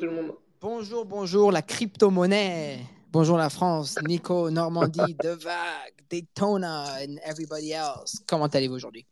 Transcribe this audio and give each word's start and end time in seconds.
tout 0.00 0.06
le 0.06 0.12
monde. 0.12 0.32
Bonjour, 0.62 1.04
bonjour 1.04 1.52
la 1.52 1.60
crypto-monnaie 1.62 2.78
Bonjour 3.12 3.36
la 3.36 3.50
France, 3.50 3.96
Nico, 4.06 4.50
Normandie, 4.50 5.14
Devac, 5.22 5.92
Daytona 6.08 6.84
and 7.02 7.16
everybody 7.24 7.72
else. 7.72 8.18
Comment 8.26 8.46
allez-vous 8.46 8.76
aujourd'hui? 8.76 9.04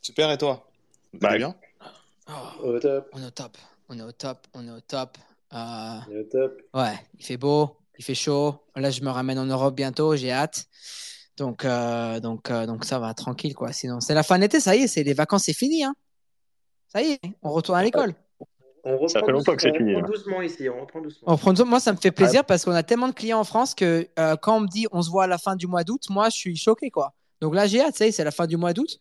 Super, 0.00 0.30
et 0.30 0.38
toi? 0.38 0.66
Bah, 1.12 1.36
bien 1.36 1.54
Oh, 2.28 2.62
Au 2.62 2.78
top. 2.78 3.10
On 3.12 3.20
est 3.20 3.26
au 3.26 3.30
top, 3.30 3.58
on 3.88 3.98
est 3.98 4.02
au 4.02 4.12
top, 4.12 4.46
on 4.54 4.66
est 4.66 4.70
au 4.70 4.80
top. 4.80 5.18
Euh, 5.52 6.20
Au 6.20 6.22
top. 6.30 6.62
Ouais, 6.72 6.94
il 7.18 7.24
fait 7.24 7.36
beau, 7.36 7.76
il 7.98 8.04
fait 8.04 8.14
chaud. 8.14 8.54
Là, 8.76 8.90
je 8.90 9.02
me 9.02 9.10
ramène 9.10 9.38
en 9.38 9.46
Europe 9.46 9.74
bientôt, 9.74 10.14
j'ai 10.16 10.30
hâte. 10.32 10.66
Donc, 11.36 11.64
euh, 11.64 12.20
donc, 12.20 12.50
euh, 12.50 12.64
donc 12.64 12.84
ça 12.84 13.00
va, 13.00 13.12
tranquille, 13.12 13.54
quoi. 13.54 13.72
Sinon, 13.72 14.00
c'est 14.00 14.14
la 14.14 14.22
fin 14.22 14.36
de 14.36 14.42
l'été, 14.42 14.60
ça 14.60 14.76
y 14.76 14.82
est, 14.82 14.86
c'est 14.86 15.02
les 15.02 15.14
vacances, 15.14 15.44
c'est 15.44 15.52
fini, 15.52 15.84
hein. 15.84 15.94
Ça 16.88 17.02
y 17.02 17.12
est, 17.12 17.20
on 17.42 17.50
retourne 17.50 17.78
à 17.78 17.82
l'école. 17.82 18.14
On 18.84 18.92
reprend 18.92 19.08
Ça 19.08 19.20
fait 19.24 19.32
longtemps 19.32 19.54
que 19.56 19.62
c'est 19.62 19.68
doucement- 19.72 19.86
fini, 19.86 19.96
On 19.96 20.00
là. 20.00 20.06
reprend 20.06 20.18
doucement 20.18 20.42
ici, 20.42 20.68
on 20.68 20.80
reprend 20.80 21.00
doucement. 21.00 21.22
On 21.32 21.36
prend- 21.36 21.64
Moi, 21.66 21.80
ça 21.80 21.92
me 21.92 21.98
fait 21.98 22.10
plaisir 22.10 22.44
parce 22.44 22.64
qu'on 22.64 22.72
a 22.72 22.82
tellement 22.82 23.08
de 23.08 23.12
clients 23.14 23.40
en 23.40 23.44
France 23.44 23.74
que 23.74 24.08
euh, 24.18 24.36
quand 24.36 24.56
on 24.56 24.60
me 24.60 24.68
dit 24.68 24.86
on 24.92 25.02
se 25.02 25.10
voit 25.10 25.24
à 25.24 25.26
la 25.26 25.38
fin 25.38 25.56
du 25.56 25.66
mois 25.66 25.84
d'août, 25.84 26.02
moi, 26.10 26.28
je 26.30 26.36
suis 26.36 26.56
choqué, 26.56 26.90
quoi. 26.90 27.12
Donc 27.40 27.54
là, 27.54 27.66
j'ai 27.66 27.80
hâte, 27.80 27.96
c'est 27.96 28.24
la 28.24 28.30
fin 28.30 28.46
du 28.46 28.56
mois 28.56 28.72
d'août. 28.72 29.00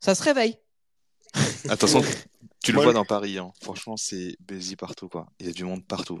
Ça 0.00 0.14
se 0.14 0.22
réveille. 0.22 0.56
Attention, 1.68 2.00
tu 2.62 2.72
le 2.72 2.80
vois 2.80 2.92
dans 2.92 3.04
Paris, 3.04 3.38
hein. 3.38 3.52
franchement, 3.62 3.96
c'est 3.96 4.36
busy 4.40 4.76
partout, 4.76 5.08
quoi. 5.08 5.26
Il 5.40 5.46
y 5.46 5.50
a 5.50 5.52
du 5.52 5.64
monde 5.64 5.84
partout. 5.86 6.20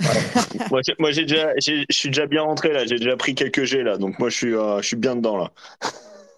Moi, 0.70 0.80
j'ai- 0.86 0.94
moi, 0.98 1.10
j'ai 1.10 1.22
déjà, 1.22 1.52
je 1.60 1.84
suis 1.90 2.08
déjà 2.10 2.26
bien 2.26 2.42
rentré 2.42 2.72
là. 2.72 2.86
J'ai 2.86 2.96
déjà 2.98 3.16
pris 3.16 3.34
quelques 3.34 3.64
G 3.64 3.82
là, 3.82 3.98
donc 3.98 4.18
moi 4.20 4.28
je 4.30 4.36
suis, 4.36 4.54
euh, 4.54 4.80
je 4.80 4.86
suis 4.86 4.96
bien 4.96 5.16
dedans 5.16 5.36
là. 5.36 5.50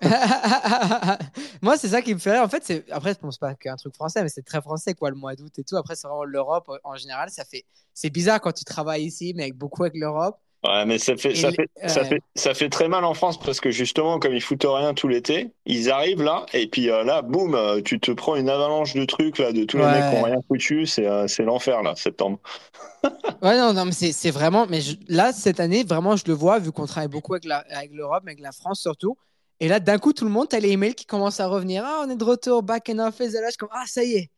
Moi, 1.62 1.76
c'est 1.76 1.88
ça 1.88 2.02
qui 2.02 2.14
me 2.14 2.18
fait 2.18 2.32
rire. 2.32 2.42
En 2.42 2.48
fait, 2.48 2.62
c'est 2.64 2.90
après, 2.90 3.14
bon, 3.20 3.30
c'est 3.30 3.40
pas 3.40 3.54
qu'un 3.54 3.76
truc 3.76 3.94
français, 3.94 4.22
mais 4.22 4.28
c'est 4.28 4.42
très 4.42 4.60
français, 4.60 4.94
quoi, 4.94 5.10
le 5.10 5.16
mois 5.16 5.34
d'août 5.34 5.52
et 5.58 5.64
tout. 5.64 5.76
Après, 5.76 5.94
c'est 5.96 6.06
vraiment 6.08 6.24
l'Europe 6.24 6.70
en 6.84 6.96
général. 6.96 7.30
Ça 7.30 7.44
fait, 7.44 7.64
c'est 7.94 8.10
bizarre 8.10 8.40
quand 8.40 8.52
tu 8.52 8.64
travailles 8.64 9.04
ici, 9.04 9.32
mais 9.36 9.44
avec 9.44 9.56
beaucoup 9.56 9.82
avec 9.82 9.94
l'Europe. 9.96 10.38
Ouais, 10.62 10.84
mais 10.84 10.98
ça 10.98 11.16
fait, 11.16 11.34
ça 11.34 11.48
les- 11.48 11.56
fait, 11.56 11.88
ça 11.88 12.04
fait, 12.04 12.20
ça 12.34 12.52
fait 12.52 12.68
très 12.68 12.86
mal 12.86 13.02
en 13.06 13.14
France 13.14 13.38
parce 13.40 13.60
que 13.60 13.70
justement, 13.70 14.18
comme 14.18 14.34
ils 14.34 14.42
foutent 14.42 14.66
rien 14.68 14.92
tout 14.92 15.08
l'été, 15.08 15.54
ils 15.64 15.90
arrivent 15.90 16.22
là 16.22 16.44
et 16.52 16.66
puis 16.66 16.90
euh, 16.90 17.02
là, 17.02 17.22
boum, 17.22 17.54
euh, 17.54 17.80
tu 17.80 17.98
te 17.98 18.10
prends 18.10 18.36
une 18.36 18.50
avalanche 18.50 18.92
de 18.92 19.06
trucs 19.06 19.38
là 19.38 19.52
de 19.52 19.64
tous 19.64 19.78
les 19.78 19.84
Ouais. 19.84 19.92
mecs 20.02 20.10
qui 20.10 20.16
ont 20.16 20.22
rien 20.24 20.36
foutu. 20.48 20.84
C'est, 20.84 21.06
euh, 21.06 21.26
c'est 21.28 21.44
l'enfer 21.44 21.82
là, 21.82 21.94
septembre. 21.96 22.40
Ouais, 23.42 23.56
non, 23.56 23.72
non, 23.72 23.86
mais 23.86 23.92
c'est, 23.92 24.30
vraiment. 24.30 24.66
Mais 24.68 24.82
je- 24.82 24.96
là, 25.08 25.32
cette 25.32 25.60
année, 25.60 25.82
vraiment, 25.82 26.14
je 26.16 26.24
le 26.26 26.34
vois, 26.34 26.58
vu 26.58 26.72
qu'on 26.72 26.84
travaille 26.86 27.08
beaucoup 27.08 27.32
avec, 27.32 27.44
la, 27.46 27.64
avec 27.70 27.92
l'Europe, 27.92 28.22
avec 28.26 28.40
la 28.40 28.52
France 28.52 28.80
surtout. 28.80 29.16
Et 29.60 29.68
là, 29.68 29.78
d'un 29.78 29.98
coup, 29.98 30.12
tout 30.12 30.24
le 30.24 30.30
monde, 30.30 30.48
t'as 30.48 30.58
les 30.58 30.70
emails 30.70 30.94
qui 30.94 31.04
commencent 31.04 31.40
à 31.40 31.46
revenir. 31.46 31.84
Ah, 31.84 32.02
on 32.04 32.10
est 32.10 32.16
de 32.16 32.24
retour, 32.24 32.62
back 32.62 32.88
in 32.88 32.98
office. 32.98 33.34
Et 33.34 33.40
là, 33.40 33.46
je 33.46 33.50
suis 33.50 33.58
comme, 33.58 33.68
ah, 33.72 33.84
ça 33.86 34.02
y 34.02 34.14
est. 34.14 34.30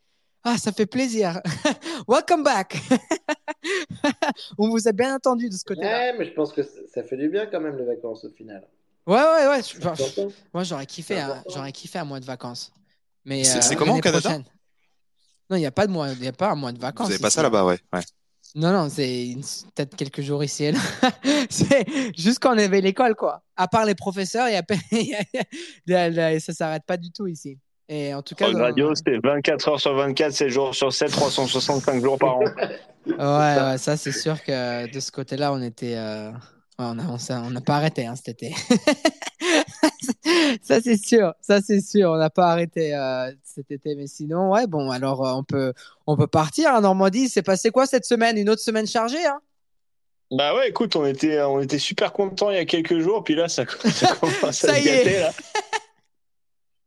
Ah, 0.43 0.59
ça 0.59 0.73
fait 0.73 0.87
plaisir. 0.87 1.41
Welcome 2.09 2.43
back. 2.43 2.77
on 4.59 4.69
vous 4.71 4.89
a 4.89 4.93
bien 4.93 5.15
entendu 5.15 5.49
de 5.49 5.55
ce 5.55 5.63
côté-là. 5.65 6.11
Ouais, 6.11 6.19
mais 6.19 6.25
je 6.25 6.33
pense 6.33 6.53
que 6.53 6.63
ça 6.63 7.05
fait 7.05 7.17
du 7.17 7.29
bien 7.29 7.47
quand 7.47 7.61
même 7.61 7.77
les 7.79 7.85
vacances 7.85 8.25
au 8.25 8.31
final. 8.31 8.67
Ouais, 9.07 9.15
ouais, 9.15 9.49
ouais. 9.49 9.61
enfin, 9.79 9.95
moi, 10.53 10.65
j'aurais 10.65 10.87
kiffé, 10.87 11.21
important. 11.21 11.51
j'aurais 11.55 11.73
kiffé 11.73 12.01
un 12.01 12.05
mois 12.05 12.19
de 12.19 12.25
vacances. 12.25 12.73
Mais 13.25 13.45
C'est- 13.45 13.73
euh, 13.73 13.77
comment 13.77 13.97
au 13.97 14.01
Canada 14.01 14.21
prochaine. 14.21 14.45
Non, 15.49 15.57
il 15.57 15.61
n'y 15.61 15.67
a 15.67 15.71
pas 15.71 15.87
de 15.87 15.93
mois, 15.93 16.09
il 16.11 16.25
y 16.25 16.29
a 16.29 16.33
pas 16.33 16.51
un 16.51 16.55
mois 16.57 16.73
de 16.73 16.79
vacances. 16.81 17.07
Vous 17.07 17.13
avez 17.13 17.23
pas 17.23 17.31
ça 17.31 17.41
hein. 17.41 17.45
là-bas, 17.45 17.65
ouais. 17.65 17.79
ouais. 17.93 18.01
Non, 18.55 18.71
non, 18.73 18.89
c'est 18.91 19.35
peut-être 19.75 19.97
quelques 19.97 20.21
jours 20.21 20.45
ici 20.45 20.65
et 20.65 20.73
là. 20.73 20.79
c'est 21.51 21.87
juste 22.17 22.39
quand 22.41 22.55
on 22.55 22.59
avait 22.59 22.81
l'école, 22.83 23.15
quoi. 23.15 23.43
À 23.57 23.67
part 23.67 23.85
les 23.87 23.95
professeurs, 23.95 24.49
il 24.49 24.53
y 24.53 24.57
a, 24.57 24.63
pe- 24.63 24.75
il 24.93 25.07
y 25.09 25.15
a- 25.95 26.09
il 26.09 26.15
y 26.15 26.19
a- 26.21 26.41
ça 26.41 26.53
s'arrête 26.53 26.83
pas 26.87 26.97
du 26.99 27.11
tout 27.11 27.27
ici. 27.27 27.59
Et 27.89 28.15
en 28.15 28.23
tout 28.23 28.35
cas, 28.35 28.47
Rock 28.47 28.55
dans- 28.55 28.61
Radio, 28.63 28.95
c'est 28.95 29.19
24 29.23 29.69
heures 29.69 29.81
sur 29.81 29.95
24, 29.95 30.33
7 30.33 30.49
jours 30.49 30.75
sur 30.75 30.93
7, 30.93 31.11
365 31.11 32.03
jours 32.03 32.19
par 32.19 32.37
an. 32.37 32.45
ouais, 33.07 33.15
ouais, 33.17 33.79
ça 33.79 33.97
c'est 33.97 34.13
sûr 34.13 34.43
que 34.43 34.91
de 34.93 35.01
ce 35.01 35.11
côté-là, 35.11 35.53
on 35.53 35.61
était, 35.63 35.97
euh, 35.97 36.31
ouais, 36.31 36.37
on 36.79 36.99
a, 36.99 37.03
on 37.05 37.17
on 37.47 37.51
n'a 37.51 37.61
pas 37.61 37.77
arrêté 37.77 38.07
hein, 38.07 38.15
cet 38.17 38.29
été. 38.43 38.55
ça 40.63 40.81
c'est 40.81 40.97
sûr, 40.97 41.35
ça 41.41 41.61
c'est 41.61 41.81
sûr, 41.81 42.11
on 42.11 42.17
n'a 42.17 42.31
pas 42.31 42.47
arrêté 42.51 42.95
euh, 42.95 43.31
cet 43.43 43.71
été. 43.71 43.95
Mais 43.95 44.07
sinon, 44.07 44.51
ouais, 44.53 44.67
bon, 44.67 44.91
alors 44.91 45.27
euh, 45.27 45.33
on 45.33 45.45
peut, 45.45 45.73
on 46.07 46.17
peut 46.17 46.27
partir. 46.27 46.71
En 46.71 46.81
Normandie, 46.81 47.29
c'est 47.29 47.43
passé 47.43 47.71
quoi 47.71 47.87
cette 47.87 48.05
semaine? 48.05 48.37
Une 48.39 48.49
autre 48.51 48.63
semaine 48.63 48.87
chargée, 48.87 49.25
hein? 49.27 49.41
Bah 50.31 50.55
ouais, 50.55 50.69
écoute, 50.71 50.97
on 50.97 51.05
était, 51.05 51.43
on 51.43 51.61
était 51.61 51.79
super 51.79 52.13
contents 52.13 52.51
il 52.51 52.57
y 52.57 52.61
a 52.61 52.65
quelques 52.65 52.99
jours, 53.01 53.23
puis 53.23 53.35
là, 53.35 53.49
ça, 53.49 53.65
ça 53.85 54.15
commence 54.17 54.43
à 54.45 54.53
Ça 54.53 54.75
se 54.75 54.81
y 54.81 54.89
est. 54.89 55.05
gâter, 55.05 55.21
là. 55.21 55.31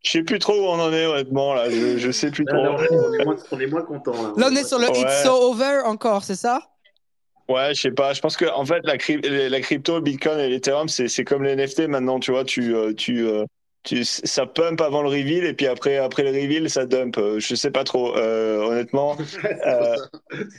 Je 0.04 0.12
sais 0.12 0.24
plus 0.24 0.38
trop 0.40 0.54
où 0.54 0.64
on 0.66 0.80
en 0.80 0.92
est, 0.94 1.06
honnêtement, 1.06 1.54
là. 1.54 1.70
Je, 1.70 1.98
je 1.98 2.12
sais 2.12 2.30
plus 2.32 2.44
Là, 2.46 2.54
trop. 2.54 2.64
là, 2.64 2.88
on, 2.92 3.14
est 3.14 3.26
moins, 3.26 3.36
on 3.52 3.60
est 3.60 3.68
moins 3.68 3.82
content. 3.84 4.14
Là, 4.14 4.34
Là, 4.38 4.50
on 4.52 4.56
est 4.56 4.64
sur 4.64 4.80
le 4.80 4.90
Ouais. 4.90 5.02
It's 5.02 5.24
So 5.24 5.32
Over 5.52 5.82
encore, 5.86 6.24
c'est 6.24 6.36
ça? 6.36 6.62
Ouais, 7.48 7.74
je 7.76 7.82
sais 7.82 7.92
pas. 7.92 8.14
Je 8.14 8.22
pense 8.22 8.38
que, 8.38 8.46
en 8.46 8.66
fait, 8.66 8.80
la, 8.86 8.98
cryp- 8.98 9.24
la 9.28 9.62
crypto, 9.62 10.02
Bitcoin 10.02 10.40
et 10.40 10.50
l'Ethereum, 10.50 10.88
c'est, 10.90 11.08
c'est 11.08 11.24
comme 11.24 11.44
les 11.44 11.52
NFT 11.52 11.88
maintenant, 11.88 12.20
tu 12.20 12.32
vois. 12.32 12.44
Tu, 12.44 12.76
euh, 12.76 12.94
tu, 12.94 13.28
euh, 13.28 13.46
tu, 13.84 14.04
ça 14.04 14.48
pump 14.48 14.82
avant 14.82 15.04
le 15.04 15.10
reveal, 15.10 15.46
et 15.46 15.54
puis 15.54 15.68
après, 15.68 15.98
après 15.98 16.24
le 16.24 16.30
reveal, 16.32 16.68
ça 16.72 16.88
dump. 16.88 17.18
Euh, 17.20 17.40
Je 17.40 17.54
sais 17.54 17.70
pas 17.70 17.84
trop, 17.84 18.16
euh, 18.18 18.64
honnêtement. 18.64 19.16
Euh, 19.68 19.96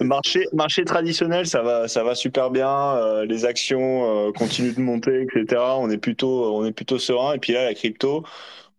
marché, 0.01 0.47
marché 0.53 0.85
traditionnel, 0.85 1.47
ça 1.47 1.63
va, 1.63 1.89
ça 1.89 2.05
va 2.05 2.15
super 2.15 2.51
bien. 2.51 2.69
Euh, 2.97 3.25
les 3.27 3.45
actions 3.45 4.29
euh, 4.29 4.33
continuent 4.33 4.75
de 4.75 4.81
monter, 4.81 5.23
etc. 5.23 5.79
On 5.81 5.91
est 5.91 5.99
plutôt, 5.99 6.55
on 6.57 6.65
est 6.67 6.73
plutôt 6.73 6.99
serein. 6.99 7.35
Et 7.35 7.39
puis 7.39 7.53
là, 7.53 7.65
la 7.65 7.75
crypto, 7.75 8.25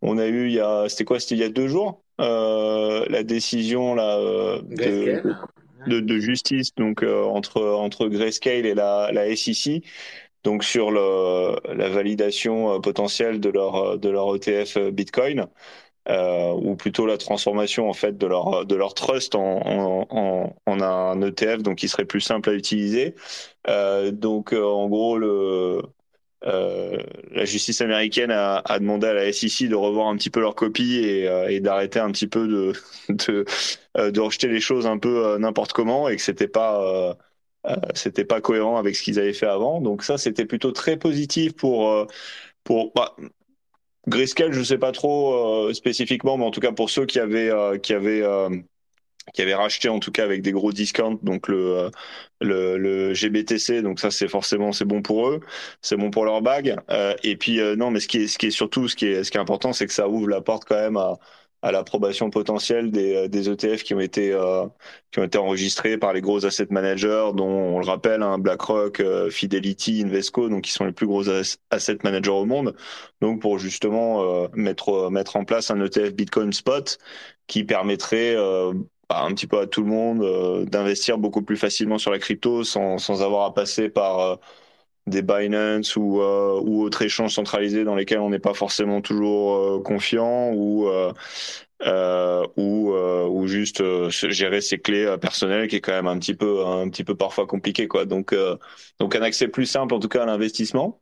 on 0.02 0.18
a 0.20 0.28
eu 0.28 0.48
il 0.48 0.54
y 0.56 0.60
a, 0.62 0.90
c'était 0.90 1.06
quoi? 1.06 1.20
C'était 1.20 1.36
il 1.36 1.42
y 1.42 1.44
a 1.46 1.50
deux 1.50 1.68
jours, 1.68 2.04
euh, 2.22 3.06
la 3.10 3.24
décision 3.24 3.96
là 3.96 4.18
euh, 4.20 4.62
de. 4.64 5.22
De, 5.88 6.00
de 6.00 6.20
justice 6.20 6.74
donc 6.76 7.04
euh, 7.04 7.24
entre 7.24 7.62
entre 7.64 8.08
Grayscale 8.08 8.66
et 8.66 8.74
la, 8.76 9.12
la 9.14 9.26
SEC 9.26 9.84
donc 10.44 10.64
sur 10.64 10.92
le, 10.92 11.56
la 11.76 11.90
validation 11.90 12.76
euh, 12.76 12.80
potentielle 12.80 13.40
de 13.40 13.50
leur 13.50 13.76
euh, 13.76 13.98
de 13.98 14.10
leur 14.10 14.36
ETF 14.36 14.78
Bitcoin 14.92 15.48
euh, 16.10 16.52
ou 16.54 16.76
plutôt 16.76 17.06
la 17.06 17.18
transformation 17.18 17.90
en 17.90 17.94
fait 17.94 18.18
de 18.18 18.28
leur 18.28 18.66
de 18.66 18.76
leur 18.76 18.94
trust 18.94 19.36
en 19.36 19.42
en, 19.66 20.08
en, 20.10 20.56
en 20.66 20.82
un 20.82 21.22
ETF 21.22 21.64
donc 21.64 21.78
qui 21.78 21.90
serait 21.90 22.06
plus 22.06 22.22
simple 22.22 22.50
à 22.50 22.54
utiliser. 22.54 23.16
Euh, 23.68 24.12
donc 24.12 24.54
en 24.54 24.88
gros 24.90 25.18
le 25.18 25.82
euh, 26.46 27.02
la 27.32 27.46
justice 27.46 27.82
américaine 27.82 28.32
a, 28.32 28.58
a 28.66 28.80
demandé 28.80 29.08
à 29.08 29.14
la 29.14 29.26
SEC 29.26 29.68
de 29.68 29.76
revoir 29.76 30.08
un 30.08 30.18
petit 30.18 30.30
peu 30.30 30.40
leur 30.40 30.56
copie 30.56 30.98
et, 30.98 31.28
euh, 31.28 31.50
et 31.50 31.60
d'arrêter 31.60 32.00
un 32.00 32.12
petit 32.12 32.28
peu 32.28 32.48
de, 32.48 32.74
de, 33.10 33.46
euh, 33.98 34.12
de 34.12 34.20
rejeter 34.20 34.48
les 34.48 34.60
choses 34.62 34.86
un 34.88 34.98
peu 35.00 35.26
euh, 35.26 35.40
n'importe 35.40 35.74
comment 35.74 36.08
et 36.10 36.16
que 36.16 36.22
c'était 36.22 36.48
pas 36.48 37.16
c'était 37.96 38.24
pas 38.26 38.40
cohérent 38.42 38.78
avec 38.78 38.96
ce 38.96 39.04
qu'ils 39.04 39.20
avaient 39.20 39.34
fait 39.34 39.48
avant. 39.48 39.82
Donc 39.82 40.04
ça, 40.04 40.18
c'était 40.18 40.46
plutôt 40.46 40.72
très 40.72 40.98
positif 40.98 41.54
pour 41.56 42.08
pour 42.64 42.94
bah, 42.96 43.16
Grayscale, 44.08 44.54
je 44.54 44.64
sais 44.64 44.78
pas 44.78 44.92
trop 44.94 45.74
spécifiquement, 45.74 46.38
mais 46.38 46.46
en 46.46 46.52
tout 46.52 46.62
cas 46.62 46.72
pour 46.72 46.90
ceux 46.90 47.06
qui 47.06 47.20
avaient 47.20 47.52
qui 47.82 47.94
avaient 47.94 48.24
qui 49.34 49.42
avaient 49.42 49.56
racheté 49.56 49.90
en 49.90 50.00
tout 50.00 50.12
cas 50.12 50.24
avec 50.24 50.42
des 50.42 50.52
gros 50.52 50.72
discounts, 50.72 51.20
donc 51.24 51.48
le 51.48 51.58
euh, 51.78 51.90
le, 52.42 52.78
le 52.78 53.14
GBTC, 53.14 53.82
donc 53.82 54.00
ça 54.00 54.12
c'est 54.12 54.28
forcément 54.28 54.72
c'est 54.72 54.86
bon 54.86 55.02
pour 55.02 55.28
eux, 55.30 55.40
c'est 55.82 55.98
bon 55.98 56.12
pour 56.12 56.26
leur 56.26 56.42
bague. 56.42 56.76
Euh, 56.90 57.16
et 57.24 57.36
puis 57.38 57.60
euh, 57.60 57.76
non, 57.76 57.92
mais 57.92 58.00
ce 58.00 58.08
qui 58.08 58.18
est 58.24 58.28
ce 58.28 58.38
qui 58.38 58.48
est 58.48 58.52
surtout 58.52 58.88
ce 58.88 58.96
qui 58.96 59.06
est 59.08 59.24
ce 59.24 59.32
qui 59.32 59.38
est 59.38 59.42
important, 59.42 59.74
c'est 59.74 59.88
que 59.88 59.94
ça 59.94 60.08
ouvre 60.10 60.28
la 60.30 60.42
porte 60.42 60.66
quand 60.66 60.76
même 60.76 60.98
à 60.98 61.14
à 61.64 61.72
l'approbation 61.72 62.30
potentielle 62.30 62.92
des, 62.92 63.16
euh, 63.16 63.28
des 63.28 63.50
ETF 63.50 63.84
qui 63.84 63.94
ont 63.96 64.00
été 64.00 64.32
euh, 64.32 64.68
qui 65.12 65.20
ont 65.20 65.24
été 65.24 65.38
enregistrés 65.40 65.98
par 65.98 66.14
les 66.14 66.22
gros 66.22 66.46
asset 66.46 66.68
managers, 66.70 67.32
dont 67.36 67.48
on 67.48 67.80
le 67.80 67.86
rappelle, 67.86 68.22
hein, 68.24 68.38
BlackRock, 68.38 69.00
euh, 69.00 69.30
Fidelity, 69.32 70.04
Invesco, 70.06 70.50
donc 70.50 70.64
qui 70.64 70.72
sont 70.72 70.86
les 70.86 70.92
plus 70.92 71.08
gros 71.08 71.28
as- 71.30 71.58
asset 71.72 71.98
managers 72.04 72.30
au 72.32 72.46
monde. 72.46 72.76
Donc 73.22 73.42
pour 73.42 73.58
justement 73.60 74.22
euh, 74.44 74.48
mettre 74.54 75.10
mettre 75.10 75.36
en 75.36 75.46
place 75.46 75.72
un 75.72 75.84
ETF 75.84 76.14
Bitcoin 76.14 76.54
Spot 76.54 76.98
qui 77.48 77.64
permettrait 77.64 78.36
bah, 79.10 79.24
un 79.24 79.34
petit 79.34 79.48
peu 79.48 79.60
à 79.60 79.68
tout 79.68 79.82
le 79.84 79.88
monde 79.90 80.22
euh, 80.22 80.66
d'investir 80.66 81.18
beaucoup 81.18 81.42
plus 81.42 81.58
facilement 81.58 81.98
sur 81.98 82.12
la 82.12 82.20
crypto 82.20 82.64
sans 82.64 82.98
sans 82.98 83.22
avoir 83.24 83.46
à 83.46 83.54
passer 83.54 83.90
par 83.90 84.20
euh, 84.20 84.36
des 85.08 85.22
Binance 85.24 85.96
ou 85.98 86.22
euh, 86.22 86.60
ou 86.64 86.84
autres 86.84 87.02
échanges 87.04 87.34
centralisés 87.36 87.84
dans 87.86 87.96
lesquels 87.96 88.20
on 88.20 88.30
n'est 88.32 88.40
pas 88.40 88.54
forcément 88.54 89.02
toujours 89.02 89.56
euh, 89.56 89.82
confiant 89.84 90.52
ou 90.54 90.88
euh, 90.90 91.14
ou 92.58 92.94
ou 92.94 93.48
juste 93.48 93.84
gérer 94.10 94.62
ses 94.62 94.80
clés 94.80 95.16
personnelles 95.22 95.68
qui 95.68 95.78
est 95.78 95.82
quand 95.82 95.92
même 95.94 96.08
un 96.08 96.18
petit 96.20 96.34
peu 96.34 96.66
un 96.66 96.90
petit 96.90 97.04
peu 97.04 97.16
parfois 97.16 97.46
compliqué 97.48 97.88
quoi. 97.88 98.06
Donc 98.06 98.36
donc 99.00 99.16
un 99.16 99.22
accès 99.22 99.48
plus 99.48 99.66
simple 99.68 99.94
en 99.94 100.00
tout 100.00 100.08
cas 100.10 100.24
à 100.24 100.26
l'investissement 100.26 101.02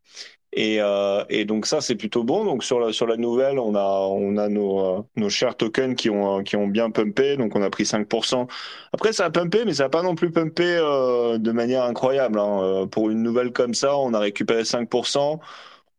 et 0.56 0.80
euh, 0.80 1.22
et 1.28 1.44
donc 1.44 1.66
ça 1.66 1.80
c'est 1.82 1.96
plutôt 1.96 2.24
bon 2.24 2.44
donc 2.44 2.64
sur 2.64 2.80
la 2.80 2.92
sur 2.92 3.06
la 3.06 3.16
nouvelle 3.16 3.58
on 3.58 3.74
a 3.74 4.08
on 4.08 4.38
a 4.38 4.48
nos 4.48 4.80
euh, 4.80 5.02
nos 5.16 5.28
chers 5.28 5.56
tokens 5.56 5.94
qui 5.96 6.08
ont 6.10 6.38
euh, 6.40 6.42
qui 6.42 6.56
ont 6.56 6.66
bien 6.66 6.90
pumpé 6.90 7.36
donc 7.36 7.54
on 7.56 7.62
a 7.62 7.70
pris 7.70 7.84
5% 7.84 8.48
après 8.92 9.12
ça 9.12 9.26
a 9.26 9.30
pumpé 9.30 9.64
mais 9.66 9.74
ça 9.74 9.84
a 9.84 9.88
pas 9.90 10.02
non 10.02 10.14
plus 10.14 10.30
pumpé 10.32 10.64
euh, 10.64 11.38
de 11.38 11.52
manière 11.52 11.84
incroyable 11.84 12.38
hein. 12.38 12.60
Euh, 12.62 12.86
pour 12.86 13.10
une 13.10 13.22
nouvelle 13.22 13.52
comme 13.52 13.74
ça 13.74 13.96
on 13.98 14.14
a 14.14 14.18
récupéré 14.18 14.64
5% 14.64 15.40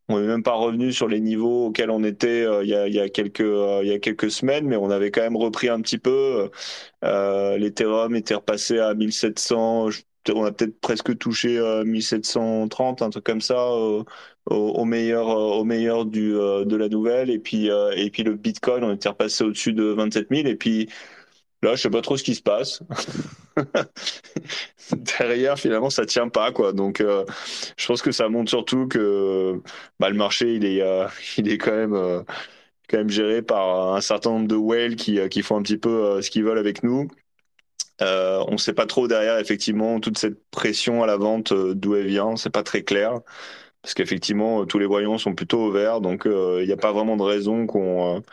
on 0.09 0.19
n'est 0.19 0.27
même 0.27 0.43
pas 0.43 0.53
revenu 0.53 0.93
sur 0.93 1.07
les 1.07 1.19
niveaux 1.19 1.67
auxquels 1.67 1.91
on 1.91 2.03
était 2.03 2.45
euh, 2.45 2.63
il, 2.63 2.69
y 2.69 2.75
a, 2.75 2.87
il, 2.87 2.93
y 2.93 2.99
a, 2.99 3.09
quelques 3.09 3.39
il 3.41 3.87
y 3.87 3.91
a 3.93 3.99
quelques 3.99 4.31
semaines, 4.31 4.65
mais 4.65 4.77
on 4.77 4.89
avait 4.89 5.11
quand 5.11 5.21
même 5.21 5.35
repris 5.35 5.69
un 5.69 5.81
petit 5.81 5.97
peu. 5.97 6.49
Euh, 7.03 7.57
L'Ethereum 7.57 8.15
était 8.15 8.35
repassé 8.35 8.79
à 8.79 8.93
1700. 8.93 9.89
On 10.33 10.45
a 10.45 10.51
peut-être 10.51 10.79
presque 10.81 11.17
touché 11.17 11.59
1730, 11.85 13.01
un 13.01 13.09
truc 13.09 13.23
comme 13.23 13.41
ça, 13.41 13.71
au, 14.45 14.85
meilleur 14.85 15.27
au 15.27 15.63
meilleur 15.63 16.05
du 16.05 16.31
de 16.31 16.75
la 16.75 16.89
nouvelle. 16.89 17.29
Et 17.29 17.39
puis 17.39 17.67
et 17.95 18.09
puis 18.11 18.23
le 18.23 18.35
Bitcoin, 18.35 18.83
on 18.83 18.93
était 18.93 19.09
repassé 19.09 19.43
au-dessus 19.43 19.73
de 19.73 19.83
27 19.83 20.27
000. 20.31 20.47
Et 20.47 20.55
puis 20.55 20.89
Là, 21.63 21.75
je 21.75 21.81
sais 21.81 21.89
pas 21.89 22.01
trop 22.01 22.17
ce 22.17 22.23
qui 22.23 22.35
se 22.35 22.41
passe. 22.41 22.83
Derrière, 24.91 25.57
finalement, 25.57 25.89
ça 25.89 26.05
tient 26.05 26.29
pas, 26.29 26.51
quoi. 26.51 26.71
Donc, 26.71 27.01
euh, 27.01 27.25
je 27.77 27.87
pense 27.87 28.01
que 28.03 28.11
ça 28.11 28.29
montre 28.29 28.49
surtout 28.49 28.87
que 28.87 29.61
bah, 29.99 30.09
le 30.09 30.15
marché, 30.15 30.55
il 30.55 30.65
est, 30.65 30.81
euh, 30.81 31.07
il 31.37 31.49
est 31.49 31.57
quand 31.57 31.71
même, 31.71 31.93
euh, 31.95 32.21
quand 32.89 32.97
même 32.97 33.09
géré 33.09 33.41
par 33.41 33.95
un 33.95 34.01
certain 34.01 34.31
nombre 34.31 34.47
de 34.47 34.55
whales 34.55 34.95
qui, 34.95 35.19
qui 35.29 35.41
font 35.41 35.57
un 35.57 35.63
petit 35.63 35.77
peu 35.77 36.21
ce 36.21 36.29
qu'ils 36.29 36.43
veulent 36.43 36.59
avec 36.59 36.83
nous. 36.83 37.07
On 38.01 38.51
ne 38.51 38.57
sait 38.57 38.73
pas 38.73 38.85
trop 38.85 39.07
derrière, 39.07 39.37
effectivement, 39.39 39.99
toute 39.99 40.17
cette 40.17 40.49
pression 40.51 41.03
à 41.03 41.07
la 41.07 41.17
vente, 41.17 41.53
d'où 41.53 41.95
elle 41.95 42.07
vient. 42.07 42.35
C'est 42.37 42.49
pas 42.51 42.63
très 42.63 42.83
clair. 42.83 43.19
Parce 43.81 43.93
qu'effectivement, 43.95 44.65
tous 44.65 44.79
les 44.79 44.85
voyants 44.87 45.17
sont 45.19 45.35
plutôt 45.35 45.61
au 45.61 45.71
vert. 45.71 46.01
Donc, 46.01 46.23
il 46.25 46.65
n'y 46.65 46.73
a 46.73 46.77
pas 46.77 46.91
vraiment 46.93 47.17
de 47.17 47.23
raison 47.23 47.67
qu'on 47.67 48.23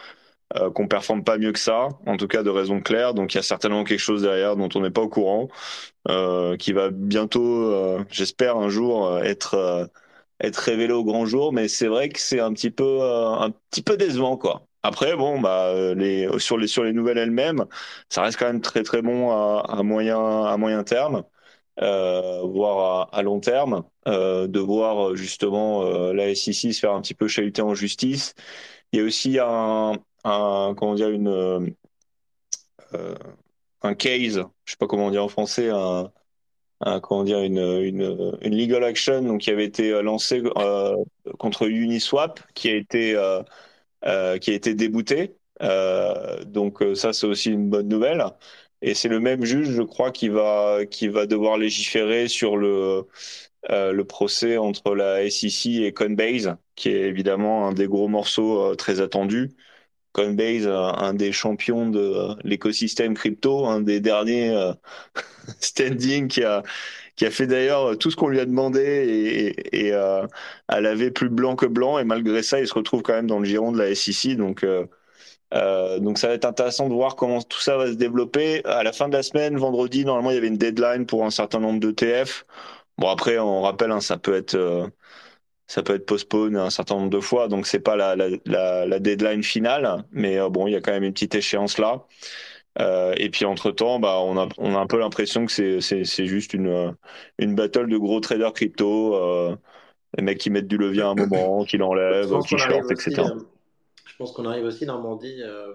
euh, 0.57 0.71
qu'on 0.71 0.89
performe 0.89 1.25
pas 1.25 1.39
mieux 1.39 1.53
que 1.53 1.59
ça, 1.59 1.89
en 2.07 2.17
tout 2.17 2.29
cas 2.29 2.43
de 2.43 2.51
raison 2.51 2.81
claire. 2.81 3.15
Donc 3.15 3.35
il 3.35 3.37
y 3.37 3.41
a 3.41 3.43
certainement 3.43 3.85
quelque 3.85 3.99
chose 4.01 4.23
derrière 4.23 4.57
dont 4.57 4.69
on 4.75 4.81
n'est 4.81 4.91
pas 4.91 5.03
au 5.03 5.09
courant, 5.09 5.49
euh, 6.09 6.57
qui 6.57 6.73
va 6.73 6.91
bientôt, 6.91 7.73
euh, 7.73 8.05
j'espère 8.11 8.57
un 8.57 8.69
jour 8.69 9.07
euh, 9.09 9.23
être 9.23 9.55
euh, 9.55 9.87
être 10.41 10.57
révélé 10.59 10.93
au 10.93 11.05
grand 11.05 11.27
jour. 11.27 11.53
Mais 11.53 11.69
c'est 11.69 11.89
vrai 11.89 12.09
que 12.11 12.21
c'est 12.21 12.41
un 12.41 12.53
petit 12.53 12.71
peu 12.71 13.03
un 13.03 13.51
petit 13.71 13.83
peu 13.83 13.97
décevant 13.97 14.37
quoi. 14.37 14.67
Après 14.87 15.17
bon 15.17 15.41
bah 15.41 15.95
les 15.95 16.29
sur 16.39 16.59
les 16.59 16.67
sur 16.67 16.85
les 16.85 16.93
nouvelles 16.93 17.17
elles-mêmes, 17.19 17.65
ça 18.11 18.23
reste 18.23 18.39
quand 18.39 18.47
même 18.47 18.61
très 18.61 18.83
très 18.83 19.01
bon 19.03 19.31
à, 19.33 19.83
moyen 19.83 20.45
à 20.45 20.57
moyen 20.59 20.85
terme. 20.85 21.25
Euh, 21.83 22.43
voire 22.43 23.09
à, 23.13 23.23
long 23.23 23.41
terme, 23.41 23.85
euh, 24.07 24.47
de 24.47 24.61
voir 24.61 25.17
justement 25.17 25.83
euh, 25.85 26.13
la 26.15 26.33
SEC 26.35 26.73
se 26.73 26.79
faire 26.81 26.93
un 26.93 27.01
petit 27.03 27.15
peu 27.15 27.29
chahuter 27.29 27.63
en 27.63 27.75
justice. 27.75 28.35
Il 28.93 29.01
y 29.01 29.03
a 29.03 29.07
aussi 29.07 29.39
un, 29.41 29.95
comment 30.23 30.95
dire 30.95 31.11
une 31.11 31.29
euh, 32.95 33.15
un 33.83 33.95
case, 33.95 34.45
je 34.65 34.73
sais 34.73 34.77
pas 34.79 34.87
comment 34.87 35.11
dire 35.11 35.25
en 35.25 35.29
français, 35.29 35.71
un, 35.71 36.11
comment 37.01 37.25
dire 37.25 37.41
une, 37.41 37.59
une, 37.59 38.39
une 38.43 38.57
legal 38.57 38.85
action 38.85 39.23
donc 39.23 39.43
qui 39.43 39.51
avait 39.51 39.65
été 39.65 40.03
lancé 40.03 40.43
euh, 40.59 40.97
contre 41.39 41.69
Uniswap 41.69 42.41
qui 42.55 42.69
a 42.71 42.77
été 42.77 43.17
euh, 44.07 44.35
euh 44.35 44.39
qui 44.39 44.51
a 44.51 44.55
été 44.55 44.75
débouté. 44.75 45.37
Euh, 45.63 46.45
donc 46.45 46.83
ça 46.95 47.13
c'est 47.13 47.27
aussi 47.27 47.51
une 47.51 47.71
bonne 47.71 47.89
nouvelle. 47.89 48.25
Et 48.83 48.95
c'est 48.95 49.09
le 49.09 49.21
même 49.21 49.45
juge, 49.45 49.71
je 49.71 49.83
crois, 49.83 50.11
qui 50.13 50.29
va 50.29 50.85
qui 50.91 51.09
va 51.09 51.27
devoir 51.27 51.59
légiférer 51.59 52.29
sur 52.29 52.57
le 52.57 53.07
euh, 53.71 53.93
le 53.93 54.05
procès 54.05 54.59
entre 54.59 54.95
la 54.95 55.29
SEC 55.31 55.67
et 55.83 55.93
Coinbase, 55.93 56.57
qui 56.77 56.91
est 56.91 57.03
évidemment 57.09 57.67
un 57.69 57.73
des 57.73 57.87
gros 57.89 58.09
morceaux 58.09 58.75
très 58.77 59.01
attendus. 59.01 59.51
Coinbase, 60.15 60.69
un 60.69 61.13
des 61.15 61.33
champions 61.33 61.91
de 61.91 62.37
l'écosystème 62.45 63.15
crypto, 63.15 63.67
un 63.67 63.81
des 63.81 64.01
derniers 64.01 64.51
euh, 64.51 64.73
standing 65.61 66.29
qui 66.29 66.45
a 66.45 66.63
qui 67.17 67.27
a 67.27 67.31
fait 67.31 67.47
d'ailleurs 67.47 67.97
tout 67.99 68.11
ce 68.11 68.17
qu'on 68.17 68.29
lui 68.29 68.41
a 68.41 68.47
demandé 68.47 68.81
et, 68.81 69.87
et 69.89 69.93
euh, 69.95 70.27
à 70.69 70.81
laver 70.81 71.11
plus 71.11 71.29
blanc 71.29 71.57
que 71.57 71.67
blanc. 71.67 71.99
Et 71.99 72.05
malgré 72.05 72.43
ça 72.43 72.61
il 72.61 72.67
se 72.67 72.75
retrouve 72.75 73.03
quand 73.03 73.15
même 73.15 73.27
dans 73.27 73.39
le 73.39 73.45
giron 73.45 73.73
de 73.73 73.79
la 73.79 73.95
SEC 73.95 74.37
donc 74.37 74.65
euh, 74.65 74.87
euh, 75.55 75.99
donc 76.01 76.19
ça 76.19 76.29
va 76.29 76.35
être 76.35 76.45
intéressant 76.47 76.89
de 76.89 76.95
voir 76.95 77.17
comment 77.17 77.41
tout 77.43 77.61
ça 77.61 77.77
va 77.77 77.87
se 77.89 77.93
développer. 77.95 78.65
À 78.65 78.83
la 78.83 78.93
fin 78.93 79.09
de 79.09 79.17
la 79.17 79.23
semaine 79.23 79.57
vendredi 79.57 80.05
normalement 80.05 80.31
il 80.31 80.35
y 80.35 80.39
avait 80.39 80.49
une 80.49 80.59
deadline 80.59 81.07
pour 81.07 81.25
un 81.25 81.31
certain 81.31 81.61
nombre 81.61 81.81
d'ETF 81.81 82.45
bon 82.99 83.09
après 83.09 83.39
on 83.39 83.63
rappelle 83.63 83.93
hein, 83.93 84.01
ça 84.01 84.17
peut 84.19 84.35
être 84.35 84.55
euh, 84.55 84.87
ça 85.67 85.83
peut 85.83 85.95
être 85.95 86.07
postpone 86.07 86.57
un 86.57 86.71
certain 86.71 86.97
nombre 86.97 87.11
de 87.11 87.21
fois, 87.21 87.49
donc 87.49 87.67
c'est 87.67 87.81
pas 87.81 87.97
la, 87.97 88.17
la, 88.17 88.29
la, 88.45 88.87
la, 88.87 88.99
deadline 88.99 89.43
finale, 89.43 90.05
mais 90.13 90.39
euh, 90.39 90.49
bon, 90.51 90.67
il 90.67 90.73
y 90.73 90.77
a 90.77 90.81
quand 90.81 90.93
même 90.93 91.05
une 91.05 91.13
petite 91.13 91.35
échéance 91.35 91.79
là. 91.79 92.07
Euh, 92.81 93.15
et 93.17 93.31
puis 93.31 93.45
entre 93.45 93.71
temps, 93.71 94.01
bah, 94.01 94.19
on 94.21 94.37
a, 94.37 94.49
on 94.59 94.75
a 94.75 94.79
un 94.79 94.87
peu 94.87 94.99
l'impression 94.99 95.47
que 95.47 95.53
c'est, 95.53 95.81
c'est, 95.81 96.05
c'est 96.05 96.27
juste 96.27 96.55
une, 96.55 96.95
une 97.39 97.55
battle 97.55 97.89
de 97.89 97.97
gros 97.97 98.21
traders 98.21 98.53
crypto, 98.53 99.15
euh, 99.15 99.57
les 100.17 100.25
mecs 100.25 100.39
qui 100.39 100.51
mettent 100.51 100.69
du 100.69 100.77
levier 100.77 101.03
à 101.03 101.09
un 101.09 101.15
moment, 101.15 101.65
qui 101.69 101.77
l'enlèvent, 101.77 102.39
qui 102.41 102.59
short, 102.59 102.91
etc. 102.91 103.23
Euh, 103.23 103.41
je 104.05 104.17
pense 104.17 104.33
qu'on 104.33 104.47
arrive 104.47 104.65
aussi 104.65 104.87
Normandie. 104.87 105.41
Euh, 105.43 105.73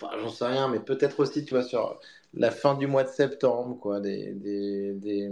enfin, 0.00 0.16
j'en 0.20 0.30
sais 0.30 0.46
rien, 0.46 0.68
mais 0.68 0.80
peut-être 0.80 1.20
aussi, 1.20 1.44
tu 1.44 1.54
vois, 1.54 1.62
sur 1.62 1.98
la 2.34 2.50
fin 2.50 2.74
du 2.74 2.86
mois 2.86 3.04
de 3.04 3.08
septembre, 3.08 3.78
quoi, 3.80 4.00
des, 4.00 4.32
des, 4.34 4.94
des 4.94 5.30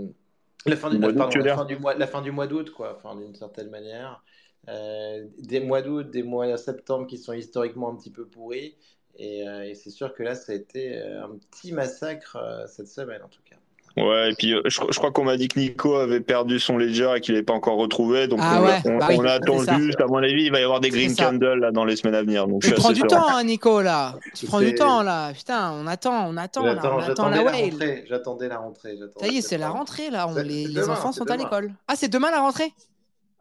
la 0.64 0.76
fin 0.76 0.90
du, 0.90 0.98
mois, 0.98 1.12
pardon, 1.12 1.38
la 1.38 1.56
fin 1.56 1.64
du 1.64 1.78
mois, 1.78 1.94
la 1.94 2.06
fin 2.06 2.22
du 2.22 2.32
mois 2.32 2.46
d'août, 2.48 2.70
quoi, 2.70 2.96
enfin, 2.96 3.16
d'une 3.16 3.34
certaine 3.34 3.70
manière. 3.70 4.22
Euh, 4.68 5.24
des 5.38 5.60
mois 5.60 5.82
d'août, 5.82 6.10
des 6.10 6.24
mois 6.24 6.50
de 6.50 6.56
septembre 6.56 7.06
qui 7.06 7.18
sont 7.18 7.32
historiquement 7.32 7.90
un 7.90 7.96
petit 7.96 8.10
peu 8.10 8.26
pourris. 8.26 8.76
Et, 9.18 9.48
euh, 9.48 9.64
et 9.64 9.74
c'est 9.74 9.90
sûr 9.90 10.14
que 10.14 10.22
là, 10.22 10.34
ça 10.34 10.52
a 10.52 10.54
été 10.54 10.98
euh, 10.98 11.24
un 11.24 11.38
petit 11.50 11.72
massacre 11.72 12.36
euh, 12.36 12.66
cette 12.66 12.88
semaine, 12.88 13.22
en 13.22 13.28
tout 13.28 13.40
cas. 13.48 13.56
Ouais, 13.96 14.30
et 14.30 14.34
puis 14.34 14.52
euh, 14.52 14.60
je, 14.66 14.78
je 14.90 14.98
crois 14.98 15.10
qu'on 15.10 15.24
m'a 15.24 15.38
dit 15.38 15.48
que 15.48 15.58
Nico 15.58 15.94
avait 15.96 16.20
perdu 16.20 16.58
son 16.60 16.76
ledger 16.76 17.10
et 17.16 17.20
qu'il 17.20 17.32
n'avait 17.32 17.44
pas 17.44 17.54
encore 17.54 17.78
retrouvé. 17.78 18.28
Donc 18.28 18.40
ah 18.42 18.60
on, 18.60 18.64
ouais, 18.66 18.80
on, 18.84 18.98
bah 18.98 19.06
on 19.10 19.18
oui, 19.18 19.28
attendu, 19.28 19.94
à 19.98 20.06
mon 20.06 20.18
avis, 20.18 20.44
il 20.44 20.52
va 20.52 20.60
y 20.60 20.62
avoir 20.62 20.80
des 20.80 20.90
green 20.90 21.14
candles 21.16 21.60
là, 21.60 21.72
dans 21.72 21.86
les 21.86 21.96
semaines 21.96 22.14
à 22.14 22.20
venir. 22.20 22.46
Donc 22.46 22.62
tu 22.62 22.72
prends 22.74 22.92
du 22.92 23.00
temps, 23.00 23.26
hein, 23.26 23.42
Nico, 23.42 23.80
là. 23.80 24.16
Tu 24.34 24.44
prends 24.44 24.60
du 24.60 24.74
temps, 24.74 25.02
là. 25.02 25.32
Putain, 25.32 25.72
on 25.72 25.86
attend, 25.86 26.28
on 26.28 26.36
attend, 26.36 26.62
là, 26.66 26.78
on 26.84 26.98
attend 26.98 27.30
la 27.30 27.42
whale. 27.42 28.04
J'attendais 28.06 28.48
la 28.48 28.58
rentrée. 28.58 28.98
Ça 29.18 29.28
y 29.28 29.38
est, 29.38 29.40
c'est 29.40 29.58
la 29.58 29.70
rentrée, 29.70 30.10
là. 30.10 30.28
On, 30.28 30.34
les, 30.34 30.88
enfants 30.90 31.12
sont 31.12 31.30
à 31.30 31.36
l'école. 31.36 31.72
Ah, 31.88 31.94
c'est 31.96 32.08
demain 32.08 32.30
la 32.30 32.40
rentrée? 32.40 32.72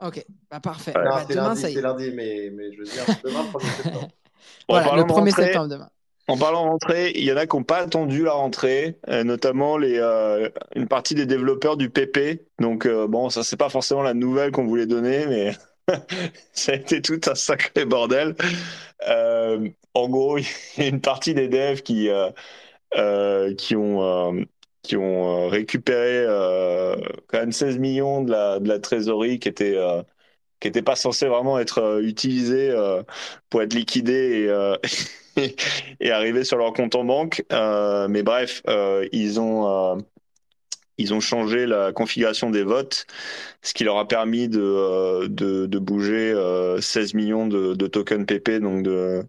Ok, 0.01 0.25
bah 0.51 0.59
parfait. 0.59 0.93
Ouais. 0.95 1.03
Bah, 1.03 1.25
demain, 1.29 1.43
lundi, 1.49 1.61
ça 1.61 1.69
y 1.69 1.71
est. 1.71 1.75
C'est 1.75 1.81
lundi, 1.81 2.11
mais, 2.13 2.51
mais 2.53 2.71
je 2.73 2.79
veux 2.79 2.85
dire, 2.85 3.03
demain, 3.23 3.43
1er 3.53 3.83
septembre. 3.83 4.07
voilà, 4.67 4.95
le 4.95 5.03
1er 5.03 5.35
septembre 5.35 5.67
demain. 5.67 5.89
En 6.27 6.37
parlant 6.37 6.65
de 6.65 6.69
rentrée, 6.71 7.11
il 7.15 7.23
y 7.23 7.31
en 7.31 7.37
a 7.37 7.45
qui 7.45 7.55
n'ont 7.55 7.63
pas 7.63 7.77
attendu 7.77 8.23
la 8.23 8.33
rentrée, 8.33 8.97
euh, 9.09 9.23
notamment 9.23 9.77
les, 9.77 9.99
euh, 9.99 10.49
une 10.75 10.87
partie 10.87 11.13
des 11.13 11.27
développeurs 11.27 11.77
du 11.77 11.91
PP. 11.91 12.47
Donc 12.59 12.87
euh, 12.87 13.07
bon, 13.07 13.29
ça 13.29 13.43
c'est 13.43 13.57
pas 13.57 13.69
forcément 13.69 14.01
la 14.01 14.15
nouvelle 14.15 14.51
qu'on 14.51 14.65
voulait 14.65 14.87
donner, 14.87 15.27
mais 15.27 15.51
ça 16.53 16.71
a 16.71 16.75
été 16.75 17.01
tout 17.01 17.21
un 17.27 17.35
sacré 17.35 17.85
bordel. 17.85 18.35
Euh, 19.07 19.69
en 19.93 20.09
gros, 20.09 20.37
il 20.39 20.45
y 20.77 20.81
a 20.81 20.87
une 20.87 21.01
partie 21.01 21.35
des 21.35 21.47
devs 21.47 21.81
qui 21.83 22.09
qui 23.57 23.75
ont 23.75 24.45
qui 24.81 24.97
ont 24.97 25.47
récupéré 25.47 26.25
quand 27.27 27.39
même 27.39 27.51
16 27.51 27.77
millions 27.77 28.23
de 28.23 28.31
la, 28.31 28.59
de 28.59 28.67
la 28.67 28.79
trésorerie 28.79 29.39
qui 29.39 29.49
était 29.49 29.77
qui 30.59 30.67
n'était 30.67 30.81
pas 30.81 30.95
censé 30.95 31.27
vraiment 31.27 31.59
être 31.59 32.01
utilisée 32.03 32.73
pour 33.49 33.61
être 33.61 33.73
liquidée 33.73 34.49
et 35.37 35.55
et 35.99 36.11
arriver 36.11 36.43
sur 36.43 36.57
leur 36.57 36.73
compte 36.73 36.95
en 36.95 37.03
banque. 37.03 37.43
Euh, 37.51 38.07
mais 38.07 38.23
bref, 38.23 38.61
euh, 38.67 39.07
ils 39.11 39.39
ont 39.39 39.95
euh, 39.95 39.99
ils 40.97 41.13
ont 41.13 41.19
changé 41.19 41.65
la 41.65 41.91
configuration 41.91 42.49
des 42.49 42.63
votes, 42.63 43.05
ce 43.61 43.73
qui 43.73 43.83
leur 43.83 43.97
a 43.97 44.07
permis 44.07 44.47
de 44.47 45.27
de, 45.27 45.65
de 45.65 45.79
bouger 45.79 46.33
16 46.79 47.13
millions 47.15 47.47
de, 47.47 47.73
de, 47.73 47.87
tokens 47.87 48.25
PP, 48.25 48.61
donc 48.61 48.83
de 48.83 49.23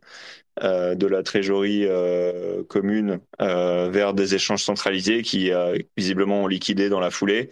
de 0.62 1.06
la 1.06 1.22
trésorerie 1.22 1.86
commune 2.68 3.20
vers 3.40 4.14
des 4.14 4.34
échanges 4.34 4.62
centralisés 4.62 5.22
qui 5.22 5.50
visiblement 5.96 6.44
ont 6.44 6.46
liquidé 6.46 6.88
dans 6.88 7.00
la 7.00 7.10
foulée. 7.10 7.50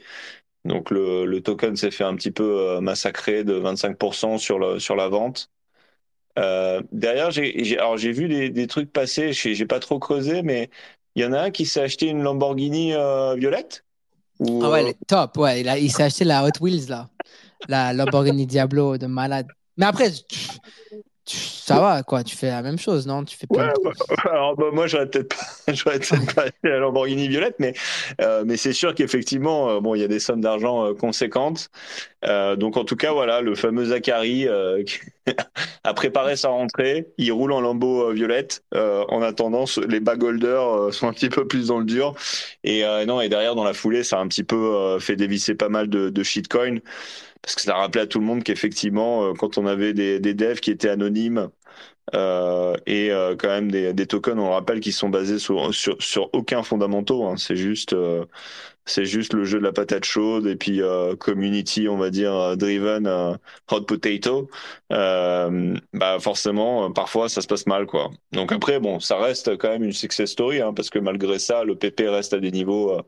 Donc 0.65 0.91
le, 0.91 1.27
le 1.27 1.43
token 1.43 1.77
s'est 1.77 1.91
fait 1.91 2.05
un 2.05 2.15
petit 2.15 2.31
peu 2.31 2.81
massacrer 2.81 3.45
de 3.45 3.59
25% 3.59 4.39
sur, 4.39 4.59
le, 4.59 4.79
sur 4.79 4.97
la 4.97 5.09
vente. 5.09 5.51
Euh, 6.39 6.83
derrière, 6.91 7.31
j'ai 7.31 8.13
vu 8.13 8.29
des, 8.29 8.51
des, 8.51 8.67
trucs 8.67 8.93
passer, 8.93 9.33
j'ai 9.33 9.67
pas 9.67 9.79
trop 9.79 9.99
creusé, 9.99 10.43
mais 10.43 10.69
il 11.15 11.23
y 11.23 11.27
en 11.27 11.33
a 11.33 11.43
un 11.43 11.51
qui 11.51 11.65
s'est 11.65 11.81
acheté 11.81 12.07
une 12.07 12.23
Lamborghini 12.23 12.93
euh, 12.93 13.35
violette? 13.37 13.85
Ou, 14.41 14.61
ah 14.65 14.71
ouais, 14.71 14.81
elle 14.81 14.89
est 14.89 15.07
top, 15.07 15.37
ouais. 15.39 15.61
Il, 15.61 15.73
il 15.81 15.91
s'est 15.91 16.03
acheté 16.03 16.25
la 16.25 16.45
Hot 16.45 16.61
Wheels 16.61 16.89
là, 16.89 17.09
la 17.69 17.93
Lamborghini 17.93 18.47
Diablo 18.47 18.99
de 18.99 19.07
malade. 19.07 19.47
Mais 19.77 19.87
après, 19.87 20.11
ça 21.27 21.81
va 21.81 22.03
quoi, 22.03 22.23
tu 22.23 22.37
fais 22.37 22.49
la 22.49 22.61
même 22.61 22.79
chose, 22.79 23.07
non? 23.07 23.25
Tu 23.25 23.37
fais 23.37 23.47
ouais, 23.51 23.67
de 23.67 23.73
bah, 23.83 23.93
alors 24.31 24.57
bah, 24.57 24.67
moi 24.73 24.87
j'aurais 24.87 25.09
peut-être 25.09 25.35
pas, 25.35 25.73
j'aurais 25.73 25.99
peut-être 25.99 26.35
pas 26.35 26.43
acheté 26.43 26.69
la 26.69 26.79
Lamborghini 26.79 27.29
violette, 27.29 27.57
mais 27.59 27.73
euh, 28.21 28.45
mais 28.47 28.57
c'est 28.59 28.75
sûr 28.75 28.95
qu'effectivement, 28.95 29.71
euh, 29.71 29.81
bon, 29.81 29.95
il 29.95 30.01
y 30.01 30.05
a 30.05 30.09
des 30.09 30.19
sommes 30.19 30.43
d'argent 30.43 30.85
euh, 30.85 30.95
conséquentes. 30.95 31.71
Euh, 32.27 32.57
donc 32.57 32.77
en 32.77 32.85
tout 32.85 32.97
cas 32.97 33.13
voilà, 33.13 33.41
le 33.41 33.55
fameux 33.55 33.87
Zachary 33.87 34.47
euh, 34.49 34.83
a 35.85 35.95
préparé 35.95 36.37
sa 36.37 36.49
rentrée. 36.49 37.09
Il 37.17 37.33
roule 37.33 37.53
en 37.53 37.61
lambeau 37.61 38.13
violette. 38.13 38.63
en 38.75 39.23
attendant, 39.23 39.65
les 39.89 40.01
bag 40.01 40.23
holders 40.23 40.93
sont 40.93 41.09
un 41.09 41.13
petit 41.13 41.31
peu 41.31 41.47
plus 41.47 41.69
dans 41.69 41.79
le 41.79 41.85
dur. 41.85 42.15
Et 42.65 42.85
non, 43.07 43.21
et 43.21 43.29
derrière 43.29 43.55
dans 43.55 43.65
la 43.65 43.75
foulée, 43.75 44.05
ça 44.05 44.19
a 44.19 44.21
un 44.21 44.29
petit 44.29 44.45
peu 44.45 44.99
fait 45.01 45.17
dévisser 45.17 45.55
pas 45.55 45.69
mal 45.69 45.89
de, 45.89 46.11
de 46.11 46.23
shitcoins 46.23 46.81
parce 47.45 47.57
que 47.57 47.63
ça 47.63 47.75
rappelait 47.77 48.03
à 48.03 48.07
tout 48.07 48.19
le 48.19 48.25
monde 48.25 48.43
qu'effectivement, 48.43 49.35
quand 49.35 49.59
on 49.59 49.67
avait 49.67 49.93
des, 49.93 50.19
devs 50.35 50.61
qui 50.61 50.71
étaient 50.71 50.89
anonymes 50.89 51.51
euh, 52.15 52.77
et 52.87 53.11
euh, 53.11 53.35
quand 53.37 53.49
même 53.49 53.71
des, 53.71 53.93
des, 53.95 54.07
tokens, 54.07 54.39
on 54.39 54.49
le 54.49 54.53
rappelle, 54.55 54.81
qui 54.81 54.93
sont 54.93 55.09
basés 55.09 55.39
sur, 55.39 55.75
sur, 55.75 55.97
sur 56.03 56.31
aucun 56.35 56.63
fondamentaux. 56.63 57.25
Hein. 57.27 57.37
C'est 57.39 57.57
juste, 57.57 57.95
euh, 57.95 58.27
c'est 58.85 59.07
juste 59.07 59.33
le 59.33 59.45
jeu 59.45 59.59
de 59.59 59.65
la 59.65 59.73
patate 59.73 60.05
chaude 60.05 60.47
et 60.47 60.57
puis 60.57 60.83
euh, 60.83 61.17
community, 61.17 61.89
on 61.89 61.97
va 61.97 62.11
dire, 62.11 62.57
driven, 62.57 63.07
hot 63.71 63.81
potato. 63.83 64.51
bah 64.91 66.19
forcément, 66.21 66.93
parfois, 66.93 67.29
ça 67.29 67.41
se 67.41 67.47
passe 67.47 67.67
mal, 67.67 67.87
quoi. 67.87 68.11
Donc 68.33 68.53
après, 68.53 68.81
bon, 68.81 69.01
ça 69.01 69.19
reste 69.19 69.57
quand 69.57 69.71
même 69.71 69.85
une 69.85 69.93
success 69.93 70.31
story, 70.31 70.61
hein, 70.61 70.75
parce 70.75 70.91
que 70.91 70.99
malgré 70.99 71.39
ça, 71.39 71.65
le 71.65 71.75
PP 71.77 72.03
reste 72.09 72.35
à 72.35 72.41
des 72.41 72.51
niveaux 72.51 73.01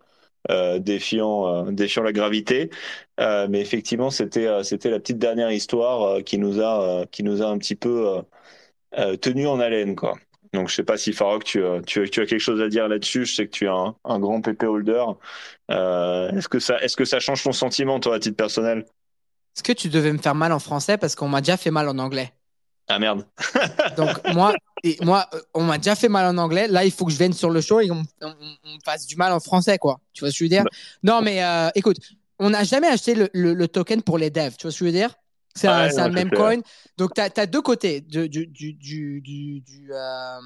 défiant, 0.78 1.70
défiant 1.72 2.02
la 2.02 2.12
gravité. 2.12 2.70
mais 3.18 3.60
effectivement, 3.60 4.10
c'était, 4.10 4.62
c'était 4.64 4.90
la 4.90 5.00
petite 5.00 5.18
dernière 5.18 5.50
histoire 5.50 6.22
qui 6.24 6.38
nous 6.38 6.60
a, 6.60 7.04
qui 7.10 7.22
nous 7.22 7.42
a 7.42 7.46
un 7.46 7.58
petit 7.58 7.76
peu 7.76 8.22
euh, 8.98 9.16
tenu 9.16 9.46
en 9.46 9.60
haleine, 9.60 9.94
quoi. 9.94 10.14
Donc, 10.52 10.68
je 10.70 10.74
sais 10.74 10.84
pas 10.84 10.96
si 10.96 11.12
Farok, 11.12 11.44
tu, 11.44 11.60
tu, 11.86 12.00
as 12.00 12.08
quelque 12.08 12.38
chose 12.38 12.62
à 12.62 12.68
dire 12.68 12.88
là-dessus. 12.88 13.26
Je 13.26 13.34
sais 13.34 13.46
que 13.46 13.50
tu 13.50 13.64
es 13.66 13.68
un, 13.68 13.94
un 14.04 14.18
grand 14.18 14.40
PP 14.40 14.62
holder. 14.64 15.04
Euh, 15.70 16.30
est-ce 16.30 16.48
que 16.48 16.58
ça, 16.58 16.78
est-ce 16.78 16.96
que 16.96 17.04
ça 17.04 17.18
change 17.18 17.42
ton 17.42 17.52
sentiment, 17.52 18.00
toi, 18.00 18.14
à 18.14 18.18
titre 18.18 18.36
personnel? 18.36 18.78
Est-ce 19.54 19.62
que 19.62 19.72
tu 19.72 19.88
devais 19.88 20.12
me 20.12 20.18
faire 20.18 20.34
mal 20.34 20.52
en 20.52 20.58
français? 20.58 20.96
Parce 20.96 21.14
qu'on 21.14 21.28
m'a 21.28 21.40
déjà 21.40 21.56
fait 21.56 21.70
mal 21.70 21.88
en 21.88 21.98
anglais 21.98 22.32
Ah 22.88 22.98
merde. 22.98 23.26
Donc 23.96 24.32
moi, 24.32 24.54
et 24.84 24.96
moi, 25.02 25.28
on 25.54 25.64
m'a 25.64 25.78
déjà 25.78 25.96
fait 25.96 26.08
mal 26.08 26.26
en 26.26 26.38
anglais. 26.38 26.68
Là, 26.68 26.84
il 26.84 26.92
faut 26.92 27.04
que 27.04 27.12
je 27.12 27.18
vienne 27.18 27.32
sur 27.32 27.50
le 27.50 27.60
show 27.60 27.80
et 27.80 27.88
qu'on 27.88 28.04
on, 28.22 28.78
fasse 28.84 29.06
du 29.06 29.16
mal 29.16 29.32
en 29.32 29.40
français, 29.40 29.78
quoi. 29.78 29.98
Tu 30.12 30.20
vois 30.20 30.30
ce 30.30 30.34
que 30.34 30.38
je 30.38 30.44
veux 30.44 30.48
dire? 30.48 30.64
Bah. 30.64 30.70
Non, 31.02 31.22
mais 31.22 31.42
euh, 31.42 31.68
écoute, 31.74 31.96
on 32.38 32.50
n'a 32.50 32.64
jamais 32.64 32.86
acheté 32.86 33.14
le, 33.14 33.28
le, 33.32 33.68
token 33.68 34.02
pour 34.02 34.18
les 34.18 34.30
devs. 34.30 34.56
Tu 34.56 34.62
vois 34.62 34.70
ce 34.70 34.78
que 34.78 34.84
je 34.84 34.84
veux 34.84 34.96
dire? 34.96 35.14
C'est 35.54 35.68
un, 35.68 36.08
même 36.10 36.30
coin. 36.30 36.60
Donc, 36.96 37.14
tu 37.14 37.20
as, 37.20 37.46
deux 37.46 37.62
côtés 37.62 38.00
du. 38.02 38.28
du, 38.28 38.46
du, 38.46 38.74
du, 38.74 39.20
du 39.20 39.90
euh, 39.90 40.40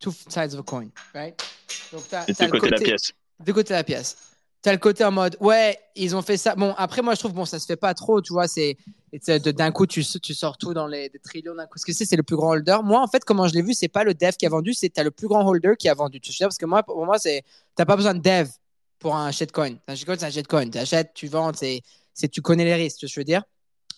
two 0.00 0.12
sides 0.12 0.54
of 0.54 0.60
a 0.60 0.62
coin, 0.64 0.88
right? 1.14 1.40
Donc, 1.92 2.02
tu 2.08 2.14
as, 2.14 2.26
deux 2.26 2.58
côtés 2.58 2.66
de 2.66 2.74
la 2.74 2.80
pièce. 2.80 3.12
Deux 3.40 3.52
côtés 3.52 3.68
de 3.74 3.78
la 3.78 3.84
pièce. 3.84 4.16
Tu 4.62 4.68
as 4.68 4.72
le 4.72 4.78
côté 4.78 5.04
en 5.04 5.12
mode, 5.12 5.36
ouais, 5.40 5.78
ils 5.94 6.16
ont 6.16 6.22
fait 6.22 6.36
ça. 6.36 6.56
Bon, 6.56 6.74
après, 6.76 7.00
moi, 7.00 7.14
je 7.14 7.20
trouve, 7.20 7.32
bon, 7.32 7.44
ça 7.44 7.60
se 7.60 7.66
fait 7.66 7.76
pas 7.76 7.94
trop, 7.94 8.20
tu 8.20 8.32
vois, 8.32 8.48
c'est 8.48 8.76
d'un 9.12 9.72
coup, 9.72 9.86
tu, 9.86 10.04
tu 10.04 10.34
sors 10.34 10.58
tout 10.58 10.74
dans 10.74 10.86
les 10.86 11.10
trillions 11.22 11.54
d'un 11.54 11.64
coup. 11.64 11.74
Parce 11.74 11.84
que 11.84 11.92
c'est 11.92 12.16
le 12.16 12.22
plus 12.22 12.36
grand 12.36 12.50
holder. 12.50 12.78
Moi, 12.84 13.00
en 13.00 13.06
fait, 13.06 13.24
comment 13.24 13.48
je 13.48 13.54
l'ai 13.54 13.62
vu, 13.62 13.74
c'est 13.74 13.88
pas 13.88 14.04
le 14.04 14.14
dev 14.14 14.32
qui 14.32 14.46
a 14.46 14.48
vendu, 14.48 14.74
c'est 14.74 14.90
tu 14.90 15.00
as 15.00 15.04
le 15.04 15.10
plus 15.10 15.28
grand 15.28 15.46
holder 15.46 15.74
qui 15.78 15.88
a 15.88 15.94
vendu. 15.94 16.20
Tu 16.20 16.32
sais, 16.32 16.44
parce 16.44 16.58
que 16.58 16.66
moi, 16.66 16.82
pour 16.82 17.04
moi, 17.04 17.18
c'est 17.18 17.42
t'as 17.74 17.84
pas 17.84 17.96
besoin 17.96 18.14
de 18.14 18.20
dev 18.20 18.48
pour 18.98 19.16
un 19.16 19.30
shitcoin. 19.30 19.76
Un 19.86 19.94
shitcoin, 19.94 20.16
c'est 20.18 20.26
un 20.26 20.30
shitcoin. 20.30 20.70
Tu 20.70 20.78
achètes, 20.78 21.12
tu 21.14 21.28
vends, 21.28 21.52
c'est 21.54 21.82
c'est 22.14 22.28
tu 22.28 22.42
connais 22.42 22.64
les 22.64 22.74
risques, 22.74 23.06
je 23.06 23.20
veux 23.20 23.24
dire? 23.24 23.42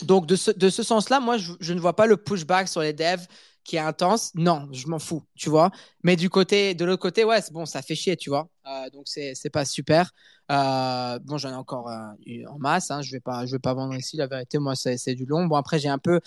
Donc, 0.03 0.27
de 0.27 0.37
ce, 0.37 0.51
de 0.51 0.69
ce 0.71 0.83
sens-là, 0.83 1.21
moi, 1.21 1.37
je, 1.39 1.73
ne 1.73 1.81
vois 1.81 1.95
pas 1.97 2.07
le 2.07 2.17
pushback 2.17 2.69
sur 2.69 2.81
les 2.81 2.93
devs 2.93 3.27
qui 3.65 3.77
est 3.77 3.81
intense. 3.81 4.33
Non, 4.35 4.69
je 4.73 4.87
m'en 4.89 4.99
fous, 4.99 5.23
tu 5.35 5.51
vois? 5.51 5.71
Mais 6.03 6.17
du 6.17 6.31
côté, 6.31 6.75
de 6.75 6.85
l'autre 6.85 7.03
côté, 7.03 7.25
ouais, 7.25 7.41
c'est 7.43 7.53
bon, 7.53 7.67
ça 7.67 7.83
fait 7.83 7.95
chier, 7.95 8.17
tu 8.17 8.31
vois? 8.31 8.49
Euh, 8.67 8.91
donc, 8.91 9.09
c'est, 9.09 9.35
c'est 9.35 9.51
pas 9.51 9.65
super. 9.65 10.11
Euh, 10.51 11.19
bon, 11.21 11.39
j'en 11.39 11.51
ai 11.51 11.55
encore 11.55 11.89
euh, 11.89 12.45
en 12.49 12.59
masse. 12.59 12.91
Hein. 12.91 13.03
Je 13.03 13.13
vais 13.13 13.21
pas, 13.21 13.47
je 13.47 13.53
vais 13.53 13.59
pas 13.59 13.75
vendre 13.75 13.95
ici. 13.95 14.17
La 14.17 14.27
vérité, 14.27 14.59
moi, 14.59 14.75
c'est, 14.75 14.97
c'est 14.97 15.15
du 15.15 15.25
long. 15.27 15.47
Bon, 15.47 15.57
après, 15.57 15.79
j'ai 15.79 15.89
un 15.89 15.99
peu 15.99 16.21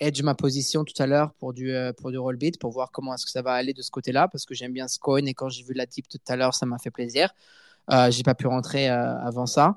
edge 0.00 0.22
ma 0.22 0.34
position 0.34 0.84
tout 0.84 0.94
à 1.02 1.06
l'heure 1.06 1.32
pour 1.34 1.52
du, 1.52 1.74
pour 1.98 2.10
du 2.10 2.16
roll 2.16 2.36
beat, 2.36 2.58
pour 2.58 2.70
voir 2.70 2.90
comment 2.90 3.14
est-ce 3.14 3.26
que 3.26 3.30
ça 3.30 3.42
va 3.42 3.52
aller 3.52 3.74
de 3.74 3.82
ce 3.82 3.90
côté-là, 3.90 4.26
parce 4.26 4.46
que 4.46 4.54
j'aime 4.54 4.72
bien 4.72 4.88
ce 4.88 4.98
coin 4.98 5.26
et 5.26 5.34
quand 5.34 5.50
j'ai 5.50 5.64
vu 5.64 5.74
la 5.74 5.84
dip 5.84 6.08
tout 6.08 6.18
à 6.28 6.36
l'heure, 6.36 6.54
ça 6.54 6.64
m'a 6.64 6.78
fait 6.78 6.90
plaisir. 6.90 7.34
j'ai 8.08 8.22
pas 8.22 8.34
pu 8.34 8.46
rentrer 8.46 8.88
avant 8.88 9.44
ça. 9.44 9.76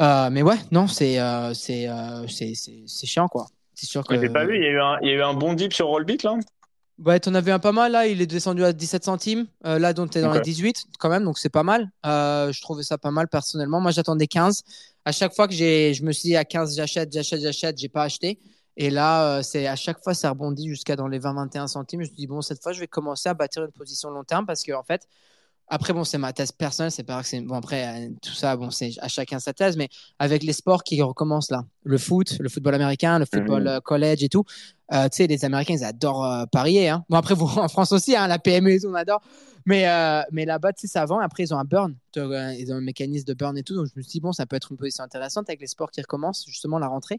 Euh, 0.00 0.28
mais 0.30 0.42
ouais, 0.42 0.56
non, 0.72 0.86
c'est 0.86 1.20
euh, 1.20 1.52
euh, 1.52 2.24
c'est 2.28 2.54
c'est 2.54 3.06
chiant 3.06 3.28
quoi. 3.28 3.46
C'est 3.74 3.86
sûr 3.86 4.04
que. 4.04 4.18
J'ai 4.20 4.28
pas 4.28 4.44
vu, 4.44 4.56
il 4.56 4.62
y, 4.62 4.66
a 4.66 4.70
eu 4.70 4.80
un, 4.80 4.98
il 5.02 5.08
y 5.08 5.10
a 5.12 5.14
eu 5.14 5.22
un 5.22 5.34
bon 5.34 5.54
dip 5.54 5.72
sur 5.72 5.86
Rollbit 5.86 6.18
là? 6.24 6.36
Ouais, 6.98 7.18
t'en 7.18 7.34
avais 7.34 7.50
un 7.50 7.58
pas 7.58 7.72
mal 7.72 7.92
là, 7.92 8.06
il 8.06 8.22
est 8.22 8.26
descendu 8.26 8.64
à 8.64 8.72
17 8.72 9.04
centimes. 9.04 9.46
là, 9.62 9.92
donc 9.92 10.10
t'es 10.10 10.20
dans 10.20 10.32
les 10.32 10.40
18 10.40 10.86
quand 10.98 11.08
même, 11.08 11.24
donc 11.24 11.38
c'est 11.38 11.48
pas 11.48 11.64
mal. 11.64 11.90
je 12.04 12.60
trouvais 12.60 12.84
ça 12.84 12.98
pas 12.98 13.10
mal 13.10 13.28
personnellement. 13.28 13.80
Moi, 13.80 13.90
j'attendais 13.90 14.26
15. 14.26 14.62
À 15.04 15.12
chaque 15.12 15.34
fois 15.34 15.48
que 15.48 15.54
j'ai, 15.54 15.92
je 15.92 16.04
me 16.04 16.12
suis 16.12 16.28
dit 16.28 16.36
à 16.36 16.44
15, 16.44 16.76
j'achète, 16.76 17.12
j'achète, 17.12 17.40
j'achète, 17.40 17.78
j'ai 17.78 17.88
pas 17.88 18.04
acheté. 18.04 18.38
Et 18.76 18.90
là, 18.90 19.42
c'est 19.42 19.66
à 19.66 19.76
chaque 19.76 20.02
fois, 20.02 20.14
ça 20.14 20.30
rebondit 20.30 20.68
jusqu'à 20.68 20.96
dans 20.96 21.08
les 21.08 21.20
20-21 21.20 21.66
centimes. 21.68 22.02
Je 22.02 22.10
me 22.10 22.16
dis, 22.16 22.26
bon, 22.26 22.42
cette 22.42 22.62
fois, 22.62 22.72
je 22.72 22.80
vais 22.80 22.88
commencer 22.88 23.28
à 23.28 23.34
bâtir 23.34 23.64
une 23.64 23.72
position 23.72 24.10
long 24.10 24.24
terme 24.24 24.46
parce 24.46 24.62
que, 24.62 24.72
en 24.72 24.82
fait, 24.82 25.06
après, 25.68 25.92
bon, 25.94 26.04
c'est 26.04 26.18
ma 26.18 26.32
thèse 26.32 26.52
personnelle, 26.52 26.92
c'est 26.92 27.04
pas 27.04 27.22
que 27.22 27.28
c'est. 27.28 27.40
Bon, 27.40 27.54
après, 27.54 27.86
euh, 27.86 28.10
tout 28.20 28.34
ça, 28.34 28.56
bon, 28.56 28.70
c'est 28.70 28.92
à 29.00 29.08
chacun 29.08 29.38
sa 29.38 29.54
thèse, 29.54 29.76
mais 29.76 29.88
avec 30.18 30.42
les 30.42 30.52
sports 30.52 30.84
qui 30.84 31.00
recommencent 31.00 31.50
là, 31.50 31.64
le 31.84 31.96
foot, 31.96 32.36
le 32.38 32.48
football 32.50 32.74
américain, 32.74 33.18
le 33.18 33.24
football 33.24 33.62
mhm. 33.62 33.68
euh, 33.68 33.80
college 33.80 34.22
et 34.22 34.28
tout, 34.28 34.44
euh, 34.92 35.04
tu 35.04 35.16
sais, 35.16 35.26
les 35.26 35.44
Américains, 35.44 35.74
ils 35.74 35.84
adorent 35.84 36.46
parier. 36.52 36.90
Hein. 36.90 37.04
Bon, 37.08 37.16
après, 37.16 37.34
vous, 37.34 37.46
en 37.46 37.68
France 37.68 37.92
aussi, 37.92 38.14
hein, 38.14 38.26
la 38.26 38.38
PME, 38.38 38.76
on 38.86 38.94
adore. 38.94 39.22
Mais, 39.66 39.86
mais 40.30 40.44
là-bas, 40.44 40.74
tu 40.74 40.82
sais, 40.82 40.92
ça 40.92 41.06
vend. 41.06 41.20
Après, 41.20 41.44
ils 41.44 41.54
ont 41.54 41.58
un 41.58 41.64
burn. 41.64 41.96
Ils 42.14 42.66
ont 42.70 42.76
un 42.76 42.82
mécanisme 42.82 43.24
de 43.24 43.32
burn 43.32 43.56
et 43.56 43.62
tout. 43.62 43.74
Donc, 43.74 43.86
je 43.86 43.92
me 43.96 44.02
suis 44.02 44.12
dit, 44.12 44.20
bon, 44.20 44.32
ça 44.32 44.44
peut 44.44 44.56
être 44.56 44.70
une 44.70 44.76
position 44.76 45.02
intéressante 45.02 45.48
avec 45.48 45.62
les 45.62 45.66
sports 45.66 45.90
qui 45.90 46.02
recommencent, 46.02 46.44
justement, 46.46 46.78
la 46.78 46.88
rentrée. 46.88 47.18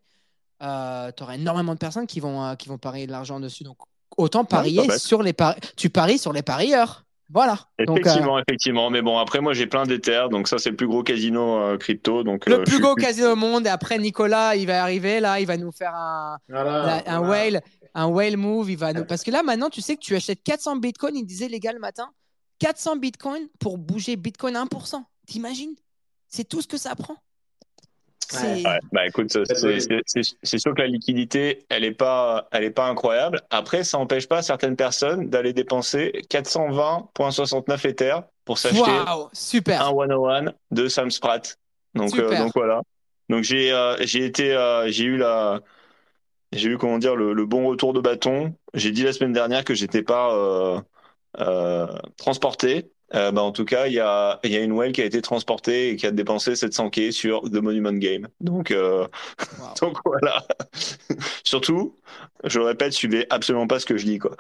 tu 0.59 0.65
auras 0.65 1.33
énormément 1.33 1.73
de 1.73 1.79
personnes 1.79 2.05
qui 2.05 2.19
vont, 2.19 2.55
qui 2.55 2.69
vont 2.69 2.77
parier 2.77 3.07
de 3.07 3.11
l'argent 3.11 3.39
dessus. 3.39 3.63
Donc, 3.63 3.77
autant 4.15 4.45
parier 4.45 4.87
sur 4.99 5.23
les 5.23 5.33
paris. 5.33 5.59
Tu 5.75 5.89
paries 5.89 6.19
sur 6.19 6.33
les 6.33 6.43
parieurs. 6.43 7.04
Voilà. 7.29 7.57
Effectivement, 7.79 8.37
euh, 8.37 8.41
effectivement. 8.47 8.89
Mais 8.89 9.01
bon, 9.01 9.17
après, 9.17 9.41
moi, 9.41 9.53
j'ai 9.53 9.65
plein 9.67 9.83
d'éthers, 9.83 10.29
donc 10.29 10.47
ça, 10.47 10.57
c'est 10.57 10.69
le 10.69 10.75
plus 10.75 10.87
gros 10.87 11.03
casino 11.03 11.59
euh, 11.59 11.77
crypto. 11.77 12.23
Donc, 12.23 12.45
le 12.45 12.59
euh, 12.59 12.63
plus 12.63 12.79
gros 12.79 12.95
casino 12.95 13.31
au 13.31 13.35
monde. 13.35 13.65
Et 13.65 13.69
après, 13.69 13.97
Nicolas, 13.97 14.55
il 14.55 14.67
va 14.67 14.81
arriver 14.83 15.19
là, 15.19 15.39
il 15.39 15.47
va 15.47 15.57
nous 15.57 15.71
faire 15.71 15.95
un, 15.95 16.37
un 16.49 17.19
whale, 17.19 17.61
un 17.93 18.07
whale 18.07 18.37
move. 18.37 18.69
Il 18.69 18.77
va 18.77 18.93
nous... 18.93 19.05
Parce 19.05 19.23
que 19.23 19.31
là, 19.31 19.41
maintenant, 19.41 19.69
tu 19.69 19.81
sais 19.81 19.95
que 19.95 20.01
tu 20.01 20.15
achètes 20.15 20.43
400 20.43 20.77
bitcoins. 20.77 21.15
Il 21.15 21.25
disait 21.25 21.47
les 21.47 21.59
gars 21.59 21.73
le 21.73 21.79
matin, 21.79 22.09
400 22.59 22.97
bitcoins 22.97 23.47
pour 23.59 23.77
bouger 23.77 24.15
bitcoin 24.15 24.55
à 24.55 24.63
1%. 24.63 25.03
T'imagines? 25.25 25.75
C'est 26.27 26.47
tout 26.47 26.61
ce 26.61 26.67
que 26.67 26.77
ça 26.77 26.95
prend. 26.95 27.15
Bah 28.91 29.05
écoute, 29.07 29.37
c'est 29.45 30.57
sûr 30.57 30.73
que 30.73 30.81
la 30.81 30.87
liquidité, 30.87 31.65
elle 31.69 31.83
est 31.83 31.91
pas, 31.93 32.47
elle 32.51 32.63
est 32.63 32.71
pas 32.71 32.87
incroyable. 32.87 33.41
Après, 33.49 33.83
ça 33.83 33.97
n'empêche 33.97 34.27
pas 34.27 34.41
certaines 34.41 34.75
personnes 34.75 35.29
d'aller 35.29 35.53
dépenser 35.53 36.11
420.69 36.29 37.87
Ether 37.87 38.17
pour 38.43 38.57
s'acheter 38.57 38.91
un 38.91 39.89
101 39.89 40.53
de 40.71 40.87
Sam 40.87 41.11
Spratt. 41.11 41.57
Donc, 41.93 42.17
euh, 42.17 42.37
donc 42.37 42.51
voilà. 42.55 42.81
Donc 43.29 43.43
j'ai 43.43 43.71
euh, 43.71 43.95
j'ai 44.01 44.23
été 44.23 44.53
euh, 44.53 44.87
j'ai 44.89 45.05
eu 45.05 45.17
la 45.17 45.61
j'ai 46.51 46.69
eu 46.69 46.77
comment 46.77 46.99
dire 46.99 47.15
le, 47.15 47.33
le, 47.33 47.45
bon 47.45 47.65
retour 47.67 47.93
de 47.93 47.99
bâton. 47.99 48.53
J'ai 48.73 48.91
dit 48.91 49.03
la 49.03 49.13
semaine 49.13 49.33
dernière 49.33 49.63
que 49.63 49.73
j'étais 49.73 50.03
pas 50.03 50.83
transporté 52.17 52.91
euh, 53.13 53.31
bah, 53.31 53.41
en 53.41 53.51
tout 53.51 53.65
cas, 53.65 53.87
il 53.87 53.93
y 53.93 53.99
a, 53.99 54.39
y 54.43 54.55
a 54.55 54.61
une 54.61 54.71
whale 54.71 54.91
qui 54.91 55.01
a 55.01 55.05
été 55.05 55.21
transportée 55.21 55.89
et 55.89 55.95
qui 55.95 56.07
a 56.07 56.11
dépensé 56.11 56.55
700 56.55 56.89
k 56.89 57.11
sur 57.11 57.43
The 57.43 57.55
Monument 57.55 57.93
Game. 57.93 58.27
Donc, 58.41 58.71
euh, 58.71 59.07
donc 59.81 59.97
voilà. 60.03 60.43
Surtout, 61.43 61.95
je 62.43 62.59
le 62.59 62.65
répète, 62.65 62.93
suivez 62.93 63.27
absolument 63.29 63.67
pas 63.67 63.79
ce 63.79 63.85
que 63.85 63.97
je 63.97 64.05
dis, 64.05 64.19
quoi. 64.19 64.35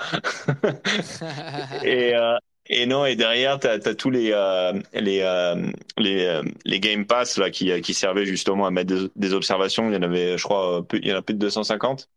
et, 1.83 2.15
euh, 2.15 2.37
et 2.67 2.85
non, 2.87 3.05
et 3.05 3.15
derrière, 3.15 3.59
tu 3.59 3.67
as, 3.67 3.95
tous 3.95 4.09
les, 4.09 4.31
euh, 4.33 4.73
les, 4.93 5.21
euh, 5.21 5.71
les, 5.97 6.25
euh, 6.25 6.41
les 6.65 6.79
Game 6.79 7.05
Pass 7.05 7.37
là, 7.37 7.51
qui, 7.51 7.79
qui 7.81 7.93
servaient 7.93 8.25
justement 8.25 8.65
à 8.65 8.71
mettre 8.71 8.93
des, 8.93 9.07
des, 9.15 9.33
observations. 9.33 9.87
Il 9.89 9.93
y 9.93 9.97
en 9.97 10.01
avait, 10.01 10.37
je 10.37 10.43
crois, 10.43 10.85
il 10.93 11.07
y 11.07 11.13
en 11.13 11.17
a 11.17 11.21
plus 11.21 11.35
de 11.35 11.39
250 11.39 12.09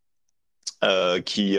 qui 1.25 1.59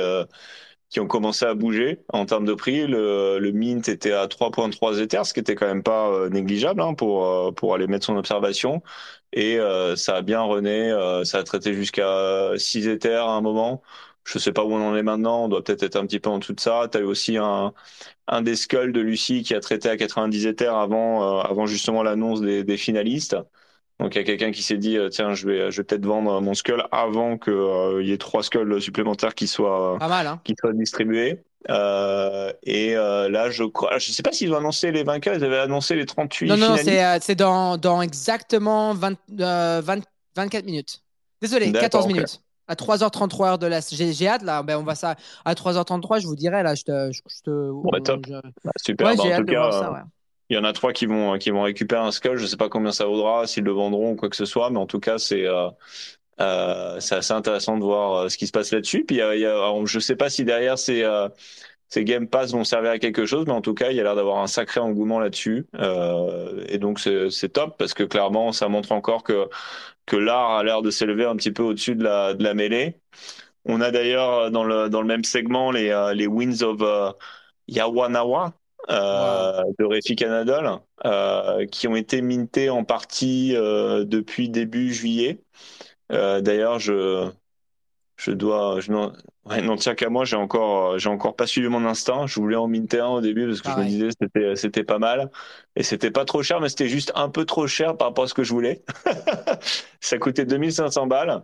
qui 0.90 1.00
ont 1.00 1.08
commencé 1.08 1.46
à 1.46 1.54
bouger 1.54 2.02
en 2.12 2.26
termes 2.26 2.46
de 2.46 2.54
prix. 2.54 2.88
Le, 2.88 3.40
le 3.40 3.52
Mint 3.52 3.88
était 3.90 4.12
à 4.14 4.28
3.3 4.28 5.00
Ethers, 5.02 5.26
ce 5.28 5.34
qui 5.34 5.40
était 5.40 5.56
quand 5.56 5.68
même 5.68 5.84
pas 5.84 6.10
euh, 6.10 6.30
négligeable 6.30 6.82
hein, 6.82 6.94
pour 6.96 7.26
euh, 7.26 7.52
pour 7.52 7.76
aller 7.76 7.88
mettre 7.88 8.06
son 8.06 8.18
observation. 8.18 8.82
Et 9.34 9.60
euh, 9.60 9.96
ça 9.96 10.18
a 10.18 10.22
bien 10.22 10.42
rené, 10.42 10.92
ça 11.26 11.40
a 11.40 11.44
traité 11.44 11.74
jusqu'à 11.74 12.54
6 12.58 12.88
Ethers 12.88 13.28
à 13.28 13.34
un 13.34 13.42
moment. 13.42 13.82
Je 14.26 14.38
sais 14.40 14.52
pas 14.52 14.64
où 14.64 14.74
on 14.74 14.82
en 14.88 14.96
est 14.96 15.04
maintenant, 15.04 15.46
on 15.46 15.50
doit 15.50 15.64
peut-être 15.64 15.84
être 15.84 15.96
un 15.96 16.06
petit 16.06 16.20
peu 16.20 16.30
en 16.30 16.40
dessous 16.40 16.54
de 16.54 16.60
ça. 16.60 16.88
Tu 16.92 16.98
as 16.98 17.02
eu 17.02 17.04
aussi 17.04 17.38
un, 17.38 17.74
un 18.28 18.42
des 18.42 18.56
skulls 18.56 18.94
de 18.94 19.00
Lucie 19.02 19.44
qui 19.44 19.56
a 19.56 19.60
traité 19.60 19.90
à 19.90 19.98
90 19.98 20.46
Ethers 20.48 20.76
avant, 20.76 21.40
avant 21.42 21.66
justement 21.68 22.04
l'annonce 22.04 22.42
des, 22.42 22.64
des 22.64 22.78
finalistes. 22.78 23.38
Donc 24.00 24.16
il 24.16 24.20
y 24.20 24.22
a 24.22 24.24
quelqu'un 24.24 24.52
qui 24.52 24.64
s'est 24.64 24.78
dit 24.78 24.98
euh, 24.98 25.10
tiens 25.10 25.34
je 25.34 25.46
vais 25.46 25.72
je 25.72 25.78
vais 25.78 25.84
peut-être 25.84 26.06
vendre 26.06 26.40
mon 26.42 26.54
skull 26.54 26.84
avant 26.92 27.38
que 27.38 27.52
euh, 27.52 28.02
il 28.02 28.08
y 28.08 28.14
ait 28.14 28.18
trois 28.18 28.44
skulls 28.44 28.82
supplémentaires 28.82 29.36
qui 29.36 29.48
soient 29.48 29.98
hein. 30.02 30.42
qui 30.44 30.56
soient 30.60 30.74
distribués. 30.74 31.44
Euh, 31.70 32.54
et 32.64 32.96
euh, 32.96 33.28
là 33.28 33.50
je 33.50 33.66
crois 33.66 33.98
je 33.98 34.12
sais 34.12 34.24
pas 34.24 34.32
s'ils 34.32 34.54
ont 34.54 34.58
annoncé 34.58 34.92
les 34.92 35.04
vainqueurs 35.04 35.36
ils 35.36 35.44
avaient 35.44 35.60
annoncé 35.60 35.94
les 35.94 36.06
38 36.06 36.48
non 36.48 36.56
non 36.56 36.78
c'est 36.78 37.20
c'est 37.20 37.36
dans 37.36 37.76
dans 37.76 38.02
exactement 38.02 38.94
20, 38.94 39.18
24 40.36 40.66
minutes. 40.66 41.02
Désolé, 41.42 41.72
14 41.72 42.08
minutes. 42.08 42.42
À 42.68 42.76
3h33 42.76 43.48
heure 43.48 43.58
de 43.58 43.66
l'Est. 43.66 43.96
J'ai 43.96 44.28
hâte 44.28 44.44
là. 44.44 44.62
Ben, 44.62 44.78
on 44.78 44.84
va 44.84 44.94
ça 44.94 45.16
à 45.44 45.54
3h33. 45.56 46.22
Je 46.22 46.28
vous 46.28 46.36
dirai 46.36 46.62
là. 46.62 46.76
Je 46.76 46.84
te. 46.84 47.12
Je, 47.12 47.22
te 47.44 47.50
ouais, 47.50 48.02
top. 48.02 48.28
Bah, 48.30 48.72
super. 48.78 49.08
Ouais, 49.08 49.16
bah, 49.16 49.24
en 49.24 49.38
tout 49.40 49.46
cas, 49.46 49.72
ça, 49.72 50.06
il 50.50 50.56
y 50.56 50.60
en 50.60 50.64
a 50.64 50.74
trois 50.74 50.94
qui 50.94 51.06
vont 51.06 51.38
qui 51.38 51.52
vont 51.52 51.64
récupérer 51.64 52.02
un 52.02 52.12
skull. 52.12 52.38
Je 52.38 52.46
sais 52.46 52.58
pas 52.58 52.70
combien 52.70 52.92
ça 52.92 53.06
vaudra, 53.06 53.48
s'ils 53.48 53.64
le 53.64 53.72
vendront 53.72 54.12
ou 54.12 54.16
quoi 54.16 54.30
que 54.30 54.36
ce 54.36 54.46
soit, 54.46 54.70
mais 54.70 54.80
en 54.80 54.88
tout 54.88 55.00
cas, 55.00 55.18
c'est 55.18 55.46
euh, 55.46 55.70
euh, 56.42 57.00
c'est 57.00 57.16
assez 57.16 57.34
intéressant 57.34 57.78
de 57.78 57.84
voir 57.84 58.14
euh, 58.16 58.30
ce 58.30 58.38
qui 58.38 58.48
se 58.48 58.52
passe 58.52 58.72
là-dessus. 58.72 59.06
Puis 59.06 59.18
il 59.18 59.86
je 59.86 60.00
sais 60.00 60.16
pas 60.16 60.30
si 60.30 60.46
derrière 60.46 60.78
c'est 60.78 61.04
ces 61.90 62.04
Game 62.04 62.28
Pass 62.28 62.52
vont 62.52 62.64
servir 62.64 62.92
à 62.92 63.00
quelque 63.00 63.26
chose, 63.26 63.46
mais 63.48 63.54
en 63.54 63.62
tout 63.62 63.74
cas, 63.74 63.90
il 63.90 63.98
y 63.98 64.00
a 64.00 64.04
l'air 64.04 64.16
d'avoir 64.16 64.38
un 64.44 64.48
sacré 64.48 64.80
engouement 64.80 65.20
là-dessus. 65.20 65.66
Euh, 65.76 66.64
et 66.70 66.78
donc, 66.78 67.00
c'est 67.00 67.50
top 67.50 67.78
parce 67.80 67.96
que 67.96 68.04
clairement, 68.04 68.52
ça 68.52 68.68
montre 68.70 68.92
encore 68.92 69.24
que, 69.24 69.50
que 70.06 70.16
l'art 70.16 70.52
a 70.52 70.64
l'air 70.64 70.82
de 70.84 70.92
s'élever 70.92 71.26
un 71.26 71.36
petit 71.36 71.52
peu 71.52 71.64
au-dessus 71.64 71.96
de 71.96 72.04
la, 72.04 72.36
de 72.36 72.44
la 72.44 72.54
mêlée. 72.54 73.02
On 73.66 73.82
a 73.82 73.92
d'ailleurs 73.92 74.52
dans 74.52 74.64
le, 74.64 74.90
dans 74.90 75.02
le 75.02 75.08
même 75.08 75.24
segment 75.24 75.72
les, 75.72 75.90
euh, 75.90 76.14
les 76.14 76.28
Winds 76.28 76.62
of 76.64 77.16
Yawanawa 77.68 78.54
euh, 78.90 79.64
de 79.78 79.86
Refi 79.86 80.16
Canadol 80.16 80.80
euh, 81.06 81.66
qui 81.68 81.88
ont 81.88 81.96
été 81.96 82.22
mintés 82.22 82.70
en 82.70 82.84
partie 82.84 83.56
euh, 83.56 84.04
depuis 84.04 84.50
début 84.50 84.94
juillet. 84.94 85.42
d'ailleurs, 86.10 86.80
je, 86.80 87.30
je 88.18 88.32
dois, 88.32 88.80
je 88.80 88.92
n'en, 88.92 89.14
ouais, 89.46 89.76
tiens 89.78 89.96
qu'à 89.96 90.10
moi, 90.10 90.26
j'ai 90.26 90.36
encore, 90.36 90.98
j'ai 90.98 91.10
encore 91.10 91.36
pas 91.36 91.46
suivi 91.48 91.68
mon 91.68 91.86
instinct. 91.86 92.26
Je 92.28 92.40
voulais 92.40 92.56
en 92.56 92.68
minter 92.68 93.00
un 93.00 93.08
au 93.08 93.22
début 93.22 93.48
parce 93.48 93.62
que 93.62 93.70
je 93.72 93.78
me 93.78 93.86
disais 93.86 94.10
c'était, 94.20 94.56
c'était 94.56 94.84
pas 94.84 95.00
mal 95.00 95.30
et 95.76 95.84
c'était 95.84 96.12
pas 96.12 96.26
trop 96.26 96.42
cher, 96.42 96.60
mais 96.60 96.70
c'était 96.70 96.90
juste 96.90 97.12
un 97.16 97.30
peu 97.30 97.46
trop 97.46 97.68
cher 97.68 97.96
par 97.96 98.08
rapport 98.10 98.24
à 98.24 98.28
ce 98.28 98.34
que 98.34 98.44
je 98.44 98.54
voulais. 98.54 98.84
ça 100.02 100.18
coûtait 100.18 100.46
2500 100.46 101.08
balles. 101.08 101.44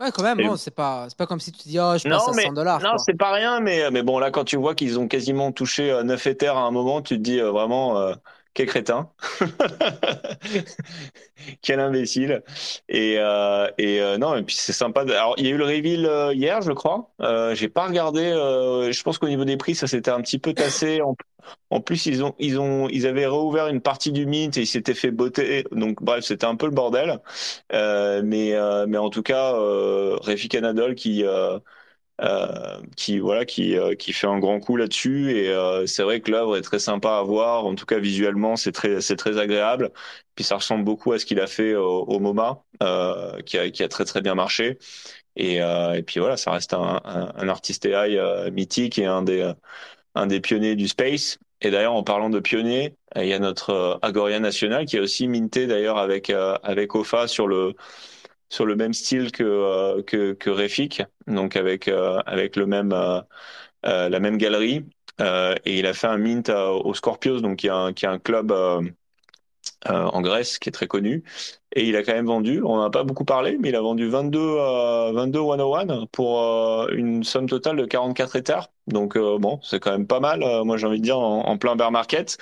Ouais, 0.00 0.10
quand 0.12 0.22
même, 0.24 0.38
bon, 0.38 0.56
c'est 0.56 0.72
pas, 0.72 1.06
c'est 1.08 1.16
pas 1.16 1.26
comme 1.26 1.38
si 1.38 1.52
tu 1.52 1.68
dis, 1.68 1.78
oh, 1.78 1.94
je 1.96 2.08
passe 2.08 2.28
à 2.28 2.32
100 2.32 2.52
dollars. 2.52 2.80
Non, 2.80 2.98
c'est 2.98 3.16
pas 3.16 3.32
rien, 3.32 3.60
mais, 3.60 3.90
mais 3.92 4.02
bon, 4.02 4.18
là, 4.18 4.30
quand 4.30 4.44
tu 4.44 4.56
vois 4.56 4.74
qu'ils 4.74 4.98
ont 4.98 5.06
quasiment 5.06 5.52
touché 5.52 6.00
9 6.04 6.26
Ethers 6.26 6.56
à 6.56 6.62
un 6.62 6.70
moment, 6.72 7.00
tu 7.00 7.16
te 7.16 7.22
dis 7.22 7.38
euh, 7.38 7.52
vraiment, 7.52 7.98
euh, 7.98 8.14
quel 8.54 8.66
crétin, 8.66 9.10
quel 11.62 11.80
imbécile. 11.80 12.42
Et, 12.88 13.16
euh, 13.18 13.68
et 13.78 14.00
euh, 14.00 14.16
non, 14.18 14.36
et 14.36 14.42
puis 14.42 14.54
c'est 14.54 14.72
sympa. 14.72 15.00
Alors 15.02 15.34
il 15.38 15.46
y 15.46 15.48
a 15.48 15.50
eu 15.52 15.56
le 15.56 15.64
reveal 15.64 16.06
euh, 16.06 16.32
hier, 16.32 16.62
je 16.62 16.72
crois. 16.72 17.10
Euh, 17.20 17.54
J'ai 17.54 17.68
pas 17.68 17.86
regardé. 17.86 18.22
Euh, 18.22 18.92
je 18.92 19.02
pense 19.02 19.18
qu'au 19.18 19.28
niveau 19.28 19.44
des 19.44 19.56
prix, 19.56 19.74
ça 19.74 19.86
s'était 19.86 20.10
un 20.10 20.20
petit 20.20 20.38
peu 20.38 20.54
tassé. 20.54 21.02
En, 21.02 21.16
en, 21.70 21.80
plus, 21.80 22.06
ils 22.06 22.22
ont 22.24 22.34
ils 22.38 22.58
ont 22.60 22.88
ils 22.88 23.06
avaient 23.06 23.26
réouvert 23.26 23.66
une 23.68 23.80
partie 23.80 24.12
du 24.12 24.24
Mint 24.26 24.56
et 24.56 24.62
ils 24.62 24.66
s'étaient 24.66 24.94
fait 24.94 25.10
botter. 25.10 25.64
Donc 25.72 26.02
bref, 26.02 26.24
c'était 26.24 26.46
un 26.46 26.56
peu 26.56 26.66
le 26.66 26.72
bordel. 26.72 27.20
mais 27.72 28.54
mais 28.86 28.98
en 28.98 29.10
tout 29.10 29.22
cas, 29.22 29.52
Refi 29.52 30.48
Canadol 30.48 30.94
qui 30.94 31.24
euh, 32.20 32.80
qui 32.96 33.18
voilà 33.18 33.44
qui 33.44 33.76
euh, 33.76 33.94
qui 33.96 34.12
fait 34.12 34.26
un 34.28 34.38
grand 34.38 34.60
coup 34.60 34.76
là-dessus. 34.76 35.32
Et 35.36 35.48
euh, 35.50 35.86
c'est 35.86 36.02
vrai 36.04 36.20
que 36.20 36.30
l'œuvre 36.30 36.56
est 36.56 36.62
très 36.62 36.78
sympa 36.78 37.18
à 37.18 37.22
voir. 37.22 37.66
En 37.66 37.74
tout 37.74 37.86
cas 37.86 37.98
visuellement 37.98 38.56
c'est 38.56 38.72
très 38.72 39.00
c'est 39.00 39.16
très 39.16 39.38
agréable. 39.38 39.90
Puis 40.36 40.44
ça 40.44 40.56
ressemble 40.56 40.84
beaucoup 40.84 41.12
à 41.12 41.18
ce 41.18 41.26
qu'il 41.26 41.40
a 41.40 41.46
fait 41.48 41.74
au, 41.74 42.04
au 42.04 42.20
MoMA 42.20 42.62
qui 43.46 43.58
a 43.58 43.70
qui 43.70 43.82
a 43.82 43.88
très 43.88 44.04
très 44.04 44.20
bien 44.22 44.34
marché. 44.34 44.78
Et 45.36 45.56
et 45.58 46.02
puis 46.06 46.20
voilà 46.20 46.36
ça 46.36 46.52
reste 46.52 46.74
un, 46.74 47.00
un, 47.04 47.32
un 47.36 47.48
artiste 47.48 47.84
AI 47.86 48.50
mythique 48.52 48.98
et 48.98 49.06
un 49.06 49.22
des 49.22 49.52
un 50.14 50.26
des 50.26 50.40
pionniers 50.40 50.76
du 50.76 50.88
space. 50.88 51.38
Et 51.60 51.70
d'ailleurs, 51.70 51.94
en 51.94 52.02
parlant 52.02 52.30
de 52.30 52.40
pionniers, 52.40 52.96
il 53.16 53.26
y 53.26 53.32
a 53.32 53.38
notre 53.38 53.98
Agoria 54.02 54.40
National 54.40 54.86
qui 54.86 54.98
a 54.98 55.02
aussi 55.02 55.28
minté 55.28 55.66
d'ailleurs 55.66 55.98
avec 55.98 56.30
avec 56.30 56.94
OFA 56.94 57.28
sur 57.28 57.46
le 57.48 57.74
sur 58.48 58.66
le 58.66 58.76
même 58.76 58.92
style 58.92 59.32
que 59.32 59.42
euh, 59.44 60.02
que, 60.02 60.32
que 60.32 60.50
Refik, 60.50 61.02
donc 61.26 61.56
avec 61.56 61.88
euh, 61.88 62.18
avec 62.26 62.56
le 62.56 62.66
même 62.66 62.92
euh, 62.92 63.20
la 63.84 64.20
même 64.20 64.38
galerie. 64.38 64.84
et 65.20 65.78
il 65.78 65.86
a 65.86 65.94
fait 65.94 66.06
un 66.06 66.18
mint 66.18 66.48
au 66.50 66.94
Scorpios, 66.94 67.40
donc 67.40 67.58
qui 67.58 67.66
est 67.68 67.70
un, 67.70 67.92
qui 67.92 68.04
est 68.06 68.08
un 68.08 68.18
club 68.18 68.52
en 69.86 70.20
Grèce 70.22 70.58
qui 70.58 70.68
est 70.70 70.72
très 70.72 70.86
connu. 70.86 71.22
Et 71.76 71.86
il 71.88 71.96
a 71.96 72.02
quand 72.02 72.12
même 72.14 72.26
vendu, 72.26 72.62
on 72.62 72.76
n'en 72.76 72.84
a 72.84 72.90
pas 72.90 73.04
beaucoup 73.04 73.24
parlé, 73.24 73.58
mais 73.60 73.70
il 73.70 73.76
a 73.76 73.80
vendu 73.80 74.08
22, 74.08 74.38
22 75.12 75.40
101 75.40 76.06
pour 76.12 76.88
une 76.90 77.24
somme 77.24 77.48
totale 77.48 77.76
de 77.76 77.84
44 77.84 78.36
Ethers. 78.36 78.68
Donc 78.86 79.18
bon, 79.18 79.60
c'est 79.62 79.80
quand 79.80 79.92
même 79.92 80.06
pas 80.06 80.20
mal, 80.20 80.40
moi 80.64 80.76
j'ai 80.78 80.86
envie 80.86 80.98
de 80.98 81.04
dire, 81.04 81.18
en 81.18 81.58
plein 81.58 81.76
bear 81.76 81.90
market. 81.90 82.38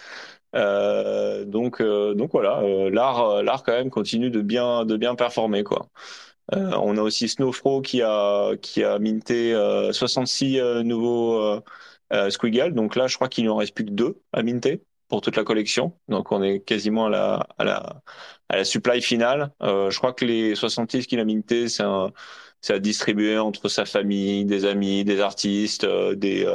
Euh, 0.54 1.44
donc, 1.44 1.80
euh, 1.80 2.14
donc 2.14 2.32
voilà, 2.32 2.60
euh, 2.60 2.90
l'art, 2.90 3.42
l'art 3.42 3.62
quand 3.62 3.72
même 3.72 3.90
continue 3.90 4.30
de 4.30 4.40
bien, 4.40 4.84
de 4.84 4.96
bien 4.96 5.14
performer 5.14 5.64
quoi. 5.64 5.88
on 6.52 6.96
a 6.98 7.02
aussi 7.02 7.28
Snowfro 7.28 7.80
qui 7.82 8.02
a, 8.02 8.56
qui 8.58 8.84
a 8.84 8.98
minté 8.98 9.54
66 9.92 10.60
nouveaux 10.84 11.60
Squiggle. 12.30 12.74
Donc 12.74 12.96
là, 12.96 13.06
je 13.06 13.16
crois 13.16 13.28
qu'il 13.28 13.48
en 13.48 13.56
reste 13.56 13.74
plus 13.74 13.84
que 13.86 13.90
deux 13.90 14.20
à 14.32 14.42
minter 14.42 14.82
pour 15.08 15.20
toute 15.22 15.36
la 15.36 15.44
collection. 15.44 15.98
Donc 16.08 16.32
on 16.32 16.42
est 16.42 16.60
quasiment 16.60 17.06
à 17.06 17.10
la, 17.10 17.46
à 17.58 17.64
la, 17.64 18.02
à 18.48 18.56
la 18.56 18.64
supply 18.64 19.00
finale. 19.02 19.52
je 19.60 19.96
crois 19.96 20.12
que 20.12 20.24
les 20.24 20.54
66 20.54 21.06
qu'il 21.06 21.20
a 21.20 21.24
minté, 21.24 21.68
c'est 21.68 21.84
à 22.74 22.78
distribuer 22.78 23.38
entre 23.38 23.68
sa 23.68 23.84
famille, 23.86 24.44
des 24.44 24.64
amis, 24.66 25.04
des 25.04 25.20
artistes, 25.20 25.86
des, 25.86 26.46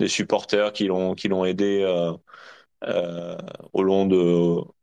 des 0.00 0.08
supporters 0.08 0.72
qui 0.72 0.86
l'ont, 0.86 1.14
qui 1.14 1.28
l'ont 1.28 1.44
aidé 1.44 1.82
euh, 1.84 2.12
au 3.72 3.82
long 3.82 4.06
de 4.06 4.16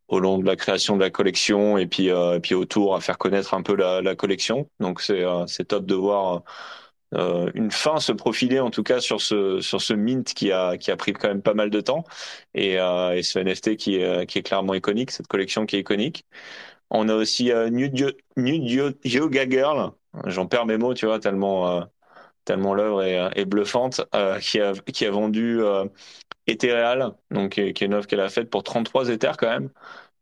au 0.07 0.19
long 0.19 0.37
de 0.37 0.45
la 0.45 0.55
création 0.55 0.95
de 0.95 1.01
la 1.03 1.09
collection 1.09 1.77
et 1.77 1.85
puis 1.87 2.09
euh, 2.09 2.35
et 2.35 2.39
puis 2.39 2.55
autour 2.55 2.95
à 2.95 3.01
faire 3.01 3.17
connaître 3.17 3.53
un 3.53 3.61
peu 3.61 3.75
la, 3.75 4.01
la 4.01 4.15
collection. 4.15 4.69
Donc 4.79 5.01
c'est 5.01 5.23
euh, 5.23 5.45
c'est 5.47 5.65
top 5.65 5.85
de 5.85 5.95
voir 5.95 6.43
euh, 7.15 7.51
une 7.55 7.71
fin 7.71 7.99
se 7.99 8.11
profiler 8.11 8.59
en 8.59 8.69
tout 8.71 8.83
cas 8.83 8.99
sur 9.01 9.21
ce 9.21 9.61
sur 9.61 9.81
ce 9.81 9.93
mint 9.93 10.33
qui 10.33 10.51
a 10.51 10.77
qui 10.77 10.91
a 10.91 10.97
pris 10.97 11.13
quand 11.13 11.27
même 11.29 11.41
pas 11.41 11.53
mal 11.53 11.69
de 11.69 11.81
temps. 11.81 12.03
Et, 12.53 12.79
euh, 12.79 13.15
et 13.15 13.23
ce 13.23 13.39
NFT 13.39 13.75
qui 13.77 13.95
est 13.97 14.25
qui 14.27 14.39
est 14.39 14.43
clairement 14.43 14.73
iconique 14.75 15.11
cette 15.11 15.27
collection 15.27 15.65
qui 15.65 15.77
est 15.77 15.79
iconique. 15.81 16.25
On 16.91 17.09
a 17.09 17.15
aussi 17.15 17.51
euh, 17.51 17.69
Nude, 17.69 18.15
Yoga 19.05 19.49
Girl. 19.49 19.91
J'en 20.27 20.47
perds 20.47 20.65
mes 20.67 20.77
mots 20.77 20.93
tu 20.93 21.05
vois 21.05 21.19
tellement 21.19 21.83
tellement 22.47 22.73
l'œuvre 22.73 23.03
est, 23.03 23.39
est, 23.39 23.45
bluffante 23.45 24.01
qui 24.41 24.59
a 24.59 24.73
qui 24.73 25.05
a 25.05 25.11
vendu 25.11 25.61
Ethereal, 26.47 27.13
donc 27.31 27.51
qui 27.51 27.61
est 27.61 27.81
une 27.81 27.93
offre 27.93 28.07
qu'elle 28.07 28.21
a 28.21 28.29
faite 28.29 28.49
pour 28.49 28.63
33 28.63 29.09
Ethers 29.09 29.37
quand 29.37 29.49
même. 29.49 29.69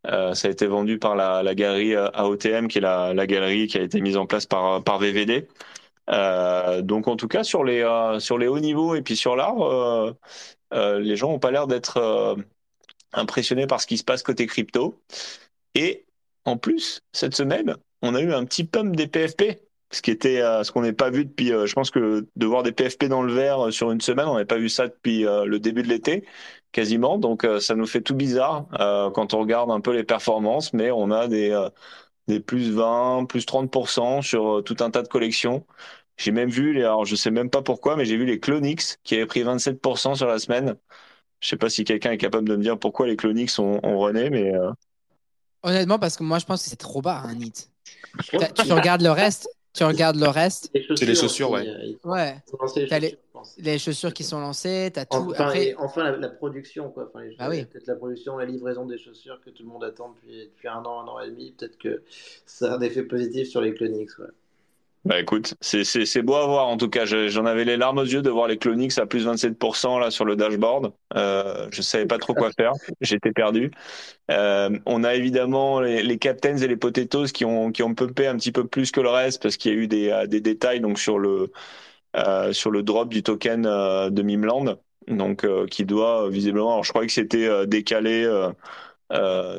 Euh, 0.08 0.34
ça 0.34 0.48
a 0.48 0.50
été 0.50 0.66
vendu 0.66 0.98
par 0.98 1.16
la, 1.16 1.54
galerie 1.54 1.94
euh, 1.94 2.08
AOTM, 2.10 2.68
qui 2.68 2.78
est 2.78 2.80
la, 2.80 3.26
galerie 3.26 3.66
qui 3.66 3.78
a 3.78 3.82
été 3.82 4.00
mise 4.00 4.16
en 4.16 4.26
place 4.26 4.46
par, 4.46 4.82
par 4.84 4.98
VVD. 4.98 5.48
Euh, 6.10 6.82
donc 6.82 7.08
en 7.08 7.16
tout 7.16 7.28
cas 7.28 7.42
sur 7.42 7.64
les 7.64 7.80
euh, 7.82 8.20
sur 8.20 8.38
les 8.38 8.46
hauts 8.46 8.60
niveaux 8.60 8.94
et 8.94 9.02
puis 9.02 9.16
sur 9.16 9.34
l'art, 9.36 9.60
euh, 9.62 10.12
les 11.00 11.16
gens 11.16 11.32
ont 11.32 11.38
pas 11.40 11.50
l'air 11.50 11.66
d'être 11.66 12.36
impressionnés 13.12 13.66
par 13.66 13.80
ce 13.80 13.86
qui 13.86 13.98
se 13.98 14.04
passe 14.04 14.22
côté 14.22 14.46
crypto. 14.46 15.00
Et 15.74 16.06
en 16.44 16.56
plus 16.56 17.02
cette 17.12 17.34
semaine, 17.34 17.76
on 18.02 18.14
a 18.14 18.20
eu 18.20 18.32
un 18.32 18.44
petit 18.44 18.64
pump 18.64 18.94
des 18.96 19.08
PFP 19.08 19.60
ce 19.90 20.02
qui 20.02 20.10
était 20.10 20.40
euh, 20.40 20.64
ce 20.64 20.72
qu'on 20.72 20.82
n'est 20.82 20.92
pas 20.92 21.10
vu 21.10 21.24
depuis 21.24 21.52
euh, 21.52 21.66
je 21.66 21.74
pense 21.74 21.90
que 21.90 22.26
de 22.34 22.46
voir 22.46 22.62
des 22.62 22.72
PFP 22.72 23.04
dans 23.04 23.22
le 23.22 23.32
vert 23.32 23.66
euh, 23.66 23.70
sur 23.70 23.92
une 23.92 24.00
semaine 24.00 24.26
on 24.26 24.32
n'avait 24.34 24.44
pas 24.44 24.58
vu 24.58 24.68
ça 24.68 24.88
depuis 24.88 25.22
le 25.22 25.58
début 25.58 25.82
de 25.82 25.88
l'été 25.88 26.24
quasiment. 26.72 27.16
Donc 27.18 27.46
ça 27.60 27.74
nous 27.74 27.86
fait 27.86 28.02
tout 28.02 28.14
bizarre 28.14 28.66
quand 29.14 29.34
on 29.34 29.38
regarde 29.38 29.70
un 29.70 29.80
peu 29.80 29.92
les 29.92 30.04
performances 30.04 30.72
mais 30.72 30.90
on 30.90 31.10
a 31.10 31.28
des 31.28 31.68
des 32.28 32.40
plus 32.40 32.70
20 32.70 33.26
plus 33.26 33.46
30% 33.46 34.22
sur 34.22 34.62
tout 34.64 34.76
un 34.80 34.90
tas 34.90 35.02
de 35.02 35.08
collections. 35.08 35.64
J'ai 36.16 36.32
même 36.32 36.50
vu 36.50 36.72
les 36.72 36.82
alors 36.82 37.04
je 37.04 37.14
sais 37.14 37.30
même 37.30 37.50
pas 37.50 37.62
pourquoi 37.62 37.96
mais 37.96 38.04
j'ai 38.04 38.16
vu 38.16 38.26
les 38.26 38.40
Clonix 38.40 38.98
qui 39.04 39.14
avaient 39.14 39.26
pris 39.26 39.44
27% 39.44 40.16
sur 40.16 40.26
la 40.26 40.38
semaine. 40.38 40.76
Je 41.40 41.48
sais 41.48 41.56
pas 41.56 41.70
si 41.70 41.84
quelqu'un 41.84 42.12
est 42.12 42.18
capable 42.18 42.48
de 42.48 42.56
me 42.56 42.62
dire 42.62 42.78
pourquoi 42.78 43.06
les 43.06 43.16
Clonix 43.16 43.58
ont, 43.58 43.80
ont 43.82 43.98
rené 43.98 44.28
mais 44.30 44.52
honnêtement 45.62 45.98
parce 45.98 46.16
que 46.16 46.24
moi 46.24 46.38
je 46.38 46.44
pense 46.44 46.64
que 46.64 46.68
c'est 46.68 46.76
trop 46.76 47.00
bas 47.00 47.22
un 47.24 47.38
hit. 47.38 47.70
Tu 48.30 48.72
regardes 48.72 49.02
le 49.02 49.10
reste 49.10 49.48
tu 49.76 49.84
regardes 49.84 50.16
le 50.16 50.28
reste? 50.28 50.70
C'est 50.72 51.04
les 51.04 51.14
chaussures, 51.14 51.50
ouais. 51.50 51.96
ouais. 52.04 52.36
Les, 52.76 53.18
les, 53.58 53.78
chaussures 53.78 54.12
qui 54.12 54.24
sont 54.24 54.40
lancées, 54.40 54.90
tu 54.92 55.00
as 55.00 55.04
tout. 55.04 55.18
Enfin, 55.18 55.48
Après... 55.48 55.74
enfin 55.78 56.10
la, 56.12 56.28
production, 56.28 56.90
quoi. 56.90 57.10
Enfin, 57.12 57.26
bah 57.38 57.48
oui. 57.50 57.64
Peut-être 57.66 57.86
la 57.86 57.96
production, 57.96 58.36
la 58.38 58.46
livraison 58.46 58.86
des 58.86 58.98
chaussures 58.98 59.38
que 59.44 59.50
tout 59.50 59.62
le 59.62 59.68
monde 59.68 59.84
attend 59.84 60.10
depuis, 60.10 60.46
depuis 60.46 60.68
un 60.68 60.82
an, 60.84 61.02
un 61.02 61.08
an 61.08 61.20
et 61.20 61.30
demi. 61.30 61.52
Peut-être 61.52 61.78
que 61.78 62.02
ça 62.46 62.72
a 62.72 62.76
un 62.76 62.80
effet 62.80 63.02
positif 63.02 63.48
sur 63.48 63.60
les 63.60 63.74
Clonix, 63.74 64.18
ouais. 64.18 64.26
Bah 65.06 65.20
écoute, 65.20 65.54
c'est 65.60 66.22
beau 66.22 66.34
à 66.34 66.46
voir 66.46 66.66
en 66.66 66.76
tout 66.76 66.88
cas. 66.88 67.04
J'en 67.04 67.46
avais 67.46 67.64
les 67.64 67.76
larmes 67.76 67.98
aux 67.98 68.04
yeux 68.04 68.22
de 68.22 68.30
voir 68.30 68.48
les 68.48 68.58
Clonix 68.58 68.98
à 68.98 69.06
plus 69.06 69.24
27% 69.24 70.00
là 70.00 70.10
sur 70.10 70.24
le 70.24 70.34
dashboard. 70.34 70.92
Euh, 71.14 71.68
je 71.70 71.80
savais 71.80 72.06
pas 72.06 72.18
trop 72.18 72.34
quoi 72.34 72.50
faire. 72.50 72.72
J'étais 73.00 73.30
perdu. 73.30 73.70
Euh, 74.32 74.76
on 74.84 75.04
a 75.04 75.14
évidemment 75.14 75.78
les, 75.80 76.02
les, 76.02 76.18
Captains 76.18 76.56
et 76.56 76.66
les 76.66 76.76
Potatoes 76.76 77.26
qui 77.32 77.44
ont 77.44 77.70
qui 77.70 77.84
ont 77.84 77.94
pumpé 77.94 78.26
un 78.26 78.36
petit 78.36 78.50
peu 78.50 78.66
plus 78.66 78.90
que 78.90 79.00
le 79.00 79.10
reste 79.10 79.40
parce 79.40 79.56
qu'il 79.56 79.72
y 79.72 79.76
a 79.76 79.78
eu 79.78 79.86
des, 79.86 80.10
euh, 80.10 80.26
des 80.26 80.40
détails 80.40 80.80
donc 80.80 80.98
sur 80.98 81.20
le 81.20 81.52
euh, 82.16 82.52
sur 82.52 82.70
le 82.70 82.82
drop 82.82 83.10
du 83.10 83.22
token 83.22 83.66
euh, 83.66 84.10
de 84.10 84.22
Mimland 84.22 84.76
donc 85.08 85.44
euh, 85.44 85.66
qui 85.66 85.84
doit 85.84 86.28
visiblement. 86.30 86.72
Alors 86.72 86.84
je 86.84 86.90
croyais 86.90 87.06
que 87.06 87.12
c'était 87.12 87.66
décalé 87.66 88.26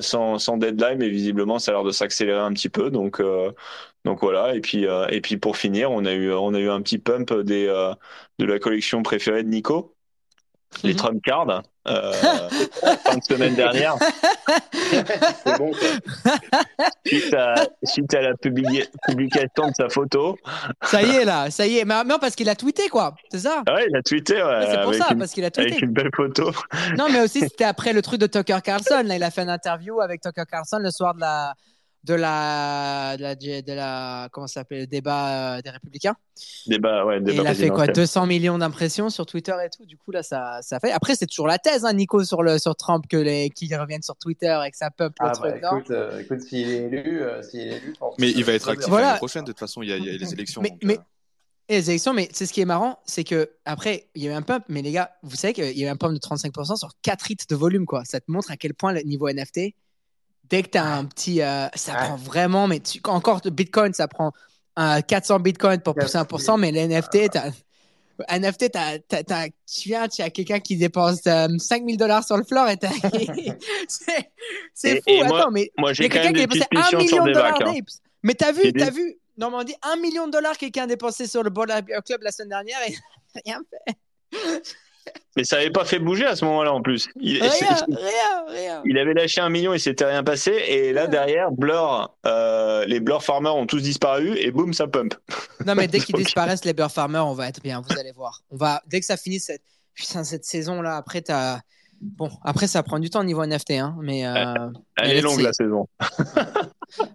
sans, 0.01 0.39
sans 0.39 0.57
deadline, 0.57 0.97
mais 0.97 1.09
visiblement 1.09 1.59
ça 1.59 1.71
a 1.71 1.75
l'air 1.75 1.83
de 1.83 1.91
s'accélérer 1.91 2.39
un 2.39 2.53
petit 2.53 2.69
peu. 2.69 2.89
Donc, 2.89 3.21
donc 4.07 4.19
voilà. 4.21 4.55
Et 4.55 4.61
puis, 4.61 4.85
et 5.09 5.21
puis 5.21 5.37
pour 5.37 5.57
finir, 5.57 5.91
on 5.91 6.05
a 6.05 6.13
eu, 6.13 6.31
on 6.31 6.53
a 6.53 6.59
eu 6.59 6.69
un 6.69 6.81
petit 6.81 6.97
pump 6.97 7.33
des, 7.33 7.67
de 8.39 8.45
la 8.45 8.59
collection 8.59 9.03
préférée 9.03 9.43
de 9.43 9.49
Nico, 9.49 9.95
les 10.83 10.91
mhm. 10.91 10.97
Trump 10.97 11.21
Cards 11.23 11.61
euh, 11.87 12.11
fin 13.03 13.17
de 13.17 13.23
semaine 13.23 13.55
dernière. 13.55 13.95
C'est 14.91 15.57
bon, 15.57 15.71
Suite 17.05 17.33
à, 18.13 18.21
la 18.21 18.33
publication 18.35 19.69
de 19.69 19.73
sa 19.73 19.89
photo. 19.89 20.37
Ça 20.83 21.01
y 21.01 21.09
est, 21.09 21.25
là, 21.25 21.49
ça 21.49 21.65
y 21.65 21.77
est. 21.77 21.85
Mais 21.85 22.03
non, 22.03 22.17
parce 22.19 22.35
qu'il 22.35 22.49
a 22.49 22.55
tweeté, 22.55 22.89
quoi. 22.89 23.15
C'est 23.31 23.39
ça 23.39 23.63
ah 23.65 23.73
Ouais, 23.73 23.87
il 23.89 23.95
a 23.95 24.01
tweeté, 24.01 24.35
ouais. 24.35 24.67
c'est 24.69 24.81
pour 24.81 24.93
ça, 24.93 25.15
parce 25.17 25.31
qu'il 25.31 25.45
a 25.45 25.51
tweeté. 25.51 25.71
Avec 25.71 25.81
une 25.81 25.93
belle 25.93 26.11
photo. 26.13 26.51
Non, 26.97 27.05
mais 27.09 27.21
aussi, 27.21 27.39
c'était 27.39 27.63
après 27.63 27.93
le 27.93 28.01
truc 28.01 28.19
de 28.19 28.27
Tucker 28.27 28.59
Carlson. 28.63 29.03
Là, 29.05 29.15
il 29.15 29.23
a 29.23 29.31
fait 29.31 29.43
une 29.43 29.49
interview 29.49 30.01
avec 30.01 30.21
Tucker 30.21 30.43
Carlson 30.49 30.79
le 30.79 30.91
soir 30.91 31.15
de 31.15 31.21
la, 31.21 31.53
de 32.07 32.13
la, 32.13 33.17
de 33.17 33.21
la, 33.21 33.35
de 33.35 33.73
la 33.73 34.29
comment 34.31 34.47
ça 34.47 34.61
s'appelle, 34.61 34.79
le 34.79 34.87
débat 34.87 35.57
euh, 35.57 35.61
des 35.61 35.69
Républicains. 35.69 36.15
Débat, 36.65 37.05
ouais, 37.05 37.19
débat 37.19 37.31
et 37.33 37.35
il 37.35 37.47
a 37.47 37.53
fait 37.53 37.69
quoi 37.69 37.87
200 37.87 38.25
millions 38.27 38.57
d'impressions 38.57 39.09
sur 39.09 39.25
Twitter 39.25 39.53
et 39.65 39.69
tout. 39.69 39.85
Du 39.85 39.97
coup, 39.97 40.11
là, 40.11 40.23
ça, 40.23 40.59
ça 40.61 40.79
fait. 40.79 40.91
Après, 40.91 41.15
c'est 41.15 41.25
toujours 41.25 41.47
la 41.47 41.59
thèse, 41.59 41.83
hein, 41.83 41.93
Nico, 41.93 42.23
sur, 42.23 42.43
le, 42.43 42.59
sur 42.59 42.75
Trump, 42.75 43.05
que 43.09 43.17
les, 43.17 43.49
qui 43.49 43.73
reviennent 43.75 44.01
sur 44.01 44.15
Twitter 44.15 44.57
et 44.65 44.71
que 44.71 44.77
ça 44.77 44.89
peuple 44.89 45.17
ah, 45.19 45.33
le 45.43 45.59
bah, 45.59 45.69
Écoute, 45.73 45.91
euh, 45.91 46.19
écoute 46.19 46.41
s'il 46.41 46.69
est 46.69 46.83
élu, 46.85 47.21
euh, 47.21 47.41
s'il 47.41 47.59
est 47.61 47.77
élu 47.77 47.93
Mais 48.19 48.31
il 48.31 48.43
va 48.45 48.53
être 48.53 48.69
actif 48.69 48.91
l'année 48.93 49.17
prochaine, 49.17 49.43
de 49.43 49.51
toute 49.51 49.59
façon, 49.59 49.81
il 49.81 49.89
y 49.89 49.93
a, 49.93 49.97
il 49.97 50.05
y 50.05 50.09
a 50.09 50.17
les 50.17 50.33
élections. 50.33 50.61
Mais, 50.61 50.77
mais... 50.81 50.99
les 51.67 51.89
élections, 51.89 52.13
mais 52.13 52.29
c'est 52.31 52.45
ce 52.45 52.53
qui 52.53 52.61
est 52.61 52.65
marrant, 52.65 52.99
c'est 53.05 53.25
que 53.25 53.49
après, 53.65 54.07
il 54.15 54.23
y 54.23 54.29
a 54.29 54.31
eu 54.31 54.33
un 54.33 54.43
pump, 54.43 54.63
mais 54.69 54.81
les 54.81 54.93
gars, 54.93 55.11
vous 55.23 55.35
savez 55.35 55.53
qu'il 55.53 55.77
y 55.77 55.83
a 55.83 55.87
eu 55.87 55.91
un 55.91 55.97
pump 55.97 56.13
de 56.13 56.19
35% 56.19 56.77
sur 56.77 56.91
4 57.01 57.31
hits 57.31 57.37
de 57.49 57.55
volume, 57.55 57.85
quoi. 57.85 58.05
Ça 58.05 58.21
te 58.21 58.31
montre 58.31 58.49
à 58.49 58.55
quel 58.55 58.73
point 58.73 58.93
le 58.93 59.01
niveau 59.01 59.29
NFT, 59.29 59.73
dès 60.49 60.63
que 60.63 60.69
tu 60.69 60.77
as 60.77 60.85
un 60.85 61.05
petit. 61.05 61.41
Euh, 61.41 61.67
ça 61.75 61.93
prend 61.93 62.15
vraiment, 62.15 62.67
mais 62.67 62.79
tu, 62.79 62.99
encore 63.05 63.41
Bitcoin, 63.45 63.93
ça 63.93 64.07
prend 64.07 64.31
400 64.75 65.39
Bitcoin 65.39 65.81
pour 65.81 65.95
pousser 65.95 66.17
1%, 66.17 66.59
mais 66.59 66.71
les 66.71 66.87
NFT, 66.87 67.29
NFT, 68.29 68.71
tu 69.65 69.89
viens, 69.89 70.07
tu 70.07 70.21
as 70.21 70.29
quelqu'un 70.29 70.59
qui 70.59 70.77
dépense 70.77 71.21
5000 71.21 71.95
euh, 71.95 71.97
dollars 71.97 72.23
sur 72.23 72.37
le 72.37 72.43
floor 72.43 72.69
et 72.69 72.77
c'est 74.73 75.01
fou. 75.01 75.23
Attends, 75.23 75.51
mais 75.51 75.71
moi, 75.77 75.93
j'ai 75.93 76.09
quelqu'un 76.09 76.33
qui 76.33 76.41
a 76.41 76.47
dépensé 76.47 76.65
1 76.75 76.97
million 76.97 77.25
de 77.25 77.33
dollars. 77.33 77.59
Hein. 77.65 77.79
Mais 78.23 78.33
t'as 78.33 78.51
vu, 78.51 78.73
t'as 78.73 78.89
vu, 78.89 79.17
Normandie, 79.37 79.75
1 79.81 79.97
million 79.97 80.27
de 80.27 80.31
dollars 80.31 80.57
quelqu'un 80.57 80.83
a 80.83 80.87
dépensé 80.87 81.27
sur 81.27 81.43
le 81.43 81.49
Ball 81.49 81.67
Club 82.05 82.21
la 82.21 82.31
semaine 82.31 82.49
dernière 82.49 82.79
et 82.87 82.95
rien 83.45 83.61
fait. 83.69 83.95
Mais 85.35 85.43
ça 85.43 85.57
n'avait 85.57 85.69
pas 85.69 85.85
fait 85.85 85.99
bouger 85.99 86.25
à 86.25 86.35
ce 86.35 86.43
moment-là 86.45 86.73
en 86.73 86.81
plus. 86.81 87.09
Il, 87.19 87.41
rien, 87.41 87.51
rien, 87.51 88.45
rien. 88.47 88.81
Il 88.85 88.97
avait 88.97 89.13
lâché 89.13 89.39
un 89.39 89.49
million 89.49 89.73
et 89.73 89.79
s'était 89.79 90.05
rien 90.05 90.23
passé. 90.23 90.51
Et 90.67 90.93
là 90.93 91.07
derrière, 91.07 91.51
Blur, 91.51 92.15
euh, 92.25 92.85
les 92.85 92.99
Blur 92.99 93.23
Farmers 93.23 93.55
ont 93.55 93.67
tous 93.67 93.81
disparu 93.81 94.35
et 94.37 94.51
boum, 94.51 94.73
ça 94.73 94.87
pump. 94.87 95.13
Non 95.65 95.75
mais 95.75 95.87
dès 95.87 95.99
qu'ils 96.01 96.15
disparaissent, 96.15 96.65
les 96.65 96.73
Blur 96.73 96.91
Farmers, 96.91 97.27
on 97.27 97.33
va 97.33 97.47
être 97.47 97.61
bien. 97.61 97.81
Vous 97.81 97.99
allez 97.99 98.11
voir. 98.13 98.41
On 98.49 98.57
va 98.57 98.81
dès 98.87 98.99
que 98.99 99.05
ça 99.05 99.17
finit 99.17 99.39
cette, 99.39 99.61
cette 99.95 100.45
saison 100.45 100.81
là. 100.81 100.97
Après 100.97 101.23
as... 101.29 101.61
Bon, 101.99 102.29
après 102.43 102.67
ça 102.67 102.83
prend 102.83 102.99
du 102.99 103.09
temps 103.09 103.21
au 103.21 103.23
niveau 103.23 103.43
NFT, 103.43 103.71
hein, 103.71 103.97
mais 104.01 104.25
euh, 104.25 104.53
elle, 104.97 105.17
est 105.17 105.21
longue 105.21 105.39
la 105.39 105.51
saison. 105.51 105.87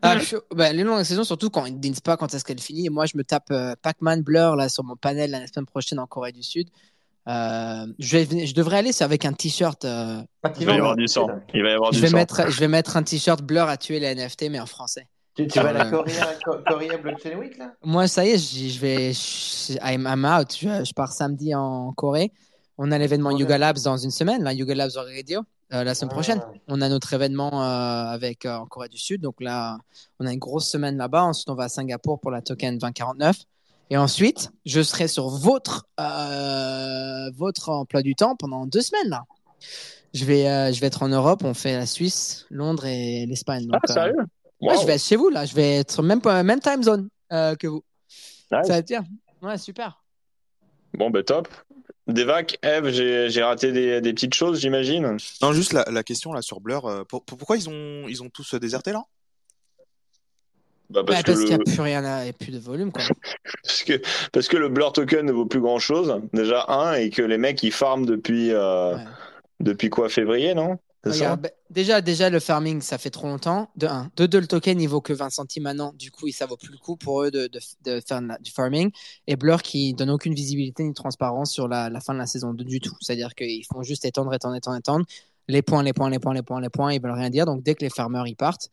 ah, 0.03 0.17
bah, 0.53 0.71
elle 0.71 0.81
est 0.81 0.83
longue 0.83 0.99
la 0.99 1.05
saison, 1.05 1.23
surtout 1.23 1.51
quand 1.51 1.67
ils 1.67 1.75
ne 1.75 1.79
disent 1.79 2.01
pas 2.01 2.17
quand 2.17 2.35
est-ce 2.35 2.45
qu'elle 2.45 2.61
finit. 2.61 2.87
Et 2.87 2.91
moi, 2.91 3.07
je 3.07 3.17
me 3.17 3.23
tape 3.23 3.51
euh, 3.53 3.77
Pac-Man 3.81 4.23
Blur 4.23 4.57
là 4.57 4.69
sur 4.69 4.83
mon 4.83 4.97
panel 4.97 5.31
la 5.31 5.47
semaine 5.47 5.67
prochaine 5.67 6.01
en 6.01 6.07
Corée 6.07 6.33
du 6.33 6.43
Sud. 6.43 6.69
Euh, 7.29 7.87
je, 7.99 8.19
vais, 8.19 8.47
je, 8.47 8.55
devrais 8.55 8.79
aller 8.79 8.91
avec 9.01 9.25
un 9.25 9.33
t-shirt. 9.33 9.85
Euh, 9.85 10.23
il 10.59 10.67
va 10.67 10.75
y 10.75 10.79
avoir 10.79 10.97
du 10.97 11.07
sang. 11.07 11.29
Il 11.55 11.63
va 11.63 11.71
y 11.71 11.73
avoir 11.73 11.93
je 11.93 11.99
du 11.99 12.03
vais 12.03 12.09
sang. 12.09 12.17
Mettre, 12.17 12.51
je 12.51 12.59
vais 12.59 12.69
mettre 12.69 12.97
un 12.97 13.03
t-shirt 13.03 13.43
blur 13.43 13.69
à 13.69 13.77
tuer 13.77 14.01
les 14.01 14.15
NFT, 14.15 14.51
mais 14.51 14.59
en 14.59 14.67
français. 14.67 15.07
Tu, 15.35 15.47
vas 15.47 15.71
à 15.71 15.73
la 15.73 15.91
Korea, 15.91 16.99
Blockchain 16.99 17.39
Week 17.39 17.57
là? 17.57 17.73
Moi, 17.83 18.07
ça 18.07 18.27
y 18.27 18.31
est, 18.31 18.39
je, 18.39 18.79
vais. 18.79 19.13
I'm, 19.83 20.07
out. 20.27 20.55
Je, 20.61 20.93
pars 20.93 21.13
samedi 21.13 21.55
en 21.55 21.93
Corée. 21.93 22.33
On 22.77 22.91
a 22.93 22.99
l'événement 22.99 23.31
Yuga 23.31 23.57
Labs 23.57 23.79
dans 23.83 23.97
une 23.97 24.11
semaine, 24.11 24.43
là, 24.43 24.53
Yuga 24.53 24.75
Labs 24.75 24.91
Radio, 24.97 25.41
euh, 25.73 25.85
la 25.85 25.95
semaine 25.95 26.11
ah. 26.11 26.15
prochaine. 26.15 26.43
On 26.69 26.83
a 26.83 26.89
notre 26.89 27.15
événement 27.15 27.63
avec 27.63 28.45
en 28.45 28.67
Corée 28.67 28.89
du 28.89 28.99
Sud. 28.99 29.23
Donc 29.23 29.41
là, 29.41 29.79
on 30.19 30.27
a 30.27 30.33
une 30.33 30.39
grosse 30.39 30.69
semaine 30.69 30.99
là-bas. 30.99 31.23
Ensuite, 31.23 31.49
on 31.49 31.55
va 31.55 31.65
à 31.65 31.69
Singapour 31.69 32.21
pour 32.21 32.31
la 32.31 32.43
token 32.43 32.77
2049. 32.77 33.37
Et 33.91 33.97
ensuite, 33.97 34.51
je 34.65 34.81
serai 34.81 35.09
sur 35.09 35.29
votre, 35.29 35.87
euh, 36.01 37.31
votre 37.37 37.69
emploi 37.69 38.03
du 38.03 38.15
temps 38.15 38.37
pendant 38.37 38.67
deux 38.67 38.81
semaines. 38.81 39.11
Là. 39.11 39.25
Je, 40.15 40.25
vais, 40.25 40.49
euh, 40.49 40.73
je 40.73 40.81
vais 40.81 40.87
être 40.87 41.03
en 41.03 41.09
Europe. 41.09 41.43
On 41.45 41.55
fait 41.55 41.77
la 41.77 41.87
Suisse, 41.87 42.47
Londres 42.51 42.87
et 42.87 43.27
l'Espagne. 43.27 43.69
Ah, 43.73 43.79
sérieux? 43.87 44.17
Je 44.61 44.87
vais 44.87 44.95
être 44.95 45.03
chez 45.03 45.17
vous. 45.17 45.29
là. 45.29 45.45
Je 45.45 45.55
vais 45.55 45.79
être 45.79 46.03
même, 46.03 46.21
même 46.45 46.61
time 46.61 46.83
zone 46.83 47.09
euh, 47.33 47.55
que 47.55 47.67
vous. 47.67 47.83
Ça 48.49 48.63
va 48.63 48.79
être 48.79 48.89
bien. 48.89 49.05
Ouais, 49.43 49.59
super. 49.59 50.03
Bon, 50.95 51.11
ben 51.11 51.23
top. 51.23 51.49
Devac, 52.07 52.59
Eve, 52.63 52.91
j'ai 52.91 53.43
raté 53.43 53.73
des, 53.73 54.01
des, 54.01 54.13
petites 54.13 54.35
choses, 54.35 54.61
j'imagine. 54.61 55.17
Non, 55.41 55.53
juste 55.53 55.73
la, 55.73 55.85
la, 55.91 56.03
question 56.03 56.33
là 56.33 56.43
sur 56.43 56.61
Blur. 56.61 57.07
pourquoi 57.09 57.57
ils 57.57 57.69
ont, 57.69 58.09
ils 58.09 58.23
ont 58.23 58.29
tous 58.29 58.55
déserté 58.57 58.93
là? 58.93 59.05
Bah, 60.93 61.03
parce, 61.07 61.23
qu'il 61.23 61.45
n'y 61.47 61.55
a 61.55 61.59
plus 61.59 61.81
rien, 61.81 62.05
à... 62.05 62.27
et 62.27 62.33
plus 62.33 62.53
de 62.53 62.59
volume. 62.59 62.93
Quoi. 62.93 63.03
parce, 63.65 63.83
que, 63.83 64.01
parce 64.33 64.49
que 64.49 64.57
le 64.57 64.69
Blur 64.69 64.93
Token 64.93 65.25
ne 65.27 65.33
vaut 65.33 65.47
plus 65.47 65.61
grand 65.61 65.79
chose, 65.79 66.21
déjà, 66.33 66.65
un, 66.69 66.95
et 66.95 67.11
que 67.11 67.23
les 67.23 67.39
mecs 67.39 67.63
ils 67.63 67.73
farment 67.73 68.07
depuis, 68.07 68.53
euh, 68.53 68.97
depuis 69.61 69.91
quoi, 69.91 70.09
février, 70.09 70.55
non? 70.55 70.79
Bah, 71.05 71.37
déjà, 71.69 72.01
déjà, 72.01 72.31
le 72.31 72.39
farming, 72.39 72.81
ça 72.81 72.97
fait 72.97 73.11
trop 73.11 73.27
longtemps. 73.27 73.69
De 73.77 73.89
1. 73.89 74.13
De 74.17 74.27
2, 74.27 74.41
le 74.41 74.47
token, 74.47 74.81
il 74.81 74.89
vaut 74.89 75.01
que 75.01 75.13
20 75.13 75.31
centimes 75.31 75.65
maintenant. 75.65 75.93
Du 75.99 76.13
coup, 76.13 76.31
ça 76.31 76.47
vaut 76.47 76.57
plus 76.57 76.71
le 76.71 76.79
coup 76.79 76.97
pour 76.97 77.25
eux 77.25 77.31
de, 77.33 77.49
de, 77.49 77.59
de 77.85 78.01
faire 78.07 78.21
du 78.41 78.53
farming. 78.53 78.93
Et 79.27 79.35
Blur 79.35 79.63
qui 79.63 79.95
donne 79.95 80.11
aucune 80.11 80.35
visibilité 80.35 80.85
ni 80.85 80.95
transparence 80.95 81.51
sur 81.51 81.67
la, 81.67 81.91
la 81.91 82.01
fin 82.01 82.15
de 82.15 82.19
la 82.19 82.27
saison 82.27 82.55
du 82.55 82.81
tout. 82.81 82.97
C'est-à-dire 83.01 83.35
qu'ils 83.35 83.65
font 83.65 83.83
juste 83.83 84.05
étendre, 84.05 84.33
étendre, 84.33 84.55
étendre, 84.55 84.77
étendre 84.77 85.05
les 85.49 85.63
points, 85.63 85.83
les 85.83 85.93
points, 85.93 86.11
les 86.11 86.19
points, 86.19 86.35
les 86.35 86.43
points, 86.43 86.61
les 86.61 86.71
points, 86.71 86.93
ils 86.93 87.01
veulent 87.01 87.13
rien 87.13 87.31
dire. 87.31 87.47
Donc 87.47 87.63
dès 87.63 87.75
que 87.75 87.85
les 87.85 87.91
farmers 87.91 88.27
ils 88.27 88.37
partent, 88.37 88.69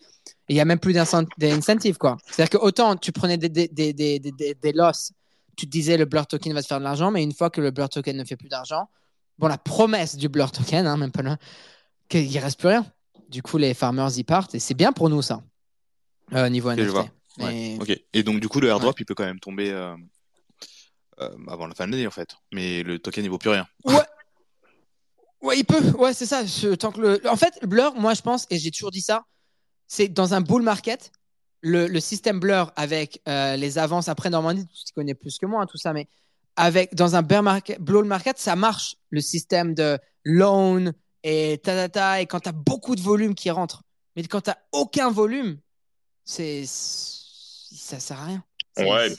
il 0.47 0.55
y 0.55 0.59
a 0.59 0.65
même 0.65 0.79
plus 0.79 0.93
d'incentive 0.93 1.97
quoi. 1.97 2.17
C'est-à-dire 2.25 2.59
que 2.59 2.63
autant 2.63 2.95
tu 2.95 3.11
prenais 3.11 3.37
des, 3.37 3.49
des, 3.49 3.67
des, 3.67 3.93
des, 3.93 4.19
des 4.19 4.71
losses, 4.73 5.11
tu 5.57 5.65
te 5.65 5.71
disais 5.71 5.97
le 5.97 6.05
blur 6.05 6.27
token 6.27 6.53
va 6.53 6.61
se 6.61 6.67
faire 6.67 6.79
de 6.79 6.83
l'argent, 6.83 7.11
mais 7.11 7.23
une 7.23 7.33
fois 7.33 7.49
que 7.49 7.61
le 7.61 7.71
blur 7.71 7.89
token 7.89 8.15
ne 8.15 8.23
fait 8.23 8.37
plus 8.37 8.49
d'argent, 8.49 8.89
bon 9.37 9.47
la 9.47 9.57
promesse 9.57 10.15
du 10.15 10.29
blur 10.29 10.51
token, 10.51 10.85
hein, 10.87 10.97
même 10.97 11.11
pas 11.11 11.21
là, 11.21 11.37
qu'il 12.07 12.37
reste 12.37 12.59
plus 12.59 12.69
rien. 12.69 12.85
Du 13.29 13.41
coup 13.41 13.57
les 13.57 13.73
farmers 13.73 14.17
y 14.17 14.23
partent 14.23 14.55
et 14.55 14.59
c'est 14.59 14.73
bien 14.73 14.91
pour 14.91 15.09
nous 15.09 15.21
ça. 15.21 15.41
Euh, 16.33 16.45
au 16.45 16.49
niveau 16.49 16.71
NFT. 16.71 16.97
Ok. 17.79 18.01
Et 18.13 18.23
donc 18.23 18.39
du 18.39 18.47
coup 18.47 18.59
le 18.59 18.67
airdrop 18.67 18.99
il 18.99 19.05
peut 19.05 19.15
quand 19.15 19.25
même 19.25 19.39
tomber 19.39 19.71
euh, 19.71 19.95
euh, 21.19 21.29
avant 21.47 21.67
la 21.67 21.75
fin 21.75 21.87
de 21.87 21.91
l'année 21.91 22.07
en 22.07 22.11
fait, 22.11 22.35
mais 22.51 22.83
le 22.83 22.99
token 22.99 23.23
il 23.23 23.29
vaut 23.29 23.37
plus 23.37 23.49
rien. 23.49 23.67
Ouais. 23.85 23.95
Ouais, 25.41 25.57
il 25.57 25.65
peut. 25.65 25.81
Ouais, 25.97 26.13
c'est 26.13 26.25
ça. 26.25 26.43
tant 26.77 26.91
que 26.91 27.01
le... 27.01 27.29
En 27.29 27.35
fait, 27.35 27.59
Blur, 27.65 27.95
moi, 27.95 28.13
je 28.13 28.21
pense, 28.21 28.45
et 28.49 28.57
j'ai 28.57 28.71
toujours 28.71 28.91
dit 28.91 29.01
ça, 29.01 29.25
c'est 29.87 30.07
dans 30.07 30.33
un 30.33 30.41
bull 30.41 30.61
market, 30.61 31.11
le, 31.61 31.99
système 31.99 32.39
Blur 32.39 32.71
avec 32.75 33.21
euh, 33.27 33.55
les 33.55 33.77
avances. 33.77 34.09
Après, 34.09 34.29
Normandie, 34.29 34.67
tu 34.67 34.93
connais 34.93 35.15
plus 35.15 35.37
que 35.37 35.45
moi, 35.45 35.65
tout 35.65 35.77
ça, 35.77 35.93
mais 35.93 36.07
avec, 36.55 36.93
dans 36.93 37.15
un 37.15 37.21
bear 37.21 37.41
market, 37.41 37.79
bull 37.79 38.05
market, 38.05 38.37
ça 38.37 38.55
marche, 38.55 38.97
le 39.09 39.21
système 39.21 39.73
de 39.73 39.97
loan 40.25 40.91
et 41.23 41.59
ta, 41.63 41.73
ta, 41.73 41.89
ta 41.89 42.21
et 42.21 42.25
quand 42.25 42.41
tu 42.41 42.49
as 42.49 42.53
beaucoup 42.53 42.95
de 42.95 43.01
volume 43.01 43.33
qui 43.33 43.49
rentre. 43.49 43.83
Mais 44.15 44.23
quand 44.23 44.41
tu 44.41 44.51
aucun 44.73 45.09
volume, 45.09 45.57
c'est 46.25 46.65
ça 46.65 47.99
sert 47.99 48.19
à 48.19 48.25
rien. 48.25 48.43
Ouais, 48.79 49.09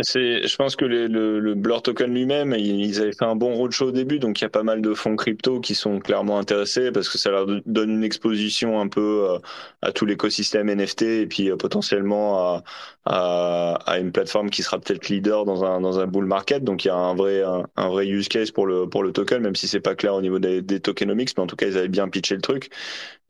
c'est, 0.00 0.46
je 0.46 0.56
pense 0.56 0.76
que 0.76 0.84
le, 0.84 1.06
le, 1.06 1.54
Blur 1.54 1.82
Token 1.82 2.12
lui-même, 2.12 2.54
ils 2.54 3.00
avaient 3.00 3.12
fait 3.12 3.24
un 3.24 3.36
bon 3.36 3.54
roadshow 3.54 3.88
au 3.88 3.90
début, 3.90 4.18
donc 4.18 4.40
il 4.40 4.44
y 4.44 4.46
a 4.46 4.50
pas 4.50 4.62
mal 4.62 4.82
de 4.82 4.94
fonds 4.94 5.16
crypto 5.16 5.60
qui 5.60 5.74
sont 5.74 5.98
clairement 5.98 6.38
intéressés 6.38 6.90
parce 6.92 7.08
que 7.08 7.18
ça 7.18 7.30
leur 7.30 7.46
donne 7.66 7.90
une 7.90 8.04
exposition 8.04 8.80
un 8.80 8.88
peu 8.88 9.28
euh, 9.30 9.38
à 9.82 9.92
tout 9.92 10.06
l'écosystème 10.06 10.70
NFT 10.70 11.02
et 11.02 11.26
puis 11.26 11.50
euh, 11.50 11.56
potentiellement 11.56 12.38
à, 12.38 12.64
à, 13.04 13.74
à, 13.86 13.98
une 13.98 14.12
plateforme 14.12 14.50
qui 14.50 14.62
sera 14.62 14.78
peut-être 14.78 15.08
leader 15.08 15.44
dans 15.44 15.64
un, 15.64 15.80
dans 15.80 15.98
un 15.98 16.06
bull 16.06 16.26
market. 16.26 16.64
Donc 16.64 16.84
il 16.84 16.88
y 16.88 16.90
a 16.90 16.96
un 16.96 17.14
vrai, 17.14 17.42
un, 17.42 17.88
vrai 17.88 18.06
use 18.06 18.28
case 18.28 18.50
pour 18.50 18.66
le, 18.66 18.88
pour 18.88 19.02
le 19.02 19.12
token, 19.12 19.42
même 19.42 19.56
si 19.56 19.68
c'est 19.68 19.80
pas 19.80 19.94
clair 19.94 20.14
au 20.14 20.22
niveau 20.22 20.38
des, 20.38 20.62
des 20.62 20.80
tokenomics, 20.80 21.36
mais 21.36 21.42
en 21.42 21.46
tout 21.46 21.56
cas 21.56 21.66
ils 21.66 21.76
avaient 21.78 21.88
bien 21.88 22.08
pitché 22.08 22.34
le 22.34 22.42
truc. 22.42 22.70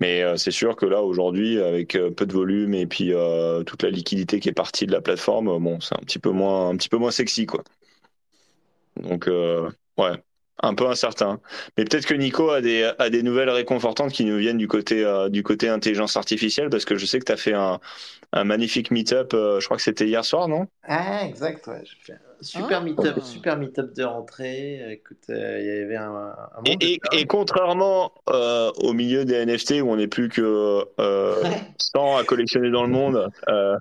Mais 0.01 0.23
euh, 0.23 0.37
c'est 0.37 0.51
sûr 0.51 0.77
que 0.77 0.87
là 0.87 1.03
aujourd'hui, 1.03 1.61
avec 1.61 1.93
peu 1.93 2.27
de 2.27 2.33
volume 2.33 2.75
et 2.75 2.87
puis 2.87 3.13
toute 3.67 3.83
la 3.83 3.91
liquidité 3.91 4.41
qui 4.41 4.49
est 4.49 4.53
partie 4.53 4.87
de 4.87 4.93
la 4.93 5.01
plateforme, 5.01 5.59
bon, 5.59 5.81
c'est 5.81 5.95
un 5.95 6.03
petit 6.05 6.19
peu 6.19 6.31
moins, 6.31 6.71
un 6.71 6.77
petit 6.77 6.89
peu 6.89 6.99
moins 6.99 7.11
sexy, 7.11 7.47
quoi. 7.47 7.63
Donc, 8.97 9.29
euh, 9.29 9.71
ouais, 9.99 10.13
un 10.63 10.75
peu 10.75 10.87
incertain. 10.87 11.41
Mais 11.77 11.85
peut-être 11.85 12.07
que 12.07 12.15
Nico 12.15 12.51
a 12.51 12.61
des, 12.61 12.91
a 12.99 13.11
des 13.11 13.23
nouvelles 13.23 13.51
réconfortantes 13.51 14.13
qui 14.13 14.25
nous 14.25 14.39
viennent 14.39 14.59
du 14.59 14.69
côté, 14.69 15.05
euh, 15.05 15.29
du 15.29 15.43
côté 15.43 15.69
intelligence 15.69 16.17
artificielle, 16.17 16.71
parce 16.71 16.85
que 16.85 16.97
je 16.97 17.07
sais 17.07 17.19
que 17.19 17.25
tu 17.25 17.33
as 17.33 17.37
fait 17.37 17.55
un, 17.55 17.81
un 18.33 18.45
magnifique 18.45 18.91
meet-up, 18.91 19.33
euh, 19.35 19.59
je 19.61 19.65
crois 19.65 19.77
que 19.77 19.83
c'était 19.83 20.07
hier 20.07 20.25
soir, 20.25 20.47
non? 20.49 20.67
Ah, 20.85 21.25
exact, 21.27 21.67
ouais. 21.67 21.83
J'ai 21.85 21.97
fait 22.01 22.13
un 22.13 22.19
super 22.43 22.79
Ah. 22.79 22.85
meet-up, 22.85 23.21
super 23.23 23.57
meet-up 23.59 23.93
de 23.95 24.05
rentrée. 24.05 24.93
Écoute, 24.93 25.19
euh, 25.31 25.59
il 25.61 25.67
y 25.67 25.85
avait 25.85 25.97
un, 25.97 26.11
un 26.57 26.63
Et, 26.65 26.71
monde 26.71 26.83
et- 26.83 27.01
et 27.13 27.27
contrairement 27.27 28.13
euh, 28.31 28.71
au 28.83 28.93
milieu 28.93 29.25
des 29.25 29.35
NFT 29.45 29.83
où 29.83 29.91
on 29.91 29.97
n'est 29.97 30.07
plus 30.07 30.29
que 30.29 30.87
euh, 31.01 31.43
100 31.79 32.17
à 32.17 32.25
collectionner 32.25 32.71
dans 32.71 32.83
le 32.85 32.89
monde, 32.89 33.29
euh, 33.49 33.77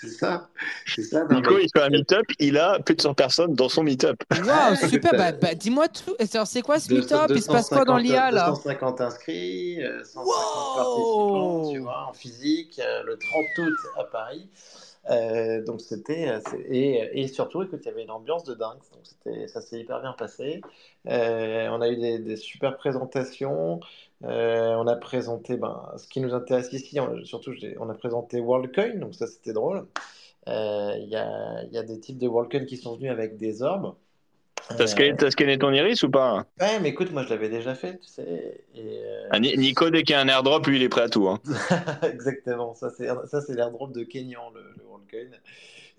C'est 0.00 0.08
ça. 0.08 0.48
C'est 0.86 1.02
ça. 1.02 1.24
non, 1.30 1.36
Nico 1.36 1.54
mais- 1.56 1.64
il 1.64 1.68
fait 1.72 1.82
un 1.84 1.90
meet-up, 1.90 2.24
il 2.40 2.58
a 2.58 2.78
plus 2.80 2.94
de 2.96 3.02
100 3.02 3.14
personnes 3.14 3.54
dans 3.54 3.68
son 3.68 3.82
meet-up. 3.84 4.16
Waouh, 4.32 4.74
écoute, 4.74 4.88
super. 4.90 5.12
Bah, 5.12 5.32
bah, 5.32 5.54
dis-moi 5.54 5.86
tout. 5.88 6.16
Alors, 6.34 6.46
c'est 6.46 6.62
quoi 6.62 6.80
ce 6.80 6.88
200, 6.88 7.02
meet-up? 7.22 7.32
Il 7.36 7.42
se 7.42 7.48
passe 7.48 7.68
quoi 7.68 7.84
dans 7.84 7.98
250, 7.98 8.02
l'IA 8.02 8.30
là? 8.32 8.46
250 8.48 9.00
inscrits, 9.00 9.82
euh, 9.84 10.02
150 10.02 10.26
Wow 10.26 10.74
participants, 10.76 11.70
tu 11.72 11.78
vois, 11.78 12.06
en 12.08 12.12
physique, 12.14 12.80
le 13.04 13.16
30 13.16 13.66
août 13.68 13.74
à 13.96 14.04
Paris. 14.04 14.48
Euh, 15.10 15.64
donc 15.64 15.80
c'était 15.80 16.28
euh, 16.28 16.40
et, 16.68 17.26
surtout 17.26 17.62
écoute 17.62 17.80
il 17.82 17.88
y 17.88 17.90
avait 17.90 18.04
une 18.04 18.10
ambiance 18.10 18.44
de 18.44 18.54
dingue. 18.54 18.78
Donc 18.92 19.00
c'était 19.02 19.48
ça 19.48 19.60
s'est 19.60 19.80
hyper 19.80 20.00
bien 20.00 20.12
passé. 20.12 20.60
Euh, 21.08 21.68
on 21.70 21.80
a 21.80 21.88
eu 21.88 21.96
des, 21.96 22.36
super 22.36 22.76
présentations. 22.76 23.80
On 24.22 24.86
a 24.86 24.96
présenté 24.96 25.56
ben, 25.56 25.92
ce 25.96 26.06
qui 26.06 26.20
nous 26.20 26.34
intéresse 26.34 26.72
ici 26.72 27.00
on- 27.00 27.24
surtout 27.24 27.52
on 27.80 27.88
a 27.90 27.94
présenté 27.94 28.40
WorldCoin. 28.40 28.96
Donc 28.98 29.14
ça 29.14 29.26
c'était 29.26 29.52
drôle. 29.52 29.86
Il 30.46 31.08
y 31.08 31.16
a 31.16 31.82
des 31.82 32.00
types 32.00 32.18
de 32.18 32.28
WorldCoin 32.28 32.64
qui 32.64 32.76
sont 32.76 32.96
venus 32.96 33.10
avec 33.10 33.36
des 33.36 33.62
orbes 33.62 33.94
T'as 34.68 34.86
scanné, 34.86 35.14
t'as 35.16 35.30
scanné 35.30 35.58
ton 35.58 35.72
iris 35.72 36.02
ou 36.02 36.10
pas 36.10 36.44
Ouais, 36.60 36.80
mais 36.80 36.90
écoute, 36.90 37.10
moi 37.12 37.22
je 37.22 37.30
l'avais 37.30 37.48
déjà 37.48 37.74
fait, 37.74 37.98
tu 37.98 38.08
sais. 38.08 38.64
Et, 38.74 39.00
euh, 39.04 39.28
Ah, 39.30 39.38
Ni- 39.40 39.56
Nico, 39.56 39.90
dès 39.90 40.02
qu'il 40.02 40.14
y 40.14 40.16
a 40.16 40.20
un 40.20 40.28
airdrop, 40.28 40.66
lui, 40.66 40.76
il 40.76 40.82
est 40.82 40.88
prêt 40.88 41.02
à 41.02 41.08
tout. 41.08 41.28
Hein. 41.28 41.40
Exactement, 42.02 42.74
ça 42.74 42.90
c'est 42.90 43.08
ça 43.26 43.40
c'est 43.40 43.54
l'airdrop 43.54 43.92
de 43.92 44.02
Kenyan, 44.04 44.50
le, 44.54 44.60
le 44.78 44.84
WorldCoin. 44.88 45.36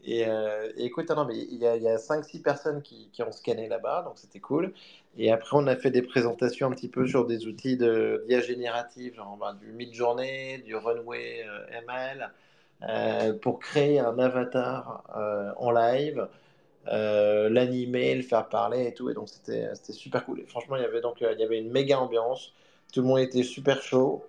Et, 0.05 0.25
euh, 0.27 0.69
et 0.75 0.85
écoute, 0.85 1.05
ah 1.09 1.15
non, 1.15 1.25
mais 1.25 1.37
il 1.37 1.57
y 1.59 1.65
a, 1.65 1.77
il 1.77 1.83
y 1.83 1.87
a 1.87 1.97
5-6 1.97 2.39
personnes 2.41 2.81
qui, 2.81 3.09
qui 3.13 3.23
ont 3.23 3.31
scanné 3.31 3.69
là-bas, 3.69 4.03
donc 4.05 4.15
c'était 4.17 4.39
cool. 4.41 4.73
Et 5.17 5.31
après, 5.31 5.55
on 5.57 5.65
a 5.67 5.75
fait 5.77 5.91
des 5.91 6.01
présentations 6.01 6.67
un 6.67 6.71
petit 6.71 6.89
peu 6.89 7.07
sur 7.07 7.25
des 7.25 7.45
outils 7.47 7.77
de 7.77 8.23
d'IA 8.27 8.41
générative, 8.41 9.15
genre 9.15 9.37
ben, 9.39 9.53
du 9.53 9.71
Midjourney, 9.71 10.57
du 10.63 10.75
Runway 10.75 11.45
euh, 11.47 11.79
ML, 11.87 12.31
euh, 12.89 13.33
pour 13.33 13.59
créer 13.59 13.99
un 13.99 14.17
avatar 14.19 15.03
en 15.57 15.71
live, 15.71 16.27
euh, 16.87 17.49
l'animer, 17.49 18.15
le 18.15 18.23
faire 18.23 18.49
parler 18.49 18.87
et 18.87 18.93
tout. 18.93 19.09
Et 19.09 19.13
donc 19.13 19.29
c'était 19.29 19.73
super 19.93 20.25
cool. 20.25 20.41
Et 20.41 20.45
franchement, 20.45 20.75
il 20.75 20.81
y 20.81 20.85
avait 20.85 21.01
donc 21.01 21.21
euh, 21.21 21.33
il 21.33 21.39
y 21.39 21.43
avait 21.43 21.59
une 21.59 21.71
méga 21.71 21.99
ambiance. 21.99 22.53
Tout 22.91 23.01
le 23.01 23.07
monde 23.07 23.19
était 23.19 23.43
super 23.43 23.81
chaud. 23.81 24.25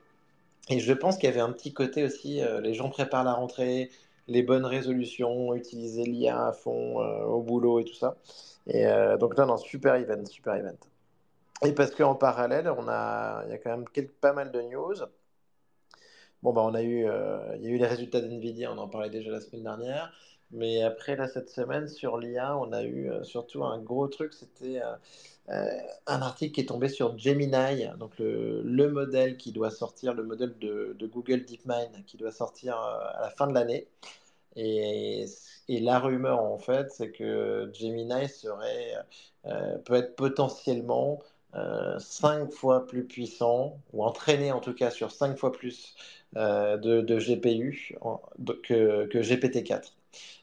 Et 0.71 0.81
je 0.81 0.93
pense 0.93 1.17
qu'il 1.17 1.29
y 1.29 1.33
avait 1.33 1.41
un 1.41 1.53
petit 1.53 1.75
côté 1.75 2.05
aussi, 2.05 2.41
euh, 2.41 2.61
les 2.61 2.73
gens 2.75 2.89
préparent 2.89 3.25
la 3.25 3.35
rentrée, 3.35 3.91
les 4.29 4.43
bonnes 4.43 4.65
résolutions, 4.65 5.55
utiliser 5.55 6.05
l'IA 6.05 6.47
à 6.49 6.53
fond 6.53 6.99
au 7.01 7.43
boulot 7.43 7.81
et 7.81 7.85
tout 7.85 7.95
ça. 7.95 8.17
Et 8.67 8.87
donc 9.21 9.37
non, 9.37 9.47
non, 9.47 9.59
super 9.59 9.97
event, 9.97 10.25
super 10.25 10.55
event. 10.55 10.79
Et 11.65 11.73
parce 11.73 11.91
qu'en 11.95 12.15
parallèle, 12.15 12.71
on 12.71 12.89
a, 12.89 13.45
il 13.47 13.51
y 13.51 13.55
a 13.55 13.59
quand 13.59 13.77
même 13.77 13.85
pas 14.23 14.33
mal 14.33 14.53
de 14.53 14.63
news. 14.63 14.95
Bon, 16.43 16.53
bah, 16.55 16.63
on 16.65 16.75
a 16.75 16.83
eu, 16.83 17.07
il 17.57 17.63
y 17.63 17.67
a 17.67 17.71
eu 17.71 17.77
les 17.79 17.87
résultats 17.87 18.23
d'NVIDIA, 18.23 18.73
on 18.73 18.79
en 18.79 18.89
parlait 18.89 19.11
déjà 19.11 19.31
la 19.31 19.43
semaine 19.43 19.65
dernière. 19.65 20.13
Mais 20.51 20.83
après, 20.83 21.17
là, 21.17 21.27
cette 21.29 21.51
semaine, 21.51 21.89
sur 21.89 22.19
l'IA, 22.19 22.57
on 22.59 22.73
a 22.73 22.83
eu 22.85 23.11
euh, 23.11 23.25
surtout 23.25 23.65
un 23.65 23.79
gros 23.81 24.07
truc, 24.09 24.33
c'était 24.33 24.81
euh, 24.81 24.95
euh, 25.51 25.69
un 26.07 26.23
article 26.23 26.55
qui 26.55 26.61
est 26.61 26.67
tombé 26.67 26.89
sur 26.89 27.19
Gemini, 27.19 27.87
donc 27.99 28.19
le, 28.19 28.63
le 28.63 28.89
modèle 28.91 29.37
qui 29.37 29.53
doit 29.53 29.71
sortir, 29.71 30.15
le 30.15 30.23
modèle 30.23 30.57
de, 30.59 30.97
Google 31.07 31.45
DeepMind 31.45 32.05
qui 32.07 32.17
doit 32.17 32.33
sortir 32.33 32.77
à 32.77 33.19
la 33.23 33.31
fin 33.31 33.47
de 33.47 33.55
l'année. 33.55 33.89
Et, 34.57 35.27
la 35.69 35.99
rumeur, 35.99 36.41
en 36.41 36.59
fait, 36.59 36.91
c'est 36.93 37.11
que 37.11 37.71
Gemini 37.75 38.29
serait, 38.29 38.95
peut 39.85 39.95
être 39.95 40.15
potentiellement 40.17 41.21
euh, 41.57 41.99
5 41.99 42.51
fois 42.53 42.87
plus 42.87 43.05
puissant, 43.05 43.79
ou 43.93 44.05
entraîné 44.05 44.53
en 44.53 44.61
tout 44.61 44.75
cas 44.75 44.91
sur 44.91 45.11
5 45.13 45.37
fois 45.39 45.53
plus 45.53 45.95
de, 46.35 47.19
GPU 47.19 47.97
que, 48.63 49.07
que 49.07 49.19
GPT-4. 49.19 49.93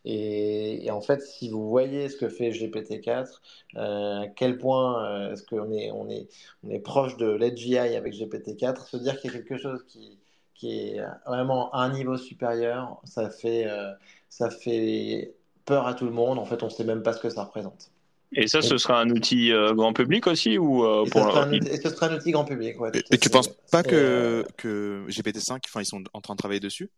Et, 0.05 0.85
et 0.85 0.91
en 0.91 1.01
fait, 1.01 1.21
si 1.21 1.49
vous 1.49 1.69
voyez 1.69 2.09
ce 2.09 2.17
que 2.17 2.29
fait 2.29 2.51
GPT-4, 2.51 3.41
euh, 3.75 4.21
à 4.21 4.27
quel 4.27 4.57
point 4.57 5.05
euh, 5.29 5.33
est-ce 5.33 5.43
qu'on 5.45 5.71
est, 5.71 5.91
on 5.91 6.09
est, 6.09 6.27
on 6.63 6.69
est 6.69 6.79
proche 6.79 7.17
de 7.17 7.25
l'AGI 7.27 7.77
avec 7.77 8.13
GPT-4, 8.13 8.87
se 8.87 8.97
dire 8.97 9.19
qu'il 9.19 9.31
y 9.31 9.33
a 9.35 9.37
quelque 9.37 9.57
chose 9.57 9.83
qui, 9.87 10.19
qui 10.55 10.71
est 10.95 11.01
vraiment 11.25 11.71
à 11.73 11.79
un 11.83 11.93
niveau 11.93 12.17
supérieur, 12.17 12.99
ça 13.03 13.29
fait, 13.29 13.65
euh, 13.67 13.91
ça 14.29 14.49
fait 14.49 15.33
peur 15.65 15.87
à 15.87 15.93
tout 15.93 16.05
le 16.05 16.11
monde. 16.11 16.39
En 16.39 16.45
fait, 16.45 16.61
on 16.63 16.67
ne 16.67 16.71
sait 16.71 16.83
même 16.83 17.03
pas 17.03 17.13
ce 17.13 17.19
que 17.21 17.29
ça 17.29 17.43
représente. 17.43 17.91
Et 18.33 18.47
ça, 18.47 18.61
ce 18.61 18.77
sera 18.77 19.01
un 19.01 19.09
outil 19.09 19.51
euh, 19.51 19.73
grand 19.73 19.91
public 19.93 20.27
aussi 20.27 20.57
ou 20.57 20.85
euh, 20.85 21.05
Et, 21.05 21.09
pour 21.09 21.23
ce 21.23 21.27
sera 21.29 21.43
un, 21.43 21.51
outil- 21.51 21.67
et 21.69 21.77
ce 21.81 21.89
sera 21.89 22.07
un 22.07 22.15
outil 22.15 22.31
grand 22.31 22.45
public. 22.45 22.79
Ouais, 22.79 22.91
Et, 22.93 23.03
et 23.15 23.17
tu 23.17 23.29
penses 23.29 23.49
pas 23.71 23.83
que, 23.83 24.45
que 24.57 25.05
GPT-5, 25.09 25.61
enfin, 25.67 25.81
ils 25.81 25.85
sont 25.85 26.03
en 26.13 26.21
train 26.21 26.33
de 26.35 26.37
travailler 26.37 26.59
dessus 26.59 26.89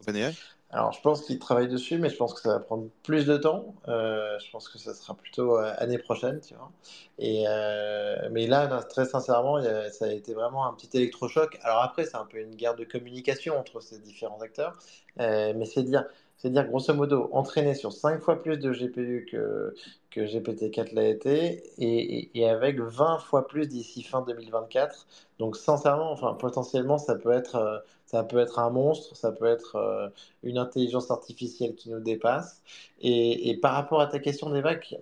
OpenAI? 0.00 0.34
Alors, 0.74 0.92
je 0.92 1.00
pense 1.02 1.22
qu'ils 1.26 1.38
travaillent 1.38 1.68
dessus, 1.68 1.98
mais 1.98 2.08
je 2.08 2.16
pense 2.16 2.32
que 2.32 2.40
ça 2.40 2.48
va 2.54 2.60
prendre 2.60 2.88
plus 3.02 3.26
de 3.26 3.36
temps. 3.36 3.74
Euh, 3.88 4.38
je 4.38 4.50
pense 4.50 4.70
que 4.70 4.78
ça 4.78 4.94
sera 4.94 5.14
plutôt 5.14 5.58
euh, 5.58 5.74
année 5.76 5.98
prochaine, 5.98 6.40
tu 6.40 6.54
vois. 6.54 6.72
Et, 7.18 7.44
euh, 7.46 8.28
mais 8.30 8.46
là, 8.46 8.82
très 8.84 9.04
sincèrement, 9.04 9.60
ça 9.90 10.06
a 10.06 10.12
été 10.12 10.32
vraiment 10.32 10.66
un 10.66 10.72
petit 10.72 10.88
électrochoc. 10.96 11.58
Alors 11.62 11.82
après, 11.82 12.06
c'est 12.06 12.16
un 12.16 12.24
peu 12.24 12.38
une 12.38 12.54
guerre 12.56 12.74
de 12.74 12.84
communication 12.84 13.58
entre 13.58 13.80
ces 13.80 13.98
différents 13.98 14.40
acteurs. 14.40 14.78
Euh, 15.20 15.52
mais 15.54 15.66
c'est 15.66 15.82
dire, 15.82 16.06
c'est 16.42 16.50
dire, 16.50 16.66
grosso 16.66 16.92
modo, 16.92 17.28
entraîner 17.32 17.74
sur 17.74 17.92
5 17.92 18.20
fois 18.20 18.42
plus 18.42 18.58
de 18.58 18.72
GPU 18.72 19.26
que, 19.30 19.74
que 20.10 20.20
GPT-4 20.22 20.92
l'a 20.92 21.06
été, 21.08 21.62
et, 21.78 22.48
avec 22.48 22.80
20 22.80 23.18
fois 23.18 23.46
plus 23.46 23.68
d'ici 23.68 24.02
fin 24.02 24.22
2024. 24.22 25.06
Donc, 25.38 25.56
sincèrement, 25.56 26.10
enfin, 26.10 26.34
potentiellement, 26.34 26.98
ça 26.98 27.14
peut 27.14 27.32
être... 27.32 27.56
euh, 27.56 27.78
ça 28.06 28.24
peut 28.24 28.38
être 28.38 28.58
un 28.58 28.68
monstre, 28.70 29.16
ça 29.16 29.32
peut 29.32 29.46
être 29.46 29.76
euh, 29.76 30.08
une 30.42 30.58
intelligence 30.58 31.10
artificielle 31.10 31.74
qui 31.74 31.88
nous 31.90 32.00
dépasse. 32.00 32.62
Et, 33.00 33.58
par 33.62 33.72
rapport 33.74 34.00
à 34.02 34.06
ta 34.06 34.18
question 34.18 34.50
des 34.50 34.60
vagues, 34.60 34.98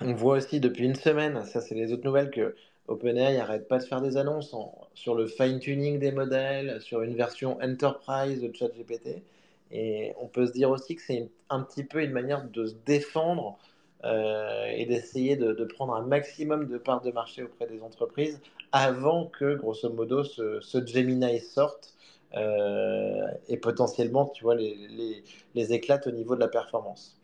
on 0.00 0.14
voit 0.14 0.36
aussi 0.38 0.60
depuis 0.60 0.84
une 0.84 0.94
semaine, 0.96 1.44
ça 1.44 1.60
c'est 1.60 1.74
les 1.74 1.92
autres 1.92 2.04
nouvelles, 2.04 2.30
que 2.30 2.56
OpenAI 2.88 3.36
n'arrête 3.36 3.68
pas 3.68 3.78
de 3.78 3.84
faire 3.84 4.00
des 4.00 4.16
annonces 4.16 4.54
sur 4.94 5.14
le 5.14 5.26
fine-tuning 5.26 5.98
des 5.98 6.12
modèles, 6.12 6.80
sur 6.82 7.02
une 7.02 7.14
version 7.14 7.58
enterprise 7.62 8.42
de 8.42 8.52
ChatGPT. 8.52 9.22
Et 9.70 10.12
on 10.20 10.28
peut 10.28 10.46
se 10.46 10.52
dire 10.52 10.70
aussi 10.70 10.96
que 10.96 11.02
c'est 11.02 11.28
un 11.50 11.62
petit 11.62 11.84
peu 11.84 12.02
une 12.02 12.12
manière 12.12 12.44
de 12.44 12.66
se 12.66 12.74
défendre 12.86 13.58
euh, 14.04 14.66
et 14.66 14.86
d'essayer 14.86 15.36
de, 15.36 15.52
de 15.52 15.64
prendre 15.64 15.94
un 15.94 16.02
maximum 16.02 16.68
de 16.68 16.78
parts 16.78 17.00
de 17.00 17.10
marché 17.10 17.42
auprès 17.42 17.66
des 17.66 17.82
entreprises 17.82 18.40
avant 18.72 19.26
que, 19.26 19.54
grosso 19.54 19.90
modo, 19.90 20.24
ce, 20.24 20.60
ce 20.60 20.84
Gemini 20.84 21.40
sorte 21.40 21.94
euh, 22.36 23.26
et 23.48 23.56
potentiellement, 23.56 24.26
tu 24.26 24.44
vois, 24.44 24.54
les, 24.56 24.74
les, 24.88 25.24
les 25.54 25.72
éclate 25.72 26.06
au 26.06 26.10
niveau 26.10 26.34
de 26.34 26.40
la 26.40 26.48
performance. 26.48 27.16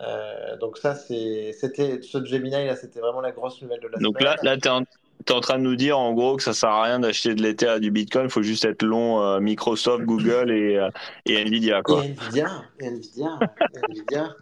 Euh, 0.00 0.56
donc 0.58 0.78
ça, 0.78 0.94
c'était 0.94 1.52
ce 2.02 2.24
Gemini 2.24 2.66
là, 2.66 2.76
c'était 2.76 3.00
vraiment 3.00 3.20
la 3.20 3.32
grosse 3.32 3.60
nouvelle 3.62 3.80
de 3.80 3.88
la 3.88 3.98
Donc 3.98 4.18
semaine. 4.18 4.24
là, 4.24 4.36
là 4.42 4.56
tu 4.56 4.68
es, 4.68 4.70
en 4.70 4.84
train 5.24 5.58
de 5.58 5.62
nous 5.62 5.76
dire 5.76 5.98
en 5.98 6.12
gros 6.12 6.36
que 6.36 6.42
ça 6.42 6.52
sert 6.52 6.70
à 6.70 6.82
rien 6.84 7.00
d'acheter 7.00 7.34
de 7.34 7.42
l'Ether 7.42 7.80
du 7.80 7.90
Bitcoin, 7.90 8.24
il 8.24 8.30
faut 8.30 8.42
juste 8.42 8.64
être 8.64 8.82
long 8.82 9.22
euh, 9.22 9.40
Microsoft, 9.40 10.04
Google 10.04 10.50
et, 10.50 10.76
euh, 10.76 10.90
et 11.26 11.42
Nvidia. 11.44 11.82
Quoi. 11.82 12.04
Et 12.04 12.08
Nvidia, 12.08 12.64
Nvidia, 12.80 13.38
Nvidia, 13.88 14.36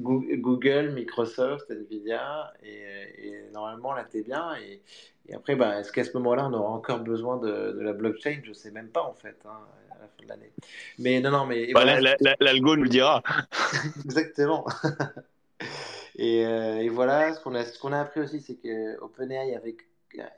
Goo- 0.00 0.26
Google, 0.36 0.92
Microsoft, 0.94 1.70
Nvidia, 1.70 2.52
et, 2.62 3.28
et 3.28 3.42
normalement 3.52 3.92
là 3.94 4.04
t'es 4.04 4.22
bien. 4.22 4.54
Et, 4.56 4.80
et 5.28 5.34
après, 5.34 5.56
bah, 5.56 5.80
est-ce 5.80 5.90
qu'à 5.90 6.04
ce 6.04 6.12
moment-là 6.18 6.46
on 6.48 6.52
aura 6.54 6.70
encore 6.70 7.00
besoin 7.00 7.38
de, 7.38 7.72
de 7.72 7.80
la 7.80 7.92
blockchain? 7.92 8.40
Je 8.44 8.52
sais 8.52 8.70
même 8.70 8.88
pas 8.88 9.02
en 9.02 9.14
fait 9.14 9.36
hein, 9.44 9.58
à 9.92 10.02
la 10.02 10.08
fin 10.08 10.22
de 10.24 10.28
l'année. 10.28 10.52
Mais 10.98 11.20
non, 11.20 11.30
non, 11.30 11.46
mais 11.46 11.72
Bah, 11.72 11.82
voilà, 11.84 12.14
L'algo 12.40 12.76
nous 12.76 12.84
le 12.84 12.88
dira. 12.88 13.22
Exactement. 14.04 14.66
Et, 16.18 16.46
euh, 16.46 16.78
et 16.78 16.88
voilà, 16.88 17.34
ce 17.34 17.40
qu'on 17.40 17.54
a, 17.54 17.62
ce 17.64 17.78
qu'on 17.78 17.92
a 17.92 18.00
appris 18.00 18.20
aussi, 18.20 18.40
c'est 18.40 18.54
que 18.54 18.98
OpenAI 19.00 19.54
avait 19.54 19.76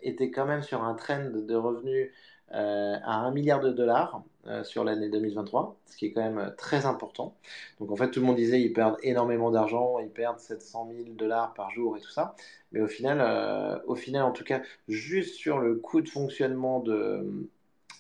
était 0.03 0.31
quand 0.31 0.47
même 0.47 0.63
sur 0.63 0.83
un 0.85 0.95
trend 0.95 1.31
de 1.31 1.55
revenus 1.55 2.11
euh, 2.53 2.97
à 3.05 3.17
1 3.27 3.31
milliard 3.33 3.61
de 3.61 3.71
dollars 3.71 4.23
euh, 4.47 4.65
sur 4.65 4.83
l'année 4.83 5.11
2023, 5.11 5.77
ce 5.85 5.97
qui 5.99 6.07
est 6.07 6.13
quand 6.13 6.23
même 6.23 6.55
très 6.57 6.87
important. 6.87 7.37
Donc 7.79 7.91
en 7.91 7.97
fait, 7.97 8.11
tout 8.11 8.21
le 8.21 8.27
monde 8.27 8.37
disait 8.37 8.61
ils 8.63 8.73
perdent 8.73 8.97
énormément 9.03 9.51
d'argent, 9.51 9.99
ils 9.99 10.11
perdent 10.11 10.39
700 10.39 10.91
000 10.97 11.11
dollars 11.11 11.53
par 11.53 11.71
jour 11.71 11.97
et 11.99 12.01
tout 12.01 12.11
ça. 12.11 12.35
Mais 12.73 12.81
au 12.81 12.87
final, 12.87 13.21
euh, 13.21 13.79
au 13.87 13.95
final, 13.97 14.23
en 14.23 14.33
tout 14.33 14.45
cas, 14.45 14.63
juste 14.89 15.35
sur 15.35 15.59
le 15.59 15.75
coût 15.77 16.01
de 16.01 16.09
fonctionnement 16.09 16.81
de, 16.81 17.47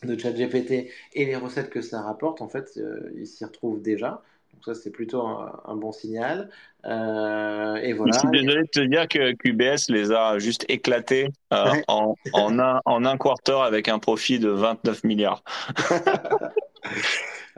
de 0.04 0.18
ChatGPT 0.18 0.90
et 1.12 1.26
les 1.26 1.36
recettes 1.36 1.68
que 1.68 1.82
ça 1.82 2.00
rapporte, 2.00 2.40
en 2.40 2.48
fait, 2.48 2.80
ils 3.16 3.26
s'y 3.26 3.44
retrouvent 3.44 3.82
déjà. 3.82 4.22
Donc 4.58 4.74
ça, 4.74 4.82
c'est 4.82 4.90
plutôt 4.90 5.24
un, 5.24 5.52
un 5.66 5.76
bon 5.76 5.92
signal. 5.92 6.50
Euh, 6.84 7.76
et 7.76 7.94
Je 7.94 8.18
suis 8.18 8.28
désolé 8.30 8.62
de 8.62 8.68
te 8.68 8.80
dire 8.80 9.06
que 9.06 9.32
QBS 9.34 9.88
les 9.88 10.10
a 10.10 10.40
juste 10.40 10.64
éclatés 10.68 11.28
euh, 11.52 11.70
Ouais. 11.70 11.84
en, 11.86 12.16
en, 12.32 12.58
un, 12.58 12.80
en 12.84 13.04
un 13.04 13.16
quarter 13.16 13.60
avec 13.62 13.88
un 13.88 14.00
profit 14.00 14.40
de 14.40 14.48
29 14.48 15.04
milliards. 15.04 15.44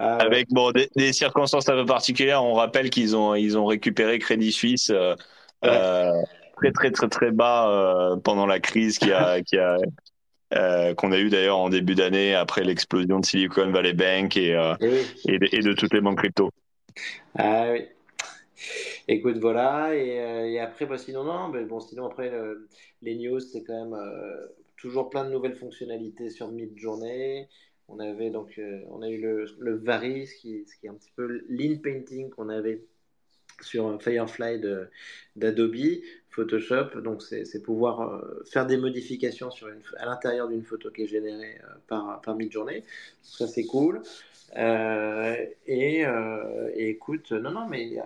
Ah 0.02 0.16
Avec 0.16 0.48
bon, 0.48 0.72
des, 0.72 1.12
circonstances 1.12 1.68
un 1.68 1.74
peu 1.74 1.84
particulières, 1.84 2.42
on 2.42 2.54
rappelle 2.54 2.88
qu'ils 2.88 3.14
ont, 3.14 3.34
ils 3.34 3.58
ont 3.58 3.66
récupéré 3.66 4.18
Crédit 4.18 4.50
Suisse 4.50 4.88
euh, 4.88 5.14
euh, 5.62 6.10
très, 6.56 6.72
très, 6.72 6.90
très, 6.90 7.08
très 7.08 7.30
bas 7.30 8.16
pendant 8.24 8.46
la 8.46 8.60
crise 8.60 8.98
qui 8.98 9.12
a, 9.12 9.42
qui 9.42 9.58
a, 9.58 10.94
qu'on 10.94 11.12
a 11.12 11.18
eu 11.18 11.28
d'ailleurs 11.28 11.58
en 11.58 11.68
début 11.68 11.94
d'année 11.94 12.34
après 12.34 12.64
l'explosion 12.64 13.20
de 13.20 13.26
Silicon 13.26 13.70
Valley 13.70 13.92
Bank 13.92 14.38
et, 14.38 14.52
et, 15.28 15.38
de, 15.38 15.48
et, 15.52 15.60
de, 15.60 15.72
toutes 15.74 15.92
les 15.92 16.00
banques 16.00 16.18
crypto. 16.18 16.50
Ah 17.36 17.72
oui. 17.72 17.86
Écoute, 19.08 19.38
voilà. 19.38 19.96
Et, 19.96 20.52
et 20.52 20.60
après, 20.60 20.86
bah, 20.86 20.98
sinon, 20.98 21.24
non, 21.24 21.48
mais 21.48 21.64
bon, 21.64 21.80
sinon, 21.80 22.06
après, 22.06 22.30
les 23.02 23.16
news, 23.16 23.40
c'est 23.40 23.62
quand 23.62 23.86
même 23.86 23.98
toujours 24.76 25.10
plein 25.10 25.24
de 25.24 25.30
nouvelles 25.30 25.56
fonctionnalités 25.56 26.30
sur 26.30 26.48
mid-journée. 26.48 27.48
On 27.88 27.98
avait 27.98 28.30
donc, 28.30 28.58
euh, 28.58 28.82
on 28.90 29.02
a 29.02 29.08
eu 29.08 29.20
le, 29.20 29.46
le 29.58 29.76
Vari, 29.76 30.26
ce 30.26 30.34
qui, 30.36 30.64
est 30.82 30.88
un 30.88 30.94
petit 30.94 31.12
peu 31.16 31.44
l'in-painting 31.48 32.30
qu'on 32.30 32.48
avait 32.48 32.84
sur 33.60 34.00
Firefly 34.00 34.60
d'Adobe, 35.36 35.76
Photoshop. 36.30 37.00
Donc, 37.02 37.20
c'est 37.22 37.62
pouvoir 37.62 38.00
euh, 38.00 38.42
faire 38.50 38.64
des 38.66 38.76
modifications 38.76 39.50
sur 39.50 39.68
à 39.96 40.06
l'intérieur 40.06 40.48
d'une 40.48 40.62
photo 40.62 40.90
qui 40.90 41.02
est 41.02 41.08
générée 41.08 41.58
euh, 41.64 41.74
par, 41.88 42.20
par 42.22 42.36
mid-journée. 42.36 42.84
Ça, 43.22 43.46
c'est 43.48 43.64
cool. 43.64 44.02
Et, 44.56 45.56
et, 45.66 46.06
écoute, 46.76 47.32
non, 47.32 47.50
non, 47.50 47.66
mais 47.68 47.98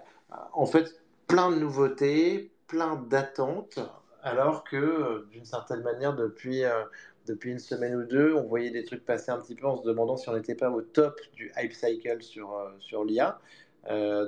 en 0.53 0.67
fait, 0.67 1.01
plein 1.27 1.51
de 1.51 1.57
nouveautés, 1.57 2.51
plein 2.67 2.97
d'attentes 2.97 3.79
alors 4.25 4.65
que 4.65 4.77
euh, 4.77 5.29
d'une 5.31 5.45
certaine 5.45 5.83
manière, 5.83 6.17
depuis, 6.17 6.65
euh, 6.65 6.83
depuis 7.27 7.53
une 7.53 7.59
semaine 7.59 7.95
ou 7.95 8.05
deux, 8.05 8.35
on 8.35 8.45
voyait 8.45 8.71
des 8.71 8.85
trucs 8.85 9.05
passer 9.05 9.31
un 9.31 9.39
petit 9.39 9.55
peu 9.55 9.67
en 9.67 9.77
se 9.77 9.87
demandant 9.87 10.17
si 10.17 10.29
on 10.29 10.35
n'était 10.35 10.55
pas 10.55 10.71
au 10.71 10.81
top 10.81 11.21
du 11.35 11.53
hype 11.59 11.73
cycle 11.73 12.23
sur, 12.23 12.57
euh, 12.57 12.71
sur 12.81 13.05
l'IA. 13.05 13.39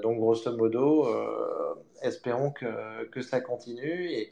donc 0.03 0.19
grosso 0.19 0.55
modo, 0.55 1.09
espérons 2.03 2.51
que, 2.51 3.05
que, 3.07 3.23
ça 3.23 3.41
continue 3.41 4.11
et, 4.11 4.31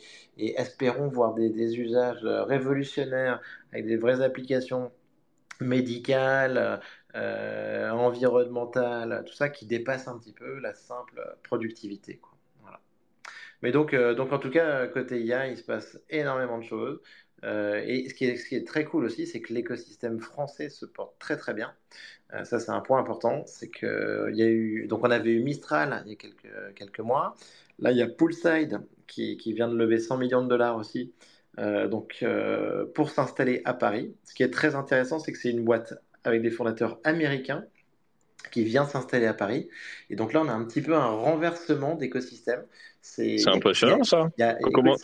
espérons 0.61 1.09
voir 1.09 1.33
des, 1.33 1.79
usages 1.79 2.25
révolutionnaires 2.25 3.41
avec 3.73 3.87
des 3.87 3.97
vraies 3.97 4.21
applications 4.21 4.93
médicales, 5.61 6.81
environnementales, 7.15 9.25
tout 9.27 9.35
ça 9.35 9.49
qui 9.49 9.67
dépasse 9.67 10.09
un 10.09 10.19
petit 10.19 10.33
peu 10.33 10.59
la 10.59 10.75
simple 10.75 11.37
productivité. 11.43 12.17
Quoi. 12.17 12.35
Mais 13.65 13.73
donc, 13.73 13.95
euh, 13.95 14.15
donc 14.15 14.31
en 14.31 14.39
tout 14.39 14.51
cas, 14.51 14.87
côté 14.89 15.23
IA, 15.23 15.49
il 15.49 15.57
se 15.57 15.63
passe 15.63 15.99
énormément 16.11 16.59
de 16.59 16.65
choses. 16.65 17.01
Euh, 17.45 17.83
et 17.87 18.11
ce 18.11 18.15
qui, 18.15 18.27
est, 18.27 18.37
ce 18.37 18.47
qui, 18.47 18.57
est, 18.57 18.67
très 18.67 18.85
cool 18.85 19.07
aussi, 19.07 19.27
c'est 19.27 19.41
que 19.41 19.55
l'écosystème 19.55 20.21
français 20.21 20.69
se 20.69 20.85
porte 20.85 21.19
très 21.19 21.39
très 21.39 21.55
bien. 21.55 21.73
Euh, 22.35 22.45
ça, 22.45 22.61
c'est 22.61 22.73
un 22.73 22.83
point 22.83 23.01
important. 23.01 23.43
C'est 23.47 23.69
que 23.69 24.29
il 24.31 24.37
y 24.37 24.43
a 24.43 24.49
eu, 24.49 24.87
donc 24.87 25.03
on 25.03 25.11
avait 25.11 25.31
eu 25.31 25.43
Mistral 25.43 26.03
il 26.05 26.11
y 26.11 26.13
a 26.13 26.17
quelques, 26.17 26.75
quelques 26.75 27.01
mois. 27.01 27.37
Là, 27.79 27.91
il 27.91 27.97
y 27.97 28.03
a 28.03 28.07
Poolside 28.07 28.83
qui, 29.07 29.39
qui 29.39 29.55
vient 29.55 29.69
de 29.69 29.77
lever 29.77 29.99
100 29.99 30.19
millions 30.19 30.43
de 30.43 30.49
dollars 30.49 30.77
aussi. 30.77 31.15
donc 31.57 32.23
pour 32.95 33.11
s'installer 33.11 33.63
à 33.65 33.73
Paris. 33.73 34.15
Ce 34.25 34.35
qui 34.35 34.43
est 34.43 34.53
très 34.53 34.75
intéressant, 34.75 35.21
c'est 35.21 35.33
que 35.33 35.39
c'est 35.39 35.51
une 35.51 35.65
boîte 35.65 35.95
avec 36.25 36.43
des 36.43 36.51
fondateurs 36.51 36.99
américains 37.05 37.65
qui 38.51 38.65
vient 38.65 38.87
s'installer 38.87 39.27
à 39.27 39.35
Paris. 39.35 39.69
Et 40.11 40.17
donc 40.17 40.33
là, 40.33 40.41
on 40.43 40.49
a 40.49 40.53
un 40.53 40.65
petit 40.65 40.83
peu 40.83 40.95
un 40.95 41.07
renversement 41.07 41.95
d'écosystème. 41.95 42.63
C'est 43.01 43.37
impressionnant 43.49 44.03
ça. 44.03 44.31
comment 44.73 44.95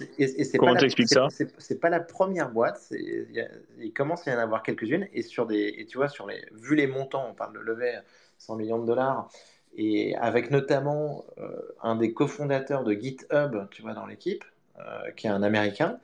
comment 0.59 0.77
t'expliques 0.77 1.09
ça 1.09 1.29
C'est 1.59 1.81
pas 1.81 1.91
la 1.91 2.01
première 2.01 2.51
boîte. 2.51 2.81
il 2.91 3.93
commence 3.95 4.27
à 4.27 4.33
y 4.33 4.35
en 4.35 4.39
avoir 4.39 4.63
quelques-unes. 4.63 5.07
Et 5.13 5.23
sur 5.23 5.47
des, 5.47 5.75
et 5.79 5.87
tu 5.87 5.99
vois, 5.99 6.09
sur 6.09 6.27
les, 6.27 6.45
vu 6.53 6.75
les 6.75 6.87
montants, 6.87 7.27
on 7.29 7.35
parle 7.35 7.55
de 7.55 7.61
lever 7.61 7.99
100 8.39 8.57
millions 8.57 8.79
de 8.79 8.87
dollars. 8.87 9.29
Et 9.77 10.17
avec 10.17 10.51
notamment 10.51 11.25
euh, 11.39 11.49
un 11.83 11.95
des 11.95 12.13
cofondateurs 12.13 12.85
de 12.85 12.93
GitHub, 12.93 13.69
tu 13.71 13.83
vois, 13.83 13.93
dans 13.93 14.07
l'équipe, 14.07 14.45
euh, 14.79 15.11
qui 15.17 15.27
est 15.27 15.31
un 15.31 15.43
Américain. 15.43 15.99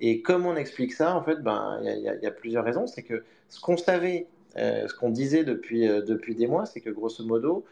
Et 0.00 0.22
comment 0.22 0.50
on 0.50 0.56
explique 0.56 0.92
ça 0.92 1.14
En 1.14 1.22
fait, 1.22 1.36
ben, 1.36 1.80
il 1.84 1.98
y, 1.98 2.24
y, 2.24 2.26
a 2.26 2.30
plusieurs 2.30 2.64
raisons. 2.64 2.86
C'est 2.86 3.02
que 3.02 3.24
ce 3.48 3.60
qu'on 3.60 3.76
savait 3.76 4.26
ce 4.56 4.94
qu'on 4.94 5.10
disait 5.10 5.44
depuis, 5.44 5.88
euh, 5.88 6.02
depuis 6.02 6.34
des 6.34 6.46
mois, 6.46 6.66
c'est 6.66 6.80
que 6.80 6.90
grosso 6.90 7.24
modo, 7.24 7.64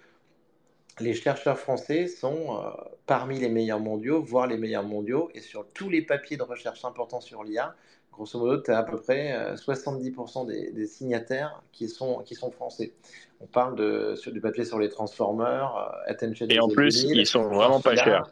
les 0.99 1.15
chercheurs 1.15 1.59
français 1.59 2.07
sont 2.07 2.59
euh, 2.59 2.71
parmi 3.07 3.39
les 3.39 3.49
meilleurs 3.49 3.81
mondiaux, 3.81 4.23
voire 4.23 4.47
les 4.47 4.59
meilleurs 4.59 4.83
mondiaux, 4.83 5.31
et 5.35 5.41
sur 5.41 5.67
tous 5.69 5.89
les 5.89 6.03
papiers 6.03 6.37
de 6.37 6.43
recherche 6.43 6.85
importants 6.85 7.21
sur 7.21 7.45
l'IA, 7.45 7.75
grosso 8.13 8.39
modo, 8.39 8.61
tu 8.61 8.71
as 8.71 8.79
à 8.79 8.83
peu 8.83 8.99
près 8.99 9.55
70% 9.55 10.47
des, 10.47 10.87
signataires 10.87 11.63
qui 11.73 11.89
sont, 11.89 12.19
qui 12.19 12.35
sont 12.35 12.51
français. 12.51 12.93
On 13.41 13.47
parle 13.47 13.77
de, 13.77 14.15
sur, 14.17 14.33
du 14.33 14.41
papier 14.41 14.65
sur 14.65 14.79
les 14.79 14.91
transformers, 14.91 15.93
Attention. 16.07 16.47
Et 16.51 16.61
en 16.61 16.69
plus, 16.69 17.05
ils 17.05 17.27
sont 17.27 17.45
vraiment 17.45 17.81
pas 17.81 17.97
chers. 17.97 18.29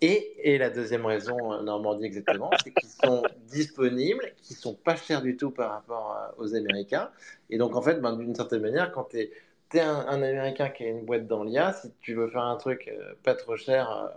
Et, 0.00 0.58
la 0.58 0.70
deuxième 0.70 1.06
raison, 1.06 1.52
euh, 1.52 1.62
Normandie 1.62 2.04
exactement, 2.04 2.50
c'est 2.62 2.72
qu'ils 2.72 2.88
sont 2.88 3.22
disponibles, 3.48 4.32
qu'ils 4.42 4.56
sont 4.56 4.74
pas 4.74 4.94
chers 4.94 5.22
du 5.22 5.36
tout 5.36 5.50
par 5.50 5.70
rapport 5.72 6.16
euh, 6.16 6.42
aux 6.42 6.54
Américains. 6.54 7.10
Et 7.50 7.58
donc 7.58 7.74
en 7.74 7.82
fait, 7.82 8.00
ben, 8.00 8.16
d'une 8.16 8.34
certaine 8.34 8.62
manière, 8.62 8.92
quand 8.92 9.08
tu 9.10 9.18
es, 9.18 9.80
un, 9.80 10.06
un, 10.06 10.22
Américain 10.22 10.68
qui 10.68 10.84
a 10.84 10.88
une 10.88 11.04
boîte 11.04 11.26
dans 11.26 11.42
l'IA, 11.42 11.72
si 11.72 11.92
tu 12.00 12.14
veux 12.14 12.28
faire 12.28 12.44
un 12.44 12.56
truc 12.56 12.88
euh, 12.88 13.14
pas 13.24 13.34
trop 13.34 13.56
cher 13.56 14.12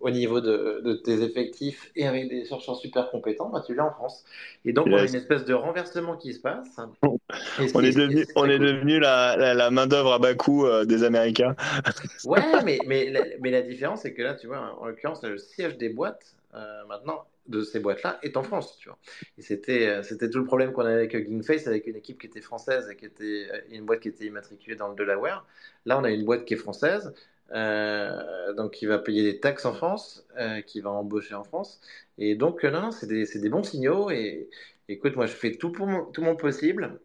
au 0.00 0.10
niveau 0.10 0.40
de, 0.40 0.94
tes 1.04 1.22
effectifs 1.22 1.90
et 1.94 2.06
avec 2.06 2.28
des 2.28 2.44
chercheurs 2.44 2.76
super 2.76 3.10
compétents, 3.10 3.50
bah, 3.50 3.62
tu 3.64 3.74
l'as 3.74 3.86
en 3.86 3.90
France. 3.90 4.24
Et 4.64 4.72
donc, 4.72 4.86
on 4.86 4.96
a 4.96 5.04
une 5.04 5.14
espèce 5.14 5.44
de 5.44 5.54
renversement 5.54 6.16
qui 6.16 6.32
se 6.32 6.40
passe. 6.40 6.76
on 7.02 7.82
est 7.82 7.94
devenu, 7.94 8.26
on 8.34 8.46
est 8.46 8.58
devenu 8.58 8.98
la, 8.98 9.54
la, 9.54 9.70
main-d'œuvre 9.70 10.14
à 10.14 10.18
bas 10.18 10.34
coût 10.34 10.66
euh, 10.66 10.84
des 10.84 11.04
Américains. 11.04 11.54
ouais, 12.24 12.40
mais, 12.64 12.78
mais, 12.86 13.10
la, 13.10 13.20
mais 13.40 13.50
la 13.50 13.62
différence, 13.62 14.02
c'est 14.02 14.14
que 14.14 14.22
là, 14.22 14.34
tu 14.34 14.46
vois, 14.46 14.76
en 14.80 14.86
l'occurrence, 14.86 15.22
le 15.22 15.38
siège 15.38 15.76
des 15.76 15.90
boîtes, 15.90 16.34
euh, 16.54 16.84
maintenant, 16.88 17.26
de 17.48 17.62
ces 17.62 17.80
boîtes-là, 17.80 18.18
est 18.22 18.36
en 18.36 18.42
France, 18.42 18.78
tu 18.78 18.88
vois. 18.88 18.98
Et 19.36 19.42
c'était, 19.42 19.86
euh, 19.86 20.02
c'était 20.02 20.30
tout 20.30 20.38
le 20.38 20.44
problème 20.44 20.72
qu'on 20.72 20.82
avait 20.82 20.94
avec 20.94 21.28
Gingface, 21.28 21.66
avec 21.66 21.86
une 21.86 21.96
équipe 21.96 22.20
qui 22.20 22.26
était 22.26 22.40
française 22.40 22.88
et 22.90 22.96
qui 22.96 23.04
était 23.04 23.48
une 23.70 23.84
boîte 23.84 24.00
qui 24.00 24.08
était 24.08 24.26
immatriculée 24.26 24.76
dans 24.76 24.88
le 24.88 24.94
Delaware. 24.94 25.44
Là, 25.84 25.98
on 25.98 26.04
a 26.04 26.10
une 26.10 26.24
boîte 26.24 26.44
qui 26.44 26.54
est 26.54 26.58
française, 26.58 27.12
euh, 27.52 28.52
donc, 28.54 28.72
qui 28.72 28.86
va 28.86 28.98
payer 28.98 29.22
des 29.22 29.40
taxes 29.40 29.64
en 29.64 29.74
France, 29.74 30.24
euh, 30.38 30.60
qui 30.60 30.80
va 30.80 30.90
embaucher 30.90 31.34
en 31.34 31.44
France. 31.44 31.80
Et 32.18 32.34
donc, 32.34 32.64
euh, 32.64 32.70
non, 32.70 32.80
non, 32.80 32.90
c'est 32.92 33.06
des, 33.06 33.24
des, 33.24 33.48
bons 33.48 33.64
signaux. 33.64 34.10
Et 34.10 34.48
écoute, 34.88 35.16
moi, 35.16 35.26
je 35.26 35.32
fais 35.32 35.52
tout, 35.52 35.72
pour 35.72 35.86
mon, 35.86 36.04
tout 36.06 36.22
mon 36.22 36.36
possible 36.36 37.00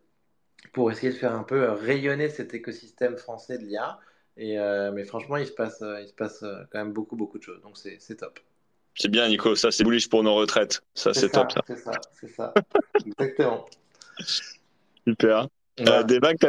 pour 0.74 0.92
essayer 0.92 1.12
de 1.12 1.18
faire 1.18 1.34
un 1.34 1.44
peu 1.44 1.70
rayonner 1.70 2.30
cet 2.30 2.54
écosystème 2.54 3.18
français 3.18 3.58
de 3.58 3.64
l'IA. 3.64 4.00
Et, 4.38 4.58
mais 4.94 5.06
franchement, 5.06 5.38
il 5.38 5.46
se 5.48 5.52
passe, 5.52 5.82
il 6.02 6.08
se 6.08 6.14
passe 6.14 6.44
quand 6.72 6.80
même 6.80 6.92
beaucoup, 6.92 7.16
beaucoup 7.16 7.38
de 7.38 7.44
choses. 7.44 7.62
Donc, 7.62 7.78
c'est 7.78 8.16
top. 8.18 8.40
C'est 8.96 9.10
bien, 9.10 9.28
Nico. 9.28 9.56
Ça, 9.56 9.72
c'est 9.72 9.84
bullish 9.84 10.10
pour 10.10 10.24
nos 10.24 10.36
retraites. 10.36 10.82
Ça, 10.94 11.14
c'est 11.14 11.30
top. 11.30 11.52
C'est 11.68 11.78
ça, 11.78 11.92
c'est 12.12 12.28
ça. 12.28 12.54
Exactement. 13.06 13.66
Super. 15.08 15.48
Ouais. 15.80 16.04
des 16.06 16.20
bacs, 16.20 16.40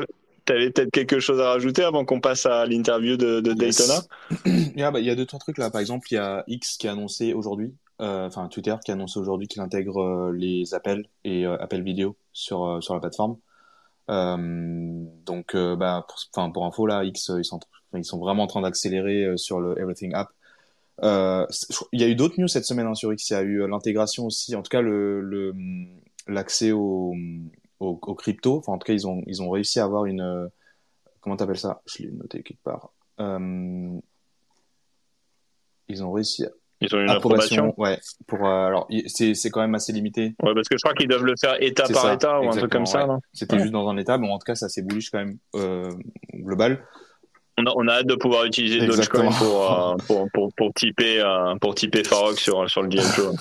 tu 0.46 0.52
avais 0.52 0.70
peut-être 0.70 0.90
quelque 0.90 1.20
chose 1.20 1.40
à 1.40 1.50
rajouter 1.50 1.82
avant 1.82 2.04
qu'on 2.04 2.20
passe 2.20 2.46
à 2.46 2.64
l'interview 2.66 3.16
de, 3.16 3.40
Daytona? 3.40 4.00
Bah, 4.92 5.00
Il 5.00 5.04
y 5.04 5.10
a 5.10 5.14
deux, 5.14 5.26
trois 5.26 5.40
trucs 5.40 5.58
là. 5.58 5.70
Par 5.70 5.80
exemple, 5.80 6.06
il 6.10 6.14
y 6.14 6.18
a 6.18 6.44
X 6.46 6.76
qui 6.76 6.86
a 6.88 6.92
annoncé 6.92 7.32
aujourd'hui, 7.32 7.74
euh, 8.00 8.26
enfin 8.26 8.48
Twitter 8.48 8.74
qui 8.84 8.90
a 8.90 8.94
annoncé 8.94 9.18
aujourd'hui 9.18 9.48
qu'il 9.48 9.60
intègre 9.62 10.02
euh, 10.02 10.32
les 10.32 10.74
appels 10.74 11.06
et 11.24 11.46
euh, 11.46 11.56
appels 11.58 11.82
vidéo 11.82 12.16
sur, 12.32 12.78
sur 12.82 12.94
la 12.94 13.00
plateforme. 13.00 13.36
donc, 14.08 15.56
bah, 15.56 16.06
pour, 16.32 16.52
pour 16.52 16.66
info, 16.66 16.86
là, 16.86 17.04
X, 17.04 17.32
ils 17.36 17.44
sont, 17.44 17.60
ils 17.94 18.04
sont 18.04 18.18
vraiment 18.18 18.44
en 18.44 18.46
train 18.46 18.62
d'accélérer 18.62 19.36
sur 19.36 19.60
le 19.60 19.78
Everything 19.78 20.14
App. 20.14 20.28
il 21.02 22.00
y 22.00 22.04
a 22.04 22.08
eu 22.08 22.14
d'autres 22.14 22.38
news 22.38 22.48
cette 22.48 22.66
semaine 22.66 22.86
hein, 22.86 22.94
sur 22.94 23.12
X. 23.12 23.30
Il 23.30 23.32
y 23.32 23.36
a 23.36 23.42
eu 23.42 23.68
l'intégration 23.68 24.26
aussi, 24.26 24.54
en 24.54 24.62
tout 24.62 24.70
cas 24.70 24.80
le 24.80 25.52
l'accès 26.28 26.72
au, 26.72 27.14
au, 27.80 27.98
au, 28.00 28.14
crypto. 28.14 28.58
Enfin, 28.58 28.72
en 28.72 28.78
tout 28.78 28.86
cas, 28.86 28.92
ils 28.92 29.06
ont, 29.06 29.22
ils 29.26 29.42
ont 29.42 29.50
réussi 29.50 29.80
à 29.80 29.84
avoir 29.84 30.06
une. 30.06 30.20
Euh, 30.20 30.48
comment 31.20 31.36
t'appelles 31.36 31.58
ça? 31.58 31.82
Je 31.86 32.04
l'ai 32.04 32.10
noté 32.10 32.42
quelque 32.42 32.62
part. 32.62 32.90
Euh, 33.20 33.98
ils 35.88 36.04
ont 36.04 36.12
réussi. 36.12 36.44
À... 36.44 36.48
Ils 36.82 36.94
ont 36.94 37.00
une 37.00 37.10
approbation. 37.10 37.74
Ouais. 37.78 37.98
Pour 38.26 38.46
euh, 38.46 38.66
alors, 38.66 38.88
c'est 39.06 39.34
c'est 39.34 39.50
quand 39.50 39.60
même 39.60 39.74
assez 39.74 39.92
limité. 39.92 40.34
Ouais, 40.42 40.54
parce 40.54 40.68
que 40.68 40.76
je 40.76 40.82
crois 40.82 40.94
qu'ils 40.94 41.08
doivent 41.08 41.24
le 41.24 41.34
faire 41.40 41.60
état 41.62 41.84
par 41.88 42.12
état 42.12 42.40
ou 42.40 42.48
un 42.48 42.56
truc 42.56 42.70
comme 42.70 42.86
ça. 42.86 43.06
C'était 43.32 43.58
juste 43.58 43.72
dans 43.72 43.88
un 43.88 43.96
état, 43.96 44.18
bon, 44.18 44.30
en 44.30 44.38
tout 44.38 44.44
cas, 44.44 44.54
ça 44.54 44.68
c'est 44.68 44.82
bullish 44.82 45.10
quand 45.10 45.24
même 45.24 45.38
global. 46.34 46.86
On 47.58 47.64
a, 47.64 47.72
on 47.74 47.88
a 47.88 47.92
hâte 47.94 48.06
de 48.06 48.14
pouvoir 48.16 48.44
utiliser 48.44 48.86
Dogecoin 48.86 49.30
pour, 49.38 49.96
pour, 50.06 50.30
pour, 50.30 50.52
pour, 50.54 50.74
typer, 50.74 51.24
pour 51.58 51.74
typer 51.74 52.04
Farok 52.04 52.38
sur, 52.38 52.68
sur 52.68 52.82
le 52.82 52.88
DMO. 52.88 53.34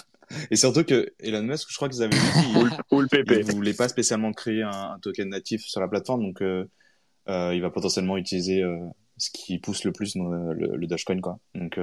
Et 0.51 0.55
surtout 0.55 0.83
que 0.83 1.13
Elon 1.19 1.43
Musk, 1.43 1.67
je 1.69 1.75
crois 1.75 1.89
qu'ils 1.89 2.03
avaient 2.03 2.15
dit 2.15 3.07
PP. 3.07 3.31
Il 3.47 3.55
voulait 3.55 3.73
pas 3.73 3.87
spécialement 3.87 4.31
créer 4.31 4.63
un, 4.63 4.97
token 5.01 5.29
natif 5.29 5.61
sur 5.65 5.81
la 5.81 5.87
plateforme, 5.87 6.21
donc 6.21 6.41
euh, 6.41 6.65
euh, 7.29 7.53
il 7.53 7.61
va 7.61 7.69
potentiellement 7.69 8.17
utiliser 8.17 8.61
euh, 8.61 8.77
ce 9.17 9.29
qui 9.31 9.59
pousse 9.59 9.83
le 9.83 9.91
plus 9.91 10.15
le, 10.15 10.75
le, 10.75 10.87
Dogecoin, 10.87 11.21
quoi. 11.21 11.39
Donc 11.53 11.79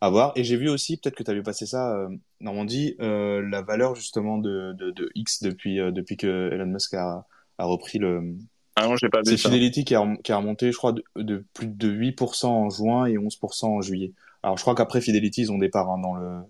à 0.00 0.10
voir. 0.10 0.32
Et 0.36 0.44
j'ai 0.44 0.56
vu 0.56 0.68
aussi, 0.68 0.98
peut-être 0.98 1.16
que 1.16 1.22
tu 1.22 1.30
as 1.30 1.34
vu 1.34 1.42
passer 1.42 1.66
ça, 1.66 2.06
Normandie, 2.40 2.96
la 2.98 3.62
valeur 3.62 3.94
justement 3.94 4.38
de, 4.38 4.72
de, 4.74 4.90
de 4.90 5.10
X 5.14 5.42
depuis 5.42 5.76
depuis 5.76 6.16
que 6.16 6.50
Elon 6.52 6.66
Musk 6.66 6.94
a, 6.94 7.26
a 7.58 7.64
repris 7.64 7.98
le 7.98 8.34
Ah 8.76 8.86
non, 8.86 8.96
j'ai 8.96 9.08
pas 9.08 9.20
vu 9.20 9.36
C'est 9.36 9.36
Fidelity 9.36 9.84
qui 9.84 9.94
a, 9.94 10.16
qui 10.22 10.32
a 10.32 10.36
remonté, 10.36 10.70
je 10.70 10.76
crois, 10.76 10.92
de, 10.92 11.44
plus 11.54 11.66
de 11.66 11.90
8% 11.90 12.46
en 12.46 12.70
juin 12.70 13.06
et 13.06 13.16
11% 13.16 13.66
en 13.66 13.80
juillet. 13.80 14.12
Alors, 14.42 14.56
je 14.56 14.62
crois 14.62 14.74
qu'après 14.74 15.00
Fidelity, 15.00 15.42
ils 15.42 15.52
ont 15.52 15.58
des 15.58 15.68
parts 15.68 15.90
hein, 15.90 15.98
dans 15.98 16.14
le 16.14 16.40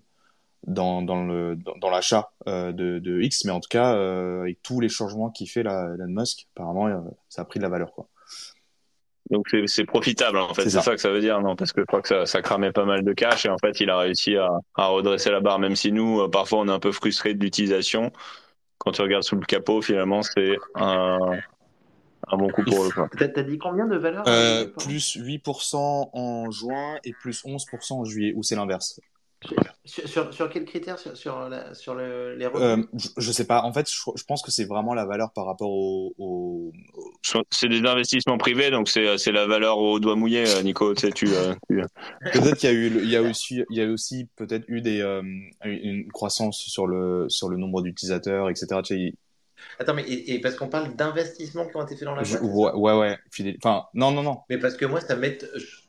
dans, 0.65 1.01
dans 1.01 1.23
le 1.23 1.55
dans, 1.55 1.89
l'achat 1.89 2.31
euh, 2.47 2.71
de, 2.71 2.99
de, 2.99 3.21
X, 3.21 3.45
mais 3.45 3.51
en 3.51 3.59
tout 3.59 3.69
cas, 3.69 3.95
euh, 3.95 4.41
avec 4.41 4.61
tous 4.63 4.79
les 4.79 4.89
changements 4.89 5.29
qu'il 5.29 5.49
fait 5.49 5.63
la 5.63 5.93
Elon 5.95 6.07
Musk, 6.07 6.47
apparemment, 6.55 6.87
euh, 6.87 6.99
ça 7.29 7.43
a 7.43 7.45
pris 7.45 7.59
de 7.59 7.63
la 7.63 7.69
valeur, 7.69 7.91
quoi. 7.93 8.07
Donc 9.29 9.47
c'est 9.65 9.83
profitable 9.83 10.37
en 10.37 10.53
fait, 10.53 10.69
c'est 10.69 10.81
ça. 10.81 10.91
que 10.91 11.01
ça 11.01 11.09
veut 11.09 11.19
dire, 11.19 11.41
non? 11.41 11.55
Parce 11.55 11.73
que 11.73 11.81
je 11.81 11.85
crois 11.85 12.01
que 12.01 12.07
ça, 12.07 12.25
ça, 12.25 12.41
cramait 12.41 12.71
pas 12.71 12.85
mal 12.85 13.03
de 13.03 13.13
cash 13.13 13.45
et 13.45 13.49
en 13.49 13.57
fait 13.57 13.79
il 13.81 13.89
a 13.89 13.97
réussi 13.97 14.37
à, 14.37 14.49
à 14.75 14.87
redresser 14.87 15.31
la 15.31 15.41
barre, 15.41 15.59
même 15.59 15.75
si 15.75 15.91
nous 15.91 16.21
euh, 16.21 16.29
parfois 16.29 16.59
on 16.59 16.67
est 16.67 16.71
un 16.71 16.79
peu 16.79 16.91
frustré 16.91 17.33
de 17.33 17.43
l'utilisation. 17.43 18.11
Quand 18.77 18.91
tu 18.91 19.01
regardes 19.01 19.23
sous 19.23 19.35
le 19.35 19.45
capot, 19.45 19.81
finalement 19.81 20.21
c'est 20.21 20.55
un, 20.75 21.17
un 22.27 22.37
bon 22.37 22.49
coup 22.49 22.63
pour 22.63 22.85
le 22.85 22.89
coup. 22.89 23.17
T'as 23.17 23.43
dit 23.43 23.57
combien 23.57 23.85
de 23.85 23.97
valeur 23.97 24.23
euh, 24.27 24.65
Plus 24.65 25.17
8% 25.17 26.09
en 26.13 26.51
juin 26.51 26.97
et 27.03 27.11
plus 27.11 27.43
11% 27.43 27.93
en 27.93 28.05
juillet, 28.05 28.33
ou 28.35 28.43
c'est 28.43 28.55
l'inverse 28.55 29.01
sur, 29.85 30.33
sur, 30.33 30.49
quels 30.49 30.65
critères? 30.65 30.99
Sur, 30.99 31.15
sur, 31.15 31.49
sur 31.73 31.95
le, 31.95 32.35
les 32.35 32.47
revenus? 32.47 32.85
euh, 32.93 32.99
je, 33.17 33.31
sais 33.31 33.45
pas. 33.45 33.61
En 33.61 33.71
fait, 33.71 33.89
je, 33.89 34.23
pense 34.23 34.41
que 34.41 34.51
c'est 34.51 34.65
vraiment 34.65 34.93
la 34.93 35.05
valeur 35.05 35.31
par 35.31 35.45
rapport 35.45 35.69
au. 35.69 36.71
C'est 37.51 37.69
des 37.69 37.85
investissements 37.85 38.37
privés, 38.37 38.71
donc 38.71 38.89
c'est 38.89 39.31
la 39.31 39.47
valeur 39.47 39.77
au 39.77 39.99
doigt 39.99 40.15
mouillé, 40.15 40.45
euh, 40.47 40.61
Nico. 40.63 40.93
Tu 40.93 41.01
sais, 41.01 41.11
tu, 41.11 41.27
euh, 41.27 41.53
Peut-être 42.33 42.57
qu'il 42.57 42.69
y 42.69 42.73
a 42.73 42.75
eu, 42.75 42.91
il 43.03 43.09
y 43.09 43.15
a 43.15 43.21
aussi, 43.21 43.63
il 43.69 43.77
y 43.77 43.81
a 43.81 43.87
aussi 43.87 44.27
peut-être 44.35 44.65
eu 44.67 44.81
des, 44.81 45.01
une 45.63 46.11
croissance 46.11 46.57
sur 46.57 46.87
le, 46.87 47.27
sur 47.29 47.49
le 47.49 47.57
nombre 47.57 47.81
d'utilisateurs, 47.81 48.49
etc. 48.49 48.81
Tu 48.83 49.15
Attends, 49.79 49.93
mais 49.93 50.03
et, 50.07 50.39
parce 50.39 50.55
qu'on 50.55 50.69
parle 50.69 50.95
d'investissements 50.95 51.67
qui 51.67 51.75
ont 51.75 51.85
été 51.85 51.95
faits 51.95 52.05
dans 52.05 52.15
la 52.15 52.23
boîte 52.23 52.41
Ouais, 52.41 52.71
ouais, 52.73 52.97
ouais. 52.97 53.55
Enfin, 53.63 53.85
non, 53.93 54.11
non, 54.11 54.23
non. 54.23 54.39
Mais 54.49 54.57
parce 54.57 54.75
que 54.75 54.85
moi, 54.85 55.01
ça 55.01 55.15
m'est. 55.15 55.45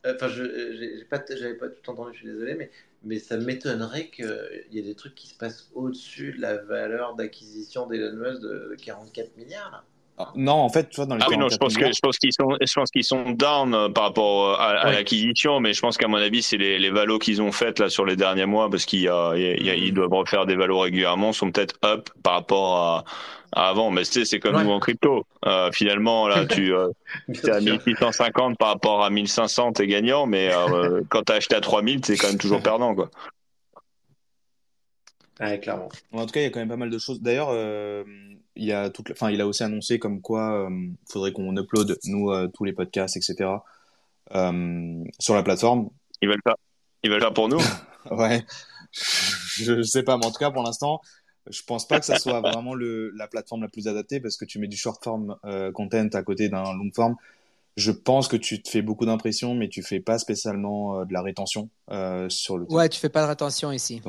Enfin, 0.07 0.29
je 0.29 0.43
n'avais 0.43 1.05
pas, 1.05 1.19
pas 1.19 1.69
tout 1.69 1.91
entendu, 1.91 2.13
je 2.15 2.19
suis 2.19 2.29
désolé, 2.29 2.55
mais 2.55 2.71
mais 3.05 3.19
ça 3.19 3.37
m'étonnerait 3.37 4.09
qu'il 4.09 4.27
y 4.73 4.79
ait 4.79 4.83
des 4.83 4.95
trucs 4.95 5.15
qui 5.15 5.29
se 5.29 5.35
passent 5.35 5.71
au-dessus 5.75 6.33
de 6.33 6.41
la 6.41 6.57
valeur 6.57 7.15
d'acquisition 7.15 7.87
d'Elon 7.87 8.17
Musk 8.17 8.43
de 8.43 8.77
44 8.85 9.37
milliards. 9.37 9.71
Là. 9.71 9.85
Ah, 10.21 10.33
non, 10.35 10.55
en 10.55 10.69
fait, 10.69 10.89
tu 10.89 10.97
vois, 10.97 11.07
dans 11.07 11.15
les 11.15 11.23
ah 11.23 11.27
oui, 11.31 11.37
non, 11.37 11.49
je 11.49 11.57
pense 11.59 11.77
que 11.77 11.93
je 11.93 12.01
pense 12.03 12.19
qu'ils 12.19 12.33
sont, 12.33 12.57
je 12.61 12.73
pense 12.75 12.91
qu'ils 12.91 13.05
sont 13.05 13.31
down 13.31 13.73
euh, 13.73 13.89
par 13.89 14.05
rapport 14.05 14.51
euh, 14.51 14.57
à, 14.59 14.91
l'acquisition, 14.91 15.61
mais 15.61 15.73
je 15.73 15.81
pense 15.81 15.97
qu'à 15.97 16.09
mon 16.09 16.17
avis, 16.17 16.43
c'est 16.43 16.57
les, 16.57 16.81
les 16.81 16.91
valos 16.91 17.21
qu'ils 17.21 17.41
ont 17.41 17.53
faites 17.53 17.79
là 17.79 17.89
sur 17.89 18.05
les 18.05 18.17
derniers 18.17 18.47
mois, 18.47 18.69
parce 18.69 18.85
qu'ils 18.85 19.09
ils 19.09 19.93
doivent 19.93 20.13
refaire 20.13 20.45
des 20.45 20.57
valos 20.57 20.81
régulièrement, 20.81 21.33
sont 21.33 21.53
peut-être 21.53 21.77
up 21.85 22.11
par 22.25 22.33
rapport 22.33 22.77
à, 22.79 23.05
avant. 23.53 23.91
Mais 23.91 24.05
tu 24.05 24.13
sais, 24.13 24.25
c'est 24.25 24.41
comme 24.41 24.63
nous 24.63 24.71
en 24.71 24.81
crypto. 24.81 25.27
Euh, 25.47 25.71
finalement, 25.73 26.29
là, 26.29 26.47
tu 26.47 26.75
euh, 26.75 26.89
es 27.29 27.51
à 27.51 27.61
1650 27.61 28.59
par 28.59 28.69
rapport 28.69 29.05
à 29.05 29.11
1500, 29.11 29.73
t'es 29.73 29.87
gagnant, 29.87 30.27
mais 30.27 30.51
euh, 30.53 31.03
quand 31.09 31.25
t'as 31.25 31.35
acheté 31.35 31.55
à 31.55 31.61
3000, 31.61 32.05
c'est 32.05 32.17
quand 32.17 32.29
même 32.29 32.39
toujours 32.39 32.63
perdant, 32.63 32.95
quoi. 32.95 33.11
Ouais, 35.41 35.61
clairement. 35.61 35.89
En 36.13 36.27
tout 36.27 36.33
cas, 36.33 36.41
il 36.41 36.45
y 36.45 36.47
a 36.47 36.51
quand 36.51 36.59
même 36.59 36.69
pas 36.69 36.77
mal 36.77 36.91
de 36.91 36.99
choses. 36.99 37.21
D'ailleurs, 37.23 37.51
euh, 37.53 38.03
il 38.57 38.65
y 38.65 38.73
a 38.73 38.91
toute, 38.91 39.13
enfin, 39.13 39.31
il 39.31 39.41
a 39.41 39.47
aussi 39.47 39.63
annoncé 39.63 40.01
comme 40.01 40.21
quoi, 40.21 40.69
il 40.69 40.97
faudrait 41.09 41.31
qu'on 41.33 41.57
upload 41.57 41.97
nous 42.05 42.33
tous 42.49 42.65
les 42.65 42.73
podcasts, 42.73 43.17
etc. 43.17 43.51
sur 44.33 45.35
la 45.35 45.43
plateforme. 45.45 45.91
Ils 46.23 46.29
veulent 46.29 46.43
pas. 46.43 46.57
Ils 47.05 47.11
veulent 47.11 47.21
pas 47.21 47.31
pour 47.31 47.49
nous. 47.49 47.61
ouais. 48.11 48.45
Je, 48.91 49.83
sais 49.83 50.03
pas, 50.03 50.17
mais 50.17 50.27
en 50.27 50.31
tout 50.31 50.39
cas, 50.39 50.51
pour 50.51 50.63
l'instant, 50.63 51.01
je 51.51 51.63
pense 51.63 51.87
pas 51.87 52.01
que 52.01 52.07
ça 52.07 52.19
soit 52.19 52.41
vraiment 52.41 52.75
le, 52.75 53.11
la 53.11 53.29
plateforme 53.29 53.63
la 53.63 53.69
plus 53.69 53.89
adaptée 53.89 54.21
parce 54.21 54.37
que 54.37 54.45
tu 54.45 54.59
mets 54.59 54.69
du 54.69 54.77
short 54.77 55.03
form 55.03 55.37
content 55.75 56.09
à 56.13 56.23
côté 56.23 56.49
d'un 56.49 56.73
long 56.75 56.91
form 56.95 57.17
je 57.79 57.93
pense 57.93 58.27
que 58.27 58.37
tu 58.37 58.61
te 58.61 58.69
fais 58.69 58.83
beaucoup 58.83 59.07
d'impressions, 59.07 59.55
mais 59.55 59.69
tu 59.69 59.83
fais 59.85 60.01
pas 60.01 60.19
spécialement 60.19 60.99
euh, 61.01 61.05
de 61.05 61.13
la 61.13 61.23
rétention 61.23 61.71
euh, 61.93 62.29
sur 62.29 62.59
le. 62.59 62.67
Ouais, 62.73 62.89
tu 62.89 62.99
fais 62.99 63.09
pas 63.09 63.23
de 63.23 63.29
rétention 63.29 63.71
ici. 63.71 64.03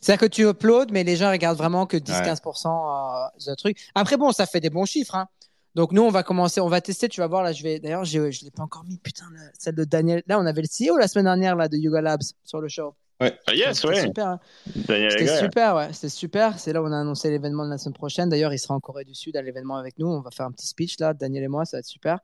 C'est-à-dire 0.00 0.20
que 0.20 0.32
tu 0.32 0.48
uploads, 0.48 0.92
mais 0.92 1.02
les 1.02 1.16
gens 1.16 1.30
regardent 1.30 1.58
vraiment 1.58 1.86
que 1.86 1.96
10-15% 1.96 2.68
euh, 2.68 3.50
de 3.50 3.54
truc. 3.56 3.78
Après, 3.96 4.16
bon, 4.16 4.30
ça 4.30 4.46
fait 4.46 4.60
des 4.60 4.70
bons 4.70 4.84
chiffres. 4.84 5.16
Hein. 5.16 5.26
Donc 5.74 5.90
nous, 5.90 6.02
on 6.02 6.10
va 6.10 6.22
commencer, 6.22 6.60
on 6.60 6.68
va 6.68 6.80
tester. 6.80 7.08
Tu 7.08 7.20
vas 7.20 7.26
voir 7.26 7.42
là, 7.42 7.52
je 7.52 7.64
vais. 7.64 7.80
D'ailleurs, 7.80 8.04
je 8.04 8.20
l'ai 8.20 8.50
pas 8.52 8.62
encore 8.62 8.84
mis. 8.84 8.98
Putain, 8.98 9.24
celle 9.58 9.74
de 9.74 9.84
Daniel. 9.84 10.22
Là, 10.28 10.38
on 10.38 10.46
avait 10.46 10.62
le 10.62 10.68
CEO 10.68 10.96
la 10.96 11.08
semaine 11.08 11.24
dernière 11.24 11.56
là 11.56 11.68
de 11.68 11.76
Yoga 11.76 12.00
Labs 12.00 12.22
sur 12.44 12.60
le 12.60 12.68
show. 12.68 12.94
Ouais. 13.20 13.38
Ah, 13.46 13.54
yes, 13.54 13.82
ouais. 13.84 14.02
Super. 14.02 14.26
Hein. 14.26 14.40
C'était 14.74 15.38
super, 15.38 15.76
ouais. 15.76 15.92
C'était 15.92 16.08
super. 16.10 16.58
C'est 16.58 16.72
là 16.72 16.82
où 16.82 16.86
on 16.86 16.92
a 16.92 17.00
annoncé 17.00 17.30
l'événement 17.30 17.64
de 17.64 17.70
la 17.70 17.78
semaine 17.78 17.94
prochaine. 17.94 18.28
D'ailleurs, 18.28 18.52
il 18.52 18.58
sera 18.58 18.74
en 18.74 18.80
Corée 18.80 19.04
du 19.04 19.14
Sud 19.14 19.36
à 19.36 19.42
l'événement 19.42 19.76
avec 19.76 19.98
nous. 19.98 20.06
On 20.06 20.20
va 20.20 20.30
faire 20.30 20.46
un 20.46 20.52
petit 20.52 20.66
speech 20.66 20.98
là, 20.98 21.14
Daniel 21.14 21.44
et 21.44 21.48
moi, 21.48 21.64
ça 21.64 21.76
va 21.76 21.80
être 21.80 21.86
super. 21.86 22.18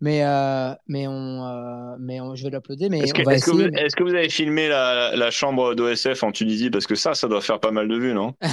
Mais, 0.00 0.22
euh, 0.22 0.72
mais, 0.86 1.08
on, 1.08 1.44
euh, 1.44 1.96
mais 1.98 2.18
je 2.34 2.44
vais 2.44 2.50
l'uploader. 2.50 2.88
Mais 2.88 3.00
est-ce 3.00 3.12
que, 3.12 3.22
est 3.22 3.94
que, 3.94 4.02
vous 4.04 4.14
avez 4.14 4.28
filmé 4.28 4.68
la, 4.68 5.16
la 5.16 5.30
chambre 5.32 5.74
d'OSF 5.74 6.22
en 6.22 6.30
Tunisie? 6.30 6.70
Parce 6.70 6.86
que 6.86 6.94
ça, 6.94 7.14
ça 7.14 7.26
doit 7.26 7.40
faire 7.40 7.58
pas 7.58 7.72
mal 7.72 7.88
de 7.88 7.96
vues, 7.96 8.14
non? 8.14 8.34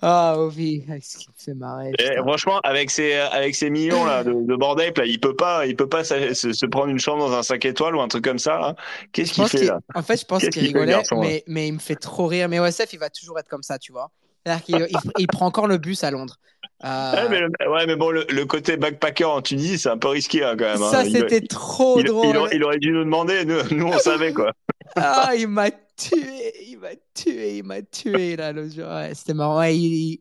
Ah, 0.00 0.34
oh, 0.36 0.42
Ovi, 0.42 0.84
ce 1.02 1.18
qui 1.18 1.28
me 1.28 1.34
fait 1.36 1.54
marrer. 1.54 1.92
franchement, 2.18 2.60
avec 2.62 2.90
ces, 2.90 3.14
avec 3.14 3.54
ces 3.54 3.68
millions 3.70 4.04
là, 4.04 4.22
de, 4.22 4.32
de 4.32 4.56
bordel, 4.56 4.92
là, 4.96 5.04
il 5.04 5.18
peut 5.18 5.34
pas, 5.34 5.66
il 5.66 5.76
peut 5.76 5.88
pas 5.88 6.04
se, 6.04 6.34
se, 6.34 6.66
prendre 6.66 6.88
une 6.88 6.98
chambre 6.98 7.28
dans 7.28 7.36
un 7.36 7.42
5 7.42 7.64
étoiles 7.64 7.96
ou 7.96 8.00
un 8.00 8.08
truc 8.08 8.24
comme 8.24 8.38
ça. 8.38 8.74
Qu'est-ce 9.12 9.32
qu'il 9.32 9.46
fait 9.46 9.64
là? 9.64 9.80
En 9.94 10.02
fait, 10.02 10.20
je 10.20 10.24
pense 10.24 10.46
qu'il 10.48 10.62
rigolait, 10.62 11.02
mais, 11.16 11.42
mais 11.46 11.68
il 11.68 11.74
me 11.74 11.78
fait 11.78 11.96
trop 11.96 12.26
rire. 12.26 12.48
Mais 12.48 12.60
OSF, 12.60 12.92
il 12.92 12.98
va 12.98 13.10
toujours 13.10 13.38
être 13.38 13.48
comme 13.48 13.62
ça, 13.62 13.78
tu 13.78 13.92
vois. 13.92 14.10
C'est-à-dire 14.44 14.64
qu'il 14.64 15.00
il, 15.18 15.26
prend 15.26 15.46
encore 15.46 15.66
le 15.66 15.78
bus 15.78 16.04
à 16.04 16.10
Londres. 16.10 16.36
Euh, 16.84 17.48
ouais, 17.68 17.86
mais, 17.86 17.96
bon, 17.96 18.10
le, 18.10 18.44
côté 18.44 18.76
backpacker 18.76 19.24
en 19.24 19.42
Tunisie, 19.42 19.78
c'est 19.78 19.88
un 19.88 19.98
peu 19.98 20.08
risqué 20.08 20.44
hein, 20.44 20.54
quand 20.56 20.64
même. 20.64 20.82
Hein. 20.82 20.90
Ça, 20.90 21.04
c'était 21.04 21.40
trop 21.40 22.00
drôle. 22.02 22.48
Il, 22.52 22.62
aurait 22.62 22.78
dû 22.78 22.92
nous 22.92 23.04
demander, 23.04 23.44
nous, 23.44 23.62
nous 23.72 23.86
on 23.86 23.98
savait 23.98 24.32
quoi. 24.32 24.52
ah, 24.96 25.32
il 25.36 25.48
m'a 25.48 25.70
tué, 25.70 26.52
il 26.68 26.78
m'a 26.78 26.90
tué, 27.14 27.58
il 27.58 27.64
m'a 27.64 27.82
tué 27.82 28.36
là 28.36 28.52
le 28.52 28.68
jour. 28.68 28.86
Ouais, 28.86 29.12
c'était 29.14 29.34
marrant. 29.34 29.60
Il, 29.62 30.20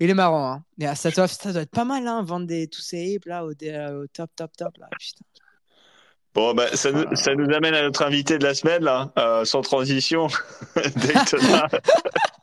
il, 0.00 0.10
est 0.10 0.14
marrant. 0.14 0.62
Hein. 0.80 0.94
ça, 0.94 1.10
doit, 1.10 1.28
ça 1.28 1.52
doit 1.52 1.62
être 1.62 1.70
pas 1.70 1.84
mal, 1.84 2.06
hein, 2.06 2.22
vendre 2.22 2.46
des, 2.46 2.68
tous 2.68 2.80
ces 2.80 3.04
hips 3.04 3.26
là 3.26 3.44
au, 3.44 3.50
au, 3.50 4.06
top, 4.06 4.30
top, 4.34 4.50
top 4.56 4.78
là. 4.78 4.88
Putain. 4.98 5.24
Bon, 6.34 6.54
bah, 6.54 6.68
ça, 6.74 6.92
nous, 6.92 7.04
ça 7.16 7.34
nous 7.34 7.52
amène 7.54 7.74
à 7.74 7.82
notre 7.82 8.02
invité 8.02 8.38
de 8.38 8.44
la 8.44 8.54
semaine, 8.54 8.84
là, 8.84 9.10
euh, 9.18 9.44
sans 9.44 9.60
transition, 9.60 10.28
Daytona. 10.76 11.68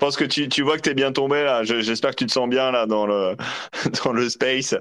Je 0.00 0.06
pense 0.06 0.16
que 0.16 0.24
tu, 0.24 0.48
tu 0.48 0.62
vois 0.62 0.78
que 0.78 0.80
tu 0.80 0.88
es 0.88 0.94
bien 0.94 1.12
tombé 1.12 1.42
là. 1.44 1.62
J'espère 1.62 2.12
que 2.12 2.16
tu 2.16 2.24
te 2.24 2.32
sens 2.32 2.48
bien 2.48 2.70
là 2.70 2.86
dans 2.86 3.06
le 3.06 3.36
dans 4.04 4.14
le 4.14 4.30
space. 4.30 4.74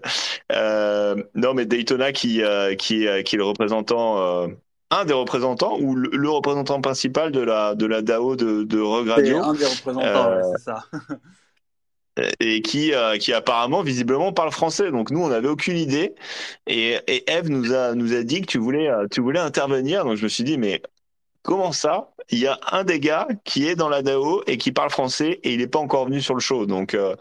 Euh, 0.49 1.22
non, 1.36 1.53
mais 1.53 1.65
Daytona 1.65 2.13
qui 2.13 2.41
euh, 2.41 2.74
qui 2.76 3.05
qui 3.26 3.36
est 3.36 3.38
le 3.38 3.43
représentant. 3.43 4.17
Euh, 4.20 4.47
un 4.91 5.03
des 5.03 5.13
représentants 5.13 5.78
ou 5.78 5.93
le, 5.93 6.30
représentant 6.30 6.80
principal 6.80 7.34
de 7.34 7.41
la 7.41 7.76
de 7.76 7.86
la 7.86 8.01
DAO 8.01 8.38
de, 8.38 8.63
de 8.63 8.80
Regradio. 8.80 9.39
Un 9.39 9.53
des 9.55 9.65
représentants, 9.65 10.39
c'est 10.55 10.63
ça. 10.63 10.86
et 12.39 12.61
qui, 12.61 12.93
qui 13.20 13.34
apparemment 13.34 13.82
visiblement 13.82 14.32
parle 14.32 14.51
français. 14.51 14.89
Donc 14.89 15.11
nous 15.11 15.22
on 15.22 15.28
n'avait 15.28 15.49
aucune 15.49 15.78
idée 15.78 16.15
et, 16.65 16.97
et 17.07 17.30
Eve 17.30 17.49
nous 17.49 17.74
a 17.74 17.93
nous 17.93 18.13
a 18.13 18.24
dit 18.24 18.39
que 18.39 18.47
tu 18.47 18.57
voulais 18.57 18.89
tu 19.11 19.20
voulais 19.20 19.39
intervenir. 19.39 20.05
Donc 20.05 20.15
je 20.15 20.24
me 20.24 20.30
suis 20.30 20.45
dit 20.45 20.57
mais 20.57 20.82
comment 21.41 21.71
ça? 21.71 22.09
Il 22.31 22.39
y 22.39 22.47
a 22.47 22.59
un 22.71 22.83
des 22.83 22.99
gars 22.99 23.27
qui 23.43 23.67
est 23.67 23.75
dans 23.75 23.89
la 23.89 24.01
DAO 24.03 24.43
et 24.45 24.57
qui 24.57 24.71
parle 24.71 24.91
français 24.91 25.39
et 25.43 25.53
il 25.53 25.59
n'est 25.59 25.67
pas 25.67 25.79
encore 25.79 26.05
venu 26.05 26.21
sur 26.21 26.35
le 26.35 26.39
show. 26.39 26.65
Donc, 26.67 26.93
euh, 26.93 27.15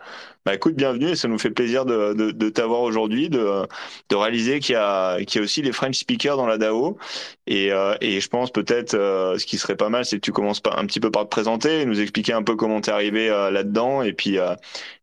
bah, 0.45 0.55
écoute, 0.55 0.75
bienvenue 0.75 1.11
et 1.11 1.17
ça 1.17 1.29
nous 1.29 1.39
fait 1.39 1.51
plaisir 1.51 1.87
de, 1.87 2.13
de, 2.13 2.49
t'avoir 2.51 2.83
aujourd'hui, 2.83 3.31
de, 3.31 3.67
de 4.11 4.17
réaliser 4.17 4.61
qu'il 4.61 4.75
y, 4.75 4.77
a, 4.77 5.19
qu'il 5.25 5.41
y 5.41 5.43
a 5.43 5.45
aussi 5.45 5.63
les 5.63 5.73
French 5.73 5.97
speakers 5.97 6.37
dans 6.37 6.47
la 6.47 6.59
DAO. 6.59 6.99
Et, 7.47 7.73
euh, 7.73 7.95
et 8.03 8.21
je 8.21 8.29
pense 8.29 8.51
peut-être, 8.51 8.95
euh, 8.95 9.39
ce 9.39 9.47
qui 9.47 9.57
serait 9.57 9.77
pas 9.77 9.89
mal, 9.89 10.05
c'est 10.05 10.17
que 10.17 10.23
tu 10.23 10.33
commences 10.33 10.61
un 10.77 10.85
petit 10.87 11.01
peu 11.01 11.11
par 11.11 11.25
te 11.25 11.29
présenter, 11.31 11.87
nous 11.87 12.01
expliquer 12.01 12.35
un 12.35 12.43
peu 12.43 12.55
comment 12.55 12.81
t'es 12.83 12.91
arrivé 12.91 13.29
là-dedans 13.29 14.03
et 14.03 14.13
puis, 14.13 14.37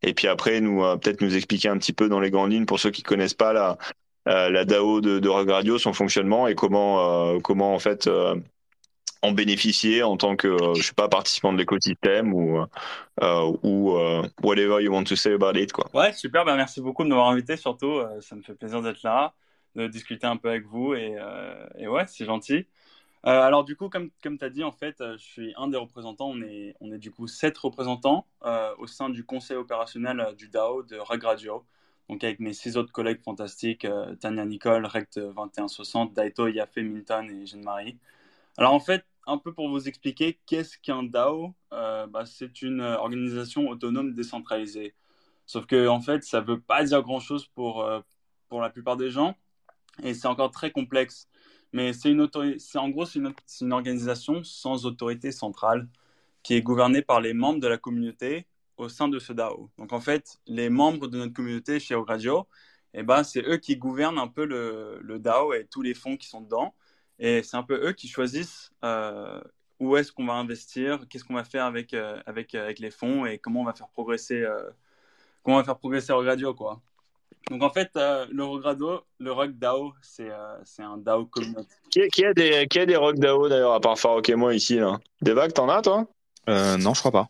et 0.03 0.13
puis 0.13 0.27
après, 0.27 0.61
nous 0.61 0.81
peut-être 0.99 1.21
nous 1.21 1.35
expliquer 1.35 1.69
un 1.69 1.77
petit 1.77 1.93
peu 1.93 2.09
dans 2.09 2.19
les 2.19 2.29
grandes 2.29 2.51
lignes 2.51 2.65
pour 2.65 2.79
ceux 2.79 2.91
qui 2.91 3.01
connaissent 3.01 3.33
pas 3.33 3.53
la, 3.53 3.77
la 4.25 4.65
DAO 4.65 5.01
de, 5.01 5.19
de 5.19 5.29
Radio, 5.29 5.77
son 5.79 5.93
fonctionnement 5.93 6.47
et 6.47 6.55
comment, 6.55 7.39
comment 7.41 7.73
en 7.73 7.79
fait 7.79 8.07
en 9.25 9.31
bénéficier 9.31 10.03
en 10.03 10.17
tant 10.17 10.35
que, 10.35 10.47
euh, 10.47 10.73
je 10.75 10.83
sais 10.83 10.93
pas, 10.93 11.09
participant 11.09 11.51
de 11.51 11.57
l'écosystème 11.57 12.33
ou, 12.33 12.59
euh, 13.21 13.57
ou 13.63 13.97
euh, 13.97 14.23
whatever 14.43 14.81
you 14.83 14.91
want 14.91 15.03
to 15.05 15.15
say 15.15 15.33
about 15.33 15.53
it. 15.55 15.71
Quoi. 15.73 15.89
Ouais, 15.93 16.13
super, 16.13 16.45
ben 16.45 16.55
merci 16.55 16.81
beaucoup 16.81 17.03
de 17.03 17.09
m'avoir 17.09 17.29
invité, 17.29 17.57
surtout, 17.57 18.01
ça 18.21 18.35
me 18.35 18.41
fait 18.41 18.53
plaisir 18.53 18.81
d'être 18.81 19.03
là, 19.03 19.33
de 19.75 19.87
discuter 19.87 20.27
un 20.27 20.37
peu 20.37 20.49
avec 20.49 20.65
vous 20.65 20.93
et, 20.93 21.15
et 21.77 21.87
ouais, 21.87 22.05
c'est 22.07 22.25
gentil. 22.25 22.67
alors 23.23 23.63
du 23.63 23.75
coup, 23.75 23.89
comme, 23.89 24.09
comme 24.23 24.37
tu 24.37 24.45
as 24.45 24.49
dit, 24.49 24.63
en 24.63 24.71
fait, 24.71 24.97
je 24.99 25.23
suis 25.23 25.53
un 25.57 25.67
des 25.67 25.77
représentants, 25.77 26.29
on 26.29 26.41
est, 26.41 26.75
on 26.79 26.91
est 26.91 26.99
du 26.99 27.11
coup 27.11 27.27
sept 27.27 27.57
représentants 27.57 28.27
au 28.77 28.87
sein 28.87 29.09
du 29.09 29.25
conseil 29.25 29.57
opérationnel 29.57 30.33
du 30.37 30.49
DAO 30.49 30.83
de 30.83 30.97
Radio. 30.97 31.65
Donc 32.07 32.23
avec 32.23 32.39
mes 32.39 32.53
six 32.53 32.77
autres 32.77 32.91
collègues 32.91 33.23
fantastiques, 33.23 33.87
Tania 34.19 34.45
Nicole, 34.45 34.85
Rect 34.85 35.17
2160, 35.17 36.13
Daito, 36.13 36.47
Yafé, 36.47 36.83
Minton 36.83 37.27
et 37.27 37.47
Jeanne-Marie. 37.47 37.97
Alors 38.57 38.73
en 38.73 38.79
fait, 38.79 39.05
un 39.27 39.37
peu 39.37 39.53
pour 39.53 39.69
vous 39.69 39.87
expliquer 39.87 40.39
qu'est-ce 40.45 40.77
qu'un 40.77 41.03
DAO. 41.03 41.55
Euh, 41.73 42.07
bah, 42.07 42.25
c'est 42.25 42.61
une 42.61 42.81
organisation 42.81 43.67
autonome 43.69 44.13
décentralisée. 44.13 44.95
Sauf 45.45 45.65
que 45.65 45.87
en 45.87 46.01
fait, 46.01 46.23
ça 46.23 46.41
veut 46.41 46.59
pas 46.59 46.83
dire 46.83 47.01
grand 47.03 47.19
chose 47.19 47.47
pour 47.47 47.83
euh, 47.83 48.01
pour 48.49 48.61
la 48.61 48.69
plupart 48.69 48.97
des 48.97 49.11
gens, 49.11 49.35
et 50.03 50.13
c'est 50.13 50.27
encore 50.27 50.51
très 50.51 50.71
complexe. 50.71 51.27
Mais 51.73 51.93
c'est 51.93 52.11
une 52.11 52.29
c'est 52.59 52.77
en 52.79 52.89
gros 52.89 53.05
c'est 53.05 53.19
une, 53.19 53.33
une, 53.61 53.73
organisation 53.73 54.43
sans 54.43 54.85
autorité 54.85 55.31
centrale 55.31 55.89
qui 56.43 56.55
est 56.55 56.61
gouvernée 56.61 57.01
par 57.01 57.21
les 57.21 57.33
membres 57.33 57.59
de 57.59 57.67
la 57.67 57.77
communauté 57.77 58.47
au 58.77 58.89
sein 58.89 59.07
de 59.09 59.19
ce 59.19 59.33
DAO. 59.33 59.71
Donc 59.77 59.93
en 59.93 60.01
fait, 60.01 60.39
les 60.47 60.69
membres 60.69 61.07
de 61.07 61.17
notre 61.17 61.33
communauté 61.33 61.79
chez 61.79 61.95
Ogradio, 61.95 62.47
eh 62.93 63.03
ben, 63.03 63.23
c'est 63.23 63.41
eux 63.47 63.57
qui 63.57 63.77
gouvernent 63.77 64.19
un 64.19 64.27
peu 64.27 64.45
le, 64.45 64.99
le, 65.01 65.19
DAO 65.19 65.53
et 65.53 65.67
tous 65.69 65.81
les 65.81 65.93
fonds 65.93 66.17
qui 66.17 66.27
sont 66.27 66.41
dedans. 66.41 66.75
Et 67.19 67.43
c'est 67.43 67.57
un 67.57 67.63
peu 67.63 67.87
eux 67.87 67.93
qui 67.93 68.07
choisissent 68.07 68.71
euh, 68.83 69.41
où 69.79 69.95
est-ce 69.97 70.11
qu'on 70.11 70.25
va 70.25 70.33
investir, 70.33 70.99
qu'est-ce 71.09 71.23
qu'on 71.23 71.33
va 71.33 71.43
faire 71.43 71.65
avec, 71.65 71.93
euh, 71.93 72.19
avec, 72.25 72.55
avec 72.55 72.79
les 72.79 72.91
fonds 72.91 73.25
et 73.25 73.37
comment 73.37 73.61
on 73.61 73.65
va 73.65 73.73
faire 73.73 73.89
progresser, 73.89 74.41
euh, 74.41 74.69
comment 75.43 75.57
on 75.57 75.59
va 75.59 75.65
faire 75.65 75.77
progresser 75.77 76.11
Ogradio, 76.11 76.53
quoi. 76.53 76.81
Donc 77.49 77.61
en 77.61 77.69
fait, 77.69 77.91
le 77.93 78.43
Rogrado, 78.43 79.01
le 79.19 79.31
Rock 79.31 79.51
DAO, 79.51 79.93
c'est 80.01 80.31
c'est 80.63 80.81
un 80.81 80.97
DAO 80.97 81.25
communautaire. 81.27 81.77
Qui, 81.91 82.07
qui, 82.07 82.25
a 82.25 82.33
des, 82.33 82.65
qui 82.67 82.79
a 82.79 82.87
des 82.87 82.95
Rock 82.95 83.19
DAO 83.19 83.47
d'ailleurs, 83.47 83.73
à 83.73 83.79
part 83.79 83.99
Farouk 83.99 84.27
et 84.29 84.35
moi 84.35 84.55
ici 84.55 84.77
là? 84.77 84.99
Des 85.21 85.33
vagues, 85.33 85.53
t'en 85.53 85.69
as 85.69 85.83
toi? 85.83 86.07
Non, 86.47 86.95
je 86.95 86.99
crois 86.99 87.11
pas. 87.11 87.27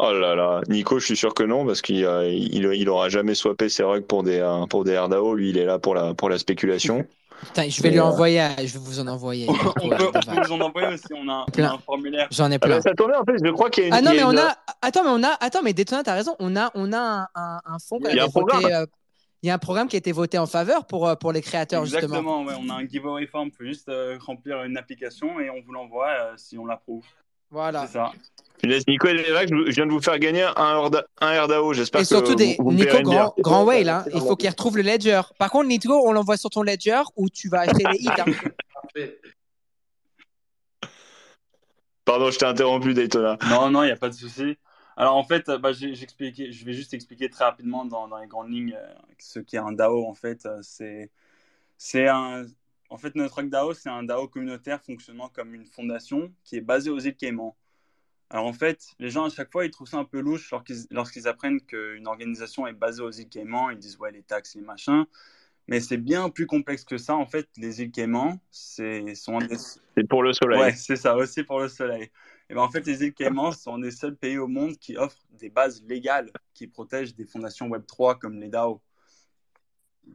Oh 0.00 0.12
là 0.12 0.36
là, 0.36 0.60
Nico, 0.68 1.00
je 1.00 1.06
suis 1.06 1.16
sûr 1.16 1.34
que 1.34 1.42
non, 1.42 1.66
parce 1.66 1.82
qu'il 1.82 1.96
il, 1.96 2.64
il, 2.64 2.88
aura 2.88 3.08
jamais 3.08 3.34
swappé 3.34 3.68
ses 3.68 3.82
rugs 3.82 4.06
pour 4.06 4.22
des, 4.22 4.38
euh, 4.38 4.64
pour 4.66 4.84
des 4.84 4.96
RDAO. 4.96 5.34
Lui, 5.34 5.50
il 5.50 5.58
est 5.58 5.64
là 5.64 5.80
pour 5.80 5.96
la, 5.96 6.14
pour 6.14 6.28
la 6.28 6.38
spéculation. 6.38 7.04
Putain, 7.44 7.68
je 7.68 7.82
vais 7.82 7.90
lui 7.90 7.98
euh, 7.98 8.04
envoyer, 8.04 8.48
je 8.58 8.72
vais 8.72 8.78
vous 8.78 9.00
en 9.00 9.06
envoyer. 9.06 9.46
on, 9.48 9.54
peut, 9.54 10.10
on 10.14 10.20
peut 10.20 10.42
vous 10.46 10.52
en 10.52 10.60
envoyer 10.60 10.88
aussi, 10.88 11.06
on 11.14 11.28
a, 11.28 11.46
on 11.56 11.62
a 11.62 11.72
un 11.74 11.78
formulaire. 11.78 12.28
J'en 12.30 12.50
ai 12.50 12.56
ah, 12.56 12.58
plein. 12.58 12.76
Ah 12.78 12.80
ça 12.80 12.94
tournait 12.94 13.16
en 13.16 13.24
fait, 13.24 13.36
je 13.44 13.50
crois 13.52 13.70
qu'il 13.70 13.84
y 13.84 13.86
a 13.86 13.88
une. 13.88 13.94
Ah 13.94 14.02
non, 14.02 14.10
mais 14.12 14.24
on 14.24 14.36
a. 14.36 14.56
Attends, 14.82 15.04
mais 15.04 15.10
on 15.10 15.22
a. 15.22 15.36
Attends, 15.40 15.62
mais 15.62 15.72
t'as 15.74 16.14
raison. 16.14 16.34
On 16.40 16.56
a, 16.56 16.70
on 16.74 16.92
a 16.92 16.98
un, 16.98 17.28
un, 17.34 17.60
un 17.64 17.78
fonds 17.78 18.00
a, 18.04 18.26
voté. 18.26 18.74
Euh... 18.74 18.86
Il 19.42 19.46
y 19.46 19.50
a 19.50 19.54
un 19.54 19.58
programme 19.58 19.86
qui 19.86 19.94
a 19.94 19.98
été 19.98 20.10
voté 20.10 20.36
en 20.36 20.46
faveur 20.46 20.84
pour, 20.84 21.06
euh, 21.06 21.14
pour 21.14 21.30
les 21.30 21.42
créateurs, 21.42 21.84
Exactement, 21.84 22.16
justement. 22.16 22.44
Ouais, 22.44 22.54
on 22.60 22.68
a 22.70 22.74
un 22.74 22.88
giveaway 22.88 23.24
form, 23.28 23.50
il 23.52 23.56
faut 23.56 23.64
juste 23.64 23.88
remplir 24.18 24.64
une 24.64 24.76
application 24.76 25.38
et 25.38 25.48
on 25.48 25.60
vous 25.64 25.70
l'envoie 25.70 26.32
si 26.36 26.58
on 26.58 26.66
l'approuve. 26.66 27.04
Voilà. 27.50 27.86
C'est 27.86 27.94
ça. 27.94 28.12
Nico 28.64 29.08
je 29.08 29.70
viens 29.70 29.86
de 29.86 29.92
vous 29.92 30.00
faire 30.02 30.18
gagner 30.18 30.42
un, 30.42 30.90
un 31.20 31.42
RDAO. 31.42 31.72
J'espère 31.74 32.00
que 32.00 32.06
surtout 32.06 32.34
des 32.34 32.56
Nico 32.58 33.02
Grand, 33.02 33.34
grand 33.38 33.64
Whale. 33.64 33.88
Hein. 33.88 34.04
Il 34.12 34.20
faut 34.20 34.36
qu'il 34.36 34.48
retrouve 34.48 34.76
le 34.76 34.82
Ledger. 34.82 35.20
Par 35.38 35.50
contre, 35.50 35.68
Nico, 35.68 35.92
on 36.06 36.12
l'envoie 36.12 36.36
sur 36.36 36.50
ton 36.50 36.62
Ledger 36.62 37.02
ou 37.16 37.28
tu 37.28 37.48
vas 37.48 37.60
acheter 37.60 37.84
les 37.92 37.98
hits. 37.98 38.08
Hein. 38.18 38.24
Pardon, 42.04 42.30
je 42.30 42.38
t'ai 42.38 42.46
interrompu, 42.46 42.94
Daytona. 42.94 43.36
Non, 43.50 43.70
non, 43.70 43.82
il 43.82 43.86
n'y 43.86 43.92
a 43.92 43.96
pas 43.96 44.08
de 44.08 44.14
souci. 44.14 44.56
Alors 44.96 45.14
en 45.14 45.22
fait, 45.22 45.48
bah, 45.50 45.72
je 45.72 46.64
vais 46.64 46.72
juste 46.72 46.94
expliquer 46.94 47.30
très 47.30 47.44
rapidement 47.44 47.84
dans, 47.84 48.08
dans 48.08 48.18
les 48.18 48.26
grandes 48.26 48.50
lignes 48.50 48.76
euh, 48.76 48.94
ce 49.18 49.38
qu'est 49.38 49.58
un 49.58 49.70
DAO. 49.70 50.04
En 50.04 50.14
fait, 50.14 50.44
euh, 50.46 50.58
c'est 50.62 51.10
c'est 51.76 52.08
un 52.08 52.46
en 52.90 52.98
fait 52.98 53.14
notre 53.14 53.42
DAO, 53.42 53.74
c'est 53.74 53.88
un 53.88 54.02
DAO 54.02 54.28
communautaire 54.28 54.82
fonctionnant 54.82 55.28
comme 55.28 55.54
une 55.54 55.66
fondation 55.66 56.32
qui 56.44 56.56
est 56.56 56.60
basée 56.60 56.90
aux 56.90 56.98
îles 56.98 57.16
Caïmans. 57.16 57.56
Alors 58.30 58.46
en 58.46 58.52
fait, 58.52 58.88
les 58.98 59.10
gens 59.10 59.24
à 59.24 59.30
chaque 59.30 59.50
fois, 59.50 59.64
ils 59.64 59.70
trouvent 59.70 59.88
ça 59.88 59.98
un 59.98 60.04
peu 60.04 60.20
louche 60.20 60.52
lorsqu'ils 60.90 61.28
apprennent 61.28 61.60
qu'une 61.62 62.06
organisation 62.06 62.66
est 62.66 62.74
basée 62.74 63.02
aux 63.02 63.10
îles 63.10 63.28
Caïmans. 63.28 63.70
Ils 63.70 63.78
disent 63.78 63.98
ouais, 63.98 64.12
les 64.12 64.22
taxes, 64.22 64.54
les 64.54 64.62
machins. 64.62 65.06
Mais 65.66 65.80
c'est 65.80 65.98
bien 65.98 66.30
plus 66.30 66.46
complexe 66.46 66.84
que 66.84 66.96
ça. 66.96 67.14
En 67.14 67.26
fait, 67.26 67.46
les 67.56 67.82
îles 67.82 67.90
Caïmans, 67.90 68.38
c'est 68.50 69.14
sont 69.14 69.38
C'est 69.96 70.08
pour 70.08 70.22
le 70.22 70.32
soleil. 70.32 70.60
Ouais, 70.60 70.72
c'est 70.72 70.96
ça 70.96 71.16
aussi 71.16 71.42
pour 71.42 71.60
le 71.60 71.68
soleil. 71.68 72.10
Et 72.50 72.54
ben 72.54 72.62
en 72.62 72.70
fait, 72.70 72.86
les 72.86 73.04
îles 73.04 73.12
Caïmans 73.12 73.52
sont 73.52 73.78
des 73.78 73.90
seuls 73.90 74.16
pays 74.16 74.38
au 74.38 74.46
monde 74.46 74.78
qui 74.78 74.96
offrent 74.96 75.26
des 75.32 75.50
bases 75.50 75.82
légales 75.86 76.30
qui 76.54 76.66
protègent 76.66 77.14
des 77.14 77.26
fondations 77.26 77.68
Web 77.68 77.84
3 77.86 78.18
comme 78.18 78.40
les 78.40 78.48
DAO. 78.48 78.80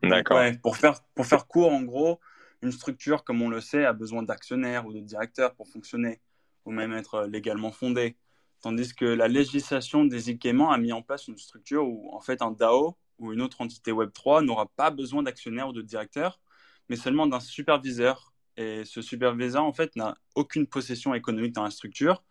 D'accord. 0.01 0.38
Ouais, 0.38 0.57
pour 0.57 0.78
faire 0.78 0.99
pour 1.13 1.26
faire 1.28 1.45
court, 1.45 1.71
en 1.71 1.84
gros, 1.84 2.19
une 2.64 2.72
structure 2.72 3.24
comme 3.24 3.41
on 3.41 3.49
le 3.49 3.61
sait 3.61 3.86
a 3.86 3.93
besoin 3.93 4.24
d'actionnaires 4.24 4.86
ou 4.86 4.93
de 4.93 5.01
directeurs 5.01 5.53
pour 5.53 5.68
fonctionner 5.68 6.22
ou 6.66 6.72
même 6.72 6.93
être 6.93 7.26
légalement 7.26 7.72
fondé. 7.72 8.16
Tandis 8.61 8.95
que 8.95 9.03
la 9.03 9.28
législation 9.28 10.05
des 10.05 10.38
Caïmans 10.38 10.72
a 10.72 10.78
mis 10.78 10.93
en 10.93 11.01
place 11.01 11.28
une 11.28 11.38
structure 11.38 11.86
où, 11.86 12.09
en 12.14 12.22
fait, 12.22 12.41
un 12.41 12.51
DAO 12.51 12.97
ou 13.20 13.34
une 13.34 13.41
autre 13.41 13.59
entité 13.59 13.91
Web3 13.91 14.45
n'aura 14.45 14.68
pas 14.78 14.89
besoin 14.89 15.24
d'actionnaire 15.24 15.68
ou 15.68 15.74
de 15.74 15.82
directeur, 15.82 16.39
mais 16.88 16.95
seulement 16.95 17.28
d'un 17.28 17.41
superviseur. 17.41 18.34
Et 18.55 18.86
ce 18.86 19.01
superviseur, 19.01 19.66
en 19.66 19.74
fait, 19.74 19.95
n'a 19.97 20.16
aucune 20.36 20.66
possession 20.66 21.14
économique 21.14 21.53
dans 21.53 21.64
la 21.64 21.72
structure, 21.72 22.24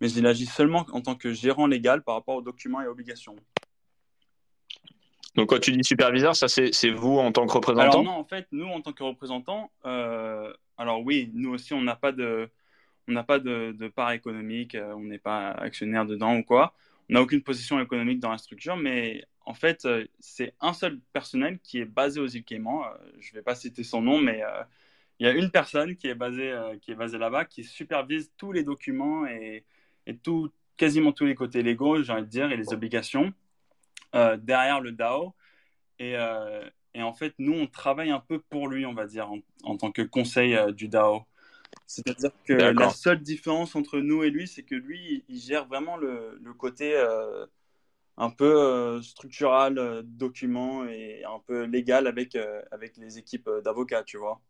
mais 0.00 0.10
il 0.10 0.26
agit 0.26 0.46
seulement 0.46 0.86
en 0.92 1.02
tant 1.02 1.14
que 1.14 1.34
gérant 1.34 1.66
légal 1.66 2.02
par 2.02 2.14
rapport 2.14 2.36
aux 2.36 2.42
documents 2.42 2.80
et 2.80 2.86
obligations. 2.86 3.36
Donc, 5.36 5.48
quand 5.48 5.58
tu 5.58 5.72
dis 5.72 5.82
superviseur, 5.82 6.36
ça 6.36 6.46
c'est 6.48 6.90
vous 6.90 7.18
en 7.18 7.32
tant 7.32 7.46
que 7.46 7.52
représentant 7.52 8.02
non, 8.02 8.12
en 8.12 8.24
fait, 8.24 8.46
nous 8.52 8.66
en 8.66 8.80
tant 8.80 8.92
que 8.92 9.02
représentants, 9.02 9.70
euh, 9.84 10.52
alors 10.78 11.02
oui, 11.02 11.30
nous 11.34 11.50
aussi, 11.50 11.74
on 11.74 11.82
n'a 11.82 11.96
pas 11.96 12.12
de, 12.12 12.48
on 13.08 13.12
n'a 13.12 13.24
pas 13.24 13.40
de, 13.40 13.88
part 13.88 14.12
économique, 14.12 14.76
euh, 14.76 14.94
on 14.94 15.00
n'est 15.00 15.18
pas 15.18 15.50
actionnaire 15.50 16.06
dedans 16.06 16.36
ou 16.36 16.44
quoi. 16.44 16.72
On 17.10 17.14
n'a 17.14 17.22
aucune 17.22 17.42
position 17.42 17.80
économique 17.80 18.20
dans 18.20 18.30
la 18.30 18.38
structure, 18.38 18.76
mais 18.76 19.24
en 19.44 19.54
fait, 19.54 19.84
euh, 19.84 20.06
c'est 20.20 20.54
un 20.60 20.72
seul 20.72 21.00
personnel 21.12 21.58
qui 21.62 21.78
est 21.80 21.84
basé 21.84 22.20
aux 22.20 22.28
îles 22.28 22.44
Caïmans. 22.44 22.84
Je 23.18 23.30
ne 23.30 23.34
vais 23.34 23.42
pas 23.42 23.56
citer 23.56 23.82
son 23.82 24.02
nom, 24.02 24.18
mais 24.20 24.42
il 25.18 25.26
y 25.26 25.28
a 25.28 25.32
une 25.32 25.50
personne 25.50 25.96
qui 25.96 26.06
est 26.06 26.14
basée, 26.14 26.54
qui 26.80 26.92
est 26.92 26.96
basée 26.96 27.18
là-bas, 27.18 27.44
qui 27.44 27.64
supervise 27.64 28.30
tous 28.36 28.52
les 28.52 28.62
documents 28.62 29.26
et, 29.26 29.64
et 30.06 30.16
tout, 30.16 30.50
quasiment 30.76 31.10
tous 31.12 31.26
les 31.26 31.34
côtés 31.34 31.62
légaux, 31.62 32.02
j'ai 32.02 32.12
envie 32.12 32.22
de 32.22 32.28
dire, 32.28 32.52
et 32.52 32.56
les 32.56 32.72
obligations 32.72 33.32
derrière 34.38 34.80
le 34.80 34.92
DAO. 34.92 35.34
Et, 35.98 36.14
et, 36.94 37.02
en 37.02 37.12
fait, 37.12 37.34
nous, 37.38 37.54
on 37.54 37.66
travaille 37.66 38.10
un 38.10 38.20
peu 38.20 38.38
pour 38.38 38.68
lui, 38.68 38.86
on 38.86 38.94
va 38.94 39.06
dire, 39.06 39.30
en, 39.30 39.38
en 39.64 39.76
tant 39.76 39.92
que 39.92 40.02
conseil 40.02 40.56
du 40.74 40.88
DAO. 40.88 41.24
C'est-à-dire 41.86 42.30
que 42.44 42.52
la 42.52 42.90
seule 42.90 43.20
différence 43.20 43.76
entre 43.76 43.98
nous 43.98 44.22
et 44.22 44.30
lui, 44.30 44.48
c'est 44.48 44.62
que 44.62 44.74
lui, 44.74 45.24
il 45.28 45.38
gère 45.38 45.66
vraiment 45.66 45.96
le, 45.96 46.38
le 46.42 46.54
côté 46.54 46.96
euh, 46.96 47.46
un 48.16 48.30
peu 48.30 48.44
euh, 48.44 49.02
structural, 49.02 49.78
euh, 49.78 50.02
document 50.04 50.86
et 50.86 51.24
un 51.24 51.40
peu 51.46 51.64
légal 51.64 52.06
avec, 52.06 52.36
avec 52.70 52.96
les 52.96 53.18
équipes 53.18 53.50
d'avocats, 53.64 54.04
tu 54.04 54.18
vois. 54.18 54.40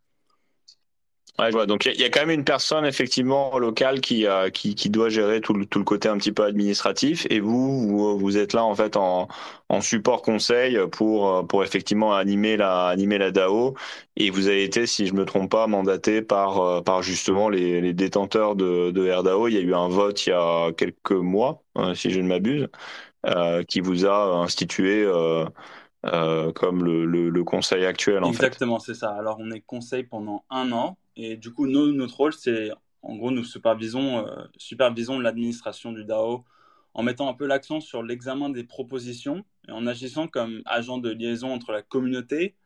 Donc 1.66 1.86
il 1.86 2.00
y, 2.00 2.04
a 2.04 2.10
quand 2.10 2.20
même 2.20 2.30
une 2.30 2.44
personne 2.44 2.84
effectivement 2.86 3.58
locale 3.58 4.00
qui, 4.00 4.24
euh, 4.24 4.50
qui, 4.50 4.76
qui, 4.76 4.88
doit 4.88 5.08
gérer 5.08 5.40
tout 5.40 5.52
le, 5.52 5.66
tout 5.66 5.80
le 5.80 5.84
côté 5.84 6.08
un 6.08 6.16
petit 6.16 6.30
peu 6.30 6.44
administratif. 6.44 7.26
Et 7.28 7.40
vous, 7.40 8.16
vous, 8.16 8.38
êtes 8.38 8.52
là 8.52 8.64
en 8.64 8.76
fait 8.76 8.96
en, 8.96 9.26
en 9.68 9.80
support 9.80 10.22
conseil 10.22 10.78
pour, 10.92 11.28
euh, 11.28 11.42
pour 11.42 11.64
effectivement 11.64 12.14
animer 12.14 12.56
la, 12.56 12.86
animer 12.86 13.18
la 13.18 13.32
DAO 13.32 13.74
et 14.16 14.30
vous 14.30 14.46
avez 14.46 14.62
été, 14.62 14.86
si 14.86 15.08
je 15.08 15.14
me 15.14 15.24
trompe 15.24 15.50
pas, 15.50 15.66
mandaté 15.66 16.22
par, 16.22 16.60
euh, 16.60 16.82
par 16.82 17.02
justement 17.02 17.48
les, 17.48 17.80
les 17.80 17.94
détenteurs 17.94 18.54
de, 18.54 18.92
de 18.92 19.10
RDAO. 19.10 19.48
Il 19.48 19.54
y 19.54 19.58
a 19.58 19.60
eu 19.60 19.74
un 19.74 19.88
vote 19.88 20.24
il 20.26 20.30
y 20.30 20.32
a 20.32 20.70
quelques 20.72 21.10
mois, 21.10 21.64
si 21.96 22.10
je 22.10 22.20
ne 22.20 22.28
m'abuse, 22.28 22.68
euh, 23.26 23.64
qui 23.64 23.80
vous 23.80 24.06
a 24.06 24.36
institué 24.36 25.04
euh, 26.06 26.52
comme 26.52 26.84
le, 26.84 27.06
le, 27.06 27.44
conseil 27.44 27.86
actuel 27.86 28.22
en 28.22 28.28
Exactement, 28.28 28.78
c'est 28.78 28.94
ça. 28.94 29.10
Alors 29.18 29.38
on 29.40 29.50
est 29.50 29.62
conseil 29.62 30.04
pendant 30.04 30.44
un 30.50 30.70
an 30.70 30.96
et 31.16 31.36
du 31.36 31.52
coup, 31.52 31.66
notre 31.66 32.16
rôle, 32.16 32.32
c'est 32.32 32.70
en 33.04 33.16
gros, 33.16 33.30
nous 33.30 33.44
supervisons, 33.44 34.26
euh, 34.26 34.44
supervisons 34.56 35.18
l'administration 35.18 35.92
du 35.92 36.04
DAO 36.04 36.44
en 36.94 37.02
mettant 37.02 37.28
un 37.28 37.34
peu 37.34 37.46
l'accent 37.46 37.80
sur 37.80 38.02
l'examen 38.02 38.48
des 38.48 38.64
propositions 38.64 39.44
et 39.68 39.72
en 39.72 39.86
agissant 39.86 40.26
comme 40.28 40.62
agent 40.64 40.98
de 40.98 41.10
liaison 41.10 41.52
entre 41.52 41.72
la 41.72 41.82
communauté, 41.82 42.56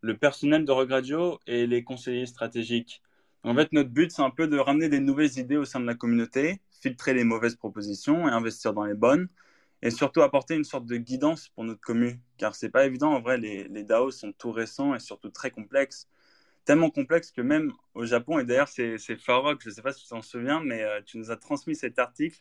le 0.00 0.16
personnel 0.16 0.64
de 0.64 0.72
Regradio 0.72 1.40
et 1.46 1.66
les 1.66 1.82
conseillers 1.82 2.26
stratégiques. 2.26 3.02
En 3.44 3.54
fait, 3.54 3.72
notre 3.72 3.90
but, 3.90 4.12
c'est 4.12 4.22
un 4.22 4.30
peu 4.30 4.46
de 4.46 4.58
ramener 4.58 4.88
des 4.88 5.00
nouvelles 5.00 5.38
idées 5.38 5.56
au 5.56 5.64
sein 5.64 5.80
de 5.80 5.86
la 5.86 5.94
communauté, 5.94 6.60
filtrer 6.80 7.14
les 7.14 7.24
mauvaises 7.24 7.56
propositions 7.56 8.28
et 8.28 8.30
investir 8.30 8.72
dans 8.72 8.84
les 8.84 8.94
bonnes, 8.94 9.28
et 9.82 9.90
surtout 9.90 10.22
apporter 10.22 10.54
une 10.54 10.64
sorte 10.64 10.86
de 10.86 10.96
guidance 10.96 11.48
pour 11.48 11.64
notre 11.64 11.80
commune, 11.80 12.20
car 12.36 12.54
c'est 12.54 12.68
pas 12.68 12.84
évident, 12.86 13.12
en 13.12 13.20
vrai, 13.20 13.38
les, 13.38 13.64
les 13.68 13.84
DAO 13.84 14.10
sont 14.10 14.32
tout 14.32 14.52
récents 14.52 14.94
et 14.94 15.00
surtout 15.00 15.30
très 15.30 15.50
complexes 15.50 16.08
tellement 16.68 16.90
complexe 16.90 17.32
que 17.32 17.40
même 17.40 17.72
au 17.94 18.04
Japon, 18.04 18.38
et 18.38 18.44
d'ailleurs 18.44 18.68
c'est 18.68 18.98
Farok, 19.16 19.62
je 19.62 19.70
ne 19.70 19.74
sais 19.74 19.80
pas 19.80 19.94
si 19.94 20.02
tu 20.02 20.08
t'en 20.10 20.20
souviens, 20.20 20.60
mais 20.62 20.82
euh, 20.82 21.00
tu 21.00 21.16
nous 21.16 21.30
as 21.30 21.36
transmis 21.38 21.74
cet 21.74 21.98
article, 21.98 22.38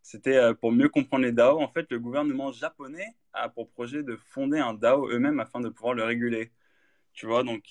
c'était 0.00 0.36
euh, 0.36 0.54
pour 0.54 0.70
mieux 0.70 0.88
comprendre 0.88 1.24
les 1.24 1.32
DAO. 1.32 1.60
En 1.60 1.66
fait, 1.66 1.90
le 1.90 1.98
gouvernement 1.98 2.52
japonais 2.52 3.08
a 3.32 3.48
pour 3.48 3.68
projet 3.68 4.04
de 4.04 4.14
fonder 4.14 4.60
un 4.60 4.74
DAO 4.74 5.08
eux-mêmes 5.10 5.40
afin 5.40 5.60
de 5.60 5.68
pouvoir 5.70 5.94
le 5.94 6.04
réguler. 6.04 6.52
Tu 7.14 7.26
vois, 7.26 7.42
donc 7.42 7.64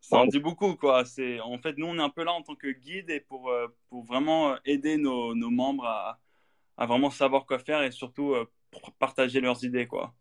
ça, 0.00 0.16
en 0.16 0.26
dit 0.26 0.40
beaucoup, 0.40 0.76
quoi. 0.76 1.04
C'est 1.04 1.40
En 1.40 1.58
fait, 1.58 1.76
nous, 1.76 1.86
on 1.88 1.98
est 1.98 2.02
un 2.02 2.08
peu 2.08 2.24
là 2.24 2.32
en 2.32 2.42
tant 2.42 2.54
que 2.54 2.68
guide 2.68 3.10
et 3.10 3.20
pour, 3.20 3.50
euh, 3.50 3.68
pour 3.90 4.02
vraiment 4.04 4.56
aider 4.64 4.96
nos, 4.96 5.34
nos 5.34 5.50
membres 5.50 5.84
à, 5.84 6.20
à, 6.78 6.86
vraiment 6.86 7.10
savoir 7.10 7.44
quoi 7.44 7.58
faire 7.58 7.82
et 7.82 7.90
surtout 7.90 8.34
partager 8.98 9.42
leurs 9.42 9.62
idées, 9.62 9.86
quoi. 9.86 10.14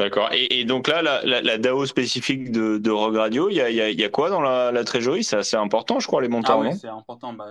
D'accord. 0.00 0.30
Et, 0.32 0.64
donc 0.64 0.88
là, 0.88 1.02
la, 1.02 1.58
DAO 1.58 1.84
spécifique 1.84 2.50
de, 2.50 2.78
de 2.78 2.90
Rogue 2.90 3.16
Radio, 3.16 3.50
il 3.50 3.56
y 3.56 3.60
a, 3.60 3.68
y 3.68 4.04
a, 4.04 4.08
quoi 4.08 4.30
dans 4.30 4.40
la, 4.40 4.84
trésorerie? 4.84 5.24
C'est 5.24 5.36
assez 5.36 5.56
important, 5.56 6.00
je 6.00 6.06
crois, 6.06 6.22
les 6.22 6.28
montants. 6.28 6.62
Ah 6.62 6.68
oui, 6.68 6.74
c'est 6.74 6.88
important. 6.88 7.34
Bah, 7.34 7.50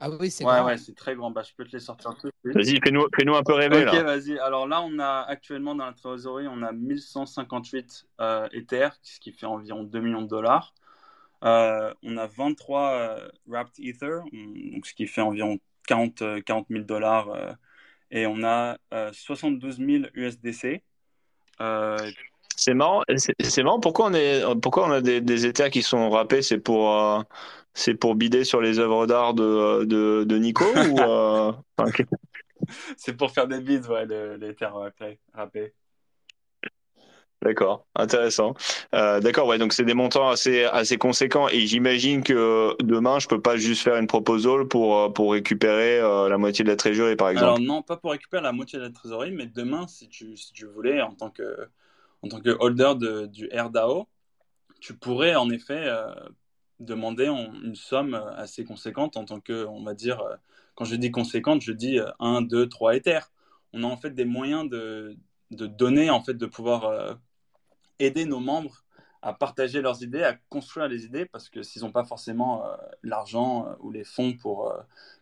Ah 0.00 0.08
oui, 0.08 0.30
c'est 0.30 0.46
ouais, 0.46 0.60
Ouais, 0.60 0.78
c'est 0.78 0.94
très 0.94 1.14
grand. 1.14 1.30
Bah, 1.30 1.42
je 1.46 1.52
peux 1.54 1.66
te 1.66 1.72
les 1.72 1.80
sortir 1.80 2.16
tout 2.16 2.30
Vas-y, 2.42 2.80
fais-nous 2.82 3.06
fais 3.14 3.28
un 3.28 3.42
peu 3.42 3.52
rêver. 3.52 3.86
Ok, 3.86 3.94
vas-y. 3.96 4.38
Alors 4.38 4.66
là, 4.66 4.80
on 4.80 4.98
a 4.98 5.26
actuellement 5.28 5.74
dans 5.74 5.84
la 5.84 5.92
trésorerie, 5.92 6.48
on 6.48 6.62
a 6.62 6.72
1158 6.72 8.06
euh, 8.22 8.48
Ether, 8.52 8.88
ce 9.02 9.20
qui 9.20 9.32
fait 9.32 9.46
environ 9.46 9.82
2 9.82 10.00
millions 10.00 10.22
de 10.22 10.28
dollars. 10.28 10.72
Euh, 11.44 11.92
on 12.02 12.16
a 12.16 12.26
23 12.26 12.92
euh, 12.92 13.28
Wrapped 13.46 13.78
Ether, 13.78 14.20
donc 14.72 14.86
ce 14.86 14.94
qui 14.94 15.06
fait 15.06 15.20
environ 15.20 15.58
40, 15.86 16.42
40 16.46 16.66
000 16.70 16.84
dollars. 16.84 17.28
et 18.10 18.26
on 18.26 18.42
a 18.42 18.78
72 19.12 19.76
000 19.76 20.04
USDC. 20.14 20.82
C'est 22.56 22.74
marrant, 22.74 23.02
c'est 23.16 23.62
marrant. 23.62 23.80
Pourquoi 23.80 24.06
on, 24.06 24.14
est, 24.14 24.42
pourquoi 24.60 24.86
on 24.86 24.92
a 24.92 25.00
des, 25.00 25.20
des 25.20 25.46
Ethers 25.46 25.70
qui 25.70 25.82
sont 25.82 26.10
râpés 26.10 26.40
C'est 26.40 26.58
pour, 26.58 27.24
c'est 27.74 27.94
pour 27.94 28.14
bider 28.14 28.44
sur 28.44 28.60
les 28.60 28.78
œuvres 28.78 29.06
d'art 29.06 29.34
de, 29.34 29.84
de, 29.84 30.24
de, 30.24 30.38
Nico 30.38 30.64
ou 30.64 31.00
euh... 31.00 31.52
C'est 32.96 33.14
pour 33.16 33.30
faire 33.30 33.46
des 33.46 33.60
bides, 33.60 33.86
ouais, 33.86 34.06
les 34.38 34.54
terres 34.54 34.74
râpés. 35.34 35.74
D'accord, 37.44 37.84
intéressant. 37.94 38.54
Euh, 38.94 39.20
D'accord, 39.20 39.46
ouais, 39.46 39.58
donc 39.58 39.74
c'est 39.74 39.84
des 39.84 39.92
montants 39.92 40.30
assez 40.30 40.64
assez 40.64 40.96
conséquents 40.96 41.46
et 41.50 41.66
j'imagine 41.66 42.22
que 42.22 42.74
demain 42.82 43.18
je 43.18 43.28
peux 43.28 43.40
pas 43.40 43.58
juste 43.58 43.82
faire 43.82 43.96
une 43.96 44.06
proposal 44.06 44.66
pour 44.66 44.98
euh, 44.98 45.08
pour 45.10 45.32
récupérer 45.32 46.00
euh, 46.00 46.30
la 46.30 46.38
moitié 46.38 46.64
de 46.64 46.70
la 46.70 46.76
trésorerie 46.76 47.16
par 47.16 47.28
exemple. 47.28 47.44
Alors 47.44 47.60
non, 47.60 47.82
pas 47.82 47.98
pour 47.98 48.12
récupérer 48.12 48.42
la 48.42 48.52
moitié 48.52 48.78
de 48.78 48.84
la 48.84 48.90
trésorerie, 48.90 49.32
mais 49.32 49.46
demain 49.46 49.86
si 49.86 50.08
tu 50.08 50.38
si 50.38 50.54
tu 50.54 50.64
voulais 50.64 51.02
en 51.02 51.12
tant 51.12 51.28
que 51.28 51.68
en 52.22 52.28
tant 52.28 52.40
que 52.40 52.56
holder 52.58 52.94
de, 52.96 53.26
du 53.26 53.50
RDAO, 53.54 54.08
tu 54.80 54.94
pourrais 54.94 55.34
en 55.34 55.50
effet 55.50 55.86
demander 56.80 57.26
une 57.26 57.74
somme 57.74 58.14
assez 58.38 58.64
conséquente 58.64 59.18
en 59.18 59.26
tant 59.26 59.40
que, 59.40 59.66
on 59.66 59.82
va 59.82 59.92
dire, 59.92 60.22
quand 60.74 60.86
je 60.86 60.96
dis 60.96 61.10
conséquente, 61.10 61.60
je 61.60 61.72
dis 61.72 61.98
1, 62.20 62.40
2, 62.40 62.70
3 62.70 62.96
Ethers. 62.96 63.30
On 63.74 63.82
a 63.82 63.86
en 63.86 63.98
fait 63.98 64.12
des 64.12 64.24
moyens 64.24 64.70
de, 64.70 65.14
de 65.50 65.66
donner, 65.66 66.08
en 66.08 66.22
fait, 66.22 66.32
de 66.32 66.46
pouvoir 66.46 67.18
aider 67.98 68.24
nos 68.24 68.40
membres 68.40 68.84
à 69.22 69.32
partager 69.32 69.80
leurs 69.80 70.02
idées, 70.02 70.22
à 70.22 70.34
construire 70.50 70.88
les 70.88 71.04
idées, 71.04 71.24
parce 71.24 71.48
que 71.48 71.62
s'ils 71.62 71.82
n'ont 71.82 71.92
pas 71.92 72.04
forcément 72.04 72.62
l'argent 73.02 73.74
ou 73.80 73.90
les 73.90 74.04
fonds 74.04 74.34
pour 74.34 74.70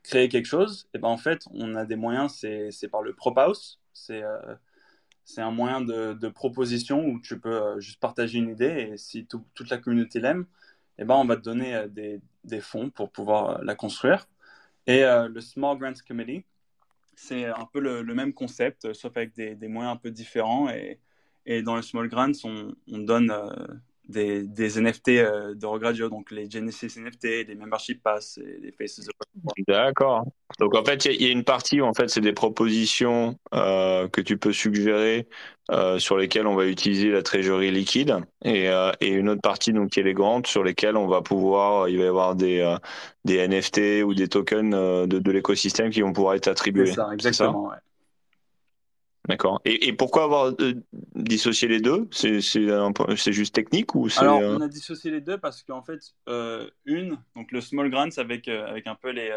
créer 0.02 0.28
quelque 0.28 0.46
chose, 0.46 0.86
et 0.86 0.96
eh 0.96 0.98
ben 0.98 1.08
en 1.08 1.16
fait, 1.16 1.44
on 1.52 1.76
a 1.76 1.84
des 1.84 1.94
moyens, 1.94 2.32
c'est 2.32 2.88
par 2.88 3.02
le 3.02 3.14
Prop 3.14 3.38
House, 3.38 3.80
c'est 3.92 4.22
un 5.38 5.52
moyen 5.52 5.80
de, 5.80 6.28
proposition 6.28 7.04
où 7.06 7.20
tu 7.20 7.38
peux 7.38 7.78
juste 7.80 8.00
partager 8.00 8.38
une 8.38 8.50
idée 8.50 8.90
et 8.92 8.96
si 8.96 9.24
toute 9.26 9.70
la 9.70 9.78
communauté 9.78 10.18
l'aime, 10.18 10.46
eh 10.98 11.04
ben, 11.04 11.14
on 11.16 11.24
va 11.24 11.36
te 11.36 11.42
donner 11.42 11.74
euh, 11.74 11.88
des, 11.88 12.20
des 12.44 12.60
fonds 12.60 12.90
pour 12.90 13.10
pouvoir 13.10 13.60
euh, 13.60 13.64
la 13.64 13.74
construire. 13.74 14.28
Et 14.86 15.04
euh, 15.04 15.28
le 15.28 15.40
Small 15.40 15.78
Grants 15.78 15.92
Committee, 16.06 16.44
c'est 17.14 17.46
un 17.46 17.66
peu 17.72 17.80
le, 17.80 18.02
même 18.14 18.32
concept, 18.32 18.92
sauf 18.94 19.16
avec 19.16 19.34
des, 19.34 19.54
des, 19.54 19.68
moyens 19.68 19.94
un 19.94 19.98
peu 19.98 20.10
différents. 20.10 20.68
Et, 20.70 21.00
et 21.46 21.62
dans 21.62 21.76
le 21.76 21.82
Small 21.82 22.08
Grants, 22.08 22.32
on, 22.44 22.74
on 22.90 22.98
donne 22.98 23.32
des, 24.08 24.42
des, 24.42 24.80
NFT 24.80 25.08
de 25.54 25.66
Regradio, 25.66 26.08
donc 26.08 26.30
les 26.30 26.50
Genesis 26.50 26.98
NFT, 26.98 27.48
les 27.48 27.54
Membership 27.54 28.02
Pass 28.02 28.38
et 28.38 28.58
les 28.60 28.72
Faces 28.72 29.00
of 29.08 29.52
D'accord. 29.66 30.26
Donc 30.58 30.74
en 30.74 30.84
fait, 30.84 31.04
il 31.06 31.22
y, 31.22 31.26
a 31.26 31.30
une 31.30 31.44
partie 31.44 31.80
où 31.80 31.84
en 31.84 31.94
fait 31.94 32.08
c'est 32.08 32.20
des 32.20 32.32
propositions 32.32 33.38
euh, 33.54 34.08
que 34.08 34.20
tu 34.20 34.36
peux 34.36 34.52
suggérer 34.52 35.26
euh, 35.70 35.98
sur 35.98 36.16
lesquelles 36.16 36.46
on 36.46 36.54
va 36.54 36.66
utiliser 36.66 37.10
la 37.10 37.22
trésorerie 37.22 37.70
liquide 37.70 38.18
et, 38.44 38.68
euh, 38.68 38.92
et, 39.00 39.08
une 39.08 39.28
autre 39.28 39.40
partie 39.40 39.72
donc 39.72 39.90
qui 39.90 40.00
est 40.00 40.04
les 40.04 40.14
grandes 40.14 40.46
sur 40.46 40.62
lesquelles 40.62 40.96
on 40.96 41.06
va 41.06 41.22
pouvoir, 41.22 41.88
il 41.88 41.98
va 41.98 42.04
y 42.04 42.08
avoir 42.08 42.34
des, 42.34 42.76
des 43.24 43.46
NFT 43.46 44.04
ou 44.04 44.14
des 44.14 44.28
tokens 44.28 44.70
de, 44.70 45.18
de 45.18 45.30
l'écosystème 45.30 45.90
qui 45.90 46.02
vont 46.02 46.12
pouvoir 46.12 46.34
être 46.34 46.48
attribués. 46.48 46.86
C'est 46.86 46.94
ça, 46.94 47.08
exactement. 47.12 47.68
ouais. 47.68 47.76
D'accord. 49.28 49.60
Et, 49.64 49.88
et, 49.88 49.92
pourquoi 49.92 50.24
avoir 50.24 50.52
dissocié 51.14 51.68
les 51.68 51.80
deux? 51.80 52.08
C'est 52.10 52.40
juste 53.32 53.54
technique 53.54 53.94
ou 53.94 54.08
Alors, 54.16 54.40
on 54.40 54.60
a 54.60 54.68
dissocié 54.68 55.10
les 55.10 55.20
deux 55.20 55.38
parce 55.38 55.62
qu'en 55.62 55.82
fait, 55.82 56.00
une, 56.84 57.18
donc 57.36 57.52
le 57.52 57.60
small 57.60 57.88
grants 57.90 58.08
avec, 58.16 58.48
avec 58.48 58.86
un 58.86 58.96
peu 58.96 59.10
les 59.10 59.30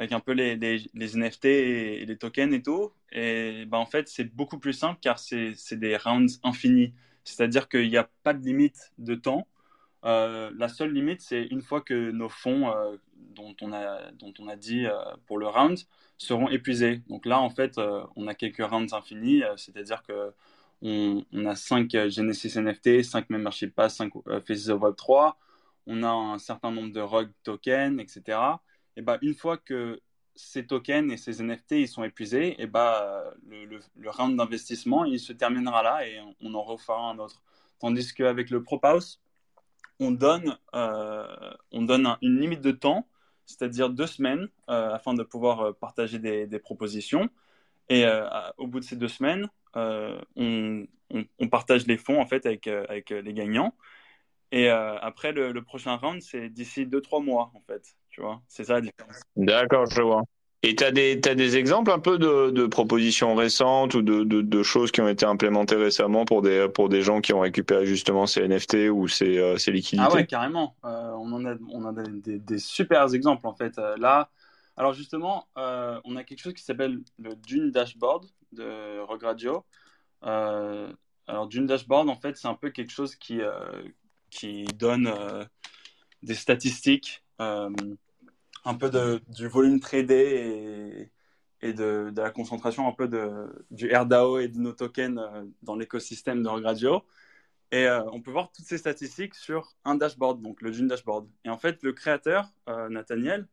avec 0.00 0.12
un 0.12 0.20
peu 0.20 0.32
les, 0.32 0.56
les, 0.56 0.90
les 0.94 1.16
NFT 1.16 1.44
et 1.44 2.06
les 2.06 2.16
tokens 2.16 2.54
et 2.54 2.62
tout. 2.62 2.90
Et 3.12 3.66
ben, 3.66 3.76
en 3.76 3.84
fait, 3.84 4.08
c'est 4.08 4.24
beaucoup 4.24 4.58
plus 4.58 4.72
simple 4.72 4.98
car 5.00 5.18
c'est 5.18 5.54
des 5.72 5.96
rounds 5.96 6.40
infinis. 6.42 6.94
C'est-à-dire 7.24 7.68
qu'il 7.68 7.88
n'y 7.88 7.98
a 7.98 8.08
pas 8.22 8.32
de 8.32 8.42
limite 8.42 8.92
de 8.96 9.14
temps. 9.14 9.46
Euh, 10.04 10.50
la 10.56 10.68
seule 10.68 10.92
limite, 10.92 11.20
c'est 11.20 11.44
une 11.44 11.62
fois 11.62 11.80
que 11.82 12.10
nos 12.10 12.28
fonds 12.28 12.70
euh, 12.70 12.96
dont, 13.14 13.54
on 13.60 13.72
a, 13.72 14.10
dont 14.12 14.32
on 14.38 14.48
a 14.48 14.56
dit 14.56 14.86
euh, 14.86 14.92
pour 15.26 15.38
le 15.38 15.46
round 15.46 15.78
seront 16.18 16.48
épuisés. 16.48 17.02
Donc 17.08 17.26
là, 17.26 17.40
en 17.40 17.50
fait, 17.50 17.78
on 18.16 18.26
a 18.26 18.34
quelques 18.34 18.64
rounds 18.64 18.92
infinis, 18.94 19.42
c'est-à-dire 19.56 20.02
que 20.02 20.32
on, 20.82 21.24
a 21.46 21.54
5 21.56 21.90
Genesis 22.08 22.58
NFT, 22.58 23.02
5 23.02 23.30
Membership 23.30 23.74
Pass, 23.74 23.96
5 23.96 24.12
Faces 24.46 24.68
of 24.68 24.82
Web 24.82 24.96
3, 24.96 25.38
on 25.86 26.02
a 26.02 26.10
un 26.10 26.38
certain 26.38 26.70
nombre 26.70 26.92
de 26.92 27.00
RUG 27.00 27.30
tokens, 27.42 27.98
etc 28.00 28.38
et 28.96 29.02
bah, 29.02 29.18
une 29.22 29.34
fois 29.34 29.56
que 29.56 30.00
ces 30.34 30.66
tokens 30.66 31.10
et 31.12 31.16
ces 31.16 31.42
NFT 31.42 31.72
ils 31.72 31.88
sont 31.88 32.04
épuisés, 32.04 32.60
et 32.60 32.66
bah, 32.66 33.24
le, 33.48 34.10
round 34.10 34.36
d'investissement 34.36 35.04
il 35.04 35.18
se 35.18 35.32
terminera 35.32 35.82
là 35.82 36.06
et 36.06 36.20
on, 36.40 36.54
en 36.54 36.62
refera 36.62 37.10
un 37.10 37.18
autre. 37.18 37.42
Tandis 37.78 38.12
qu'avec 38.14 38.50
le 38.50 38.62
Prophouse, 38.62 39.20
on 40.00 40.10
donne, 40.10 40.58
euh, 40.74 41.52
on 41.70 41.82
donne 41.82 42.16
une 42.22 42.40
limite 42.40 42.62
de 42.62 42.72
temps, 42.72 43.06
c'est-à-dire 43.46 43.90
deux 43.90 44.06
semaines, 44.06 44.48
euh, 44.68 44.94
afin 44.94 45.14
de 45.14 45.22
pouvoir 45.22 45.60
euh, 45.60 45.72
partager 45.72 46.18
des, 46.18 46.58
propositions. 46.58 47.28
Et 47.88 48.04
au 48.56 48.68
bout 48.68 48.78
de 48.78 48.84
ces 48.84 48.94
deux 48.94 49.08
semaines, 49.08 49.48
on, 49.74 50.86
on, 51.10 51.48
partage 51.48 51.88
les 51.88 51.96
fonds 51.96 52.20
en 52.20 52.26
fait 52.26 52.46
avec, 52.46 52.68
avec 52.68 53.10
les 53.10 53.34
gagnants. 53.34 53.74
Et 54.52 54.68
après, 54.68 55.32
le, 55.32 55.50
le, 55.50 55.62
prochain 55.62 55.96
round, 55.96 56.22
c'est 56.22 56.50
d'ici 56.50 56.86
deux, 56.86 57.00
trois 57.00 57.18
mois, 57.18 57.50
en 57.52 57.60
fait. 57.66 57.96
Tu 58.10 58.20
vois, 58.20 58.42
c'est 58.46 58.62
ça 58.62 58.74
la 58.74 58.82
différence. 58.82 59.20
D'accord, 59.34 59.86
je 59.86 60.02
vois. 60.02 60.22
Et 60.62 60.74
tu 60.76 60.84
as 60.84 60.88
as 60.88 60.90
des 61.34 61.56
exemples 61.56 61.90
un 61.90 61.98
peu 61.98 62.18
de, 62.18 62.66
propositions 62.66 63.34
récentes 63.34 63.94
ou 63.94 64.02
de, 64.02 64.24
de, 64.24 64.62
choses 64.62 64.92
qui 64.92 65.00
ont 65.00 65.08
été 65.08 65.24
implémentées 65.24 65.76
récemment 65.76 66.26
pour 66.26 66.42
des, 66.42 66.68
pour 66.68 66.90
des 66.90 67.00
gens 67.00 67.22
qui 67.22 67.32
ont 67.32 67.40
récupéré 67.40 67.86
justement 67.86 68.26
ces 68.26 68.46
NFT 68.46 68.90
ou 68.92 69.08
ces, 69.08 69.38
euh, 69.38 69.56
ces 69.56 69.72
liquidités? 69.72 70.06
Ah 70.06 70.14
ouais, 70.14 70.26
carrément. 70.26 70.76
Euh, 70.84 71.12
on, 71.12 71.32
en 71.32 71.46
a, 71.46 71.54
on 71.70 71.86
a 71.86 71.92
des, 71.92 72.38
des, 72.38 72.58
super 72.58 73.12
exemples 73.14 73.46
en 73.46 73.54
fait. 73.54 73.78
Euh, 73.78 73.96
là, 73.96 74.28
alors 74.76 74.92
justement, 74.92 75.46
on 75.56 76.16
a 76.16 76.24
quelque 76.24 76.40
chose 76.40 76.54
qui 76.54 76.62
s'appelle 76.62 77.00
le 77.18 77.34
Dune 77.34 77.70
Dashboard 77.70 78.26
de 78.52 79.00
Regradio. 79.00 79.64
alors 80.22 81.48
Dune 81.48 81.66
Dashboard, 81.66 82.08
en 82.08 82.16
fait, 82.16 82.36
c'est 82.36 82.48
un 82.48 82.54
peu 82.54 82.70
quelque 82.70 82.92
chose 82.92 83.14
qui, 83.16 83.40
qui 84.30 84.64
donne 84.78 85.12
des 86.22 86.34
statistiques 86.34 87.22
un 88.64 88.74
peu 88.74 88.90
de, 88.90 89.20
du 89.28 89.48
volume 89.48 89.80
tradé 89.80 91.10
et, 91.62 91.72
de, 91.72 92.10
de, 92.10 92.22
la 92.22 92.30
concentration 92.30 92.88
un 92.88 92.92
peu 92.92 93.08
de, 93.08 93.64
du 93.70 93.94
RDAO 93.94 94.38
et 94.38 94.48
de 94.48 94.58
nos 94.58 94.72
tokens 94.72 95.18
euh, 95.18 95.44
dans 95.62 95.76
l'écosystème 95.76 96.42
de 96.42 96.48
Regradio. 96.48 97.04
Et 97.72 97.86
euh, 97.86 98.02
on 98.12 98.20
peut 98.22 98.30
voir 98.32 98.50
toutes 98.52 98.66
ces 98.66 98.78
statistiques 98.78 99.34
sur 99.34 99.76
un 99.84 99.94
dashboard, 99.94 100.42
donc 100.42 100.60
le 100.62 100.70
Dune 100.72 100.88
Dashboard. 100.88 101.28
Et 101.44 101.50
en 101.50 101.58
fait, 101.58 101.82
le 101.82 101.92
créateur, 101.92 102.48
Nathaniel, 102.90 103.48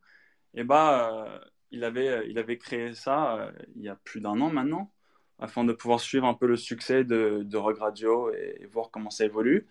eh 0.54 0.64
ben, 0.64 1.40
il, 1.70 1.84
avait, 1.84 2.28
il 2.28 2.38
avait 2.38 2.58
créé 2.58 2.94
ça 2.94 3.52
il 3.76 3.82
y 3.82 3.88
a 3.88 3.96
plus 3.96 4.20
d'un 4.20 4.40
an 4.40 4.50
maintenant, 4.50 4.92
afin 5.38 5.64
de 5.64 5.72
pouvoir 5.72 6.00
suivre 6.00 6.26
un 6.26 6.34
peu 6.34 6.46
le 6.46 6.56
succès 6.56 7.04
de, 7.04 7.42
de 7.44 7.56
Regradio 7.56 8.32
et, 8.34 8.58
et, 8.60 8.66
voir 8.66 8.90
comment 8.90 9.10
ça 9.10 9.24
évolue. 9.24 9.68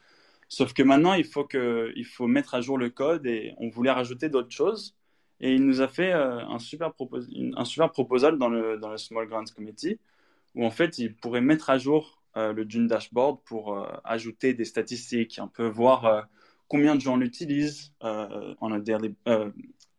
Sauf 0.49 0.73
que 0.73 0.83
maintenant, 0.83 1.13
il 1.13 1.25
faut, 1.25 1.43
que, 1.45 1.91
il 1.95 2.05
faut 2.05 2.27
mettre 2.27 2.55
à 2.55 2.61
jour 2.61 2.77
le 2.77 2.89
code 2.89 3.25
et 3.25 3.53
on 3.57 3.69
voulait 3.69 3.91
rajouter 3.91 4.29
d'autres 4.29 4.51
choses. 4.51 4.97
Et 5.39 5.53
il 5.53 5.65
nous 5.65 5.81
a 5.81 5.87
fait 5.87 6.13
euh, 6.13 6.39
un, 6.45 6.59
super 6.59 6.91
un 7.55 7.65
super 7.65 7.91
proposal 7.91 8.37
dans 8.37 8.49
le, 8.49 8.77
dans 8.77 8.89
le 8.89 8.97
Small 8.97 9.27
Grants 9.27 9.45
Committee 9.55 9.99
où 10.55 10.65
en 10.65 10.71
fait, 10.71 10.97
il 10.97 11.15
pourrait 11.15 11.41
mettre 11.41 11.69
à 11.69 11.77
jour 11.77 12.21
euh, 12.37 12.53
le 12.53 12.65
Dune 12.65 12.87
Dashboard 12.87 13.41
pour 13.45 13.77
euh, 13.77 13.87
ajouter 14.03 14.53
des 14.53 14.65
statistiques, 14.65 15.39
un 15.39 15.47
peu 15.47 15.67
voir 15.67 16.27
combien 16.67 16.95
de 16.95 17.01
gens 17.01 17.17
l'utilisent 17.17 17.93
en 18.01 18.81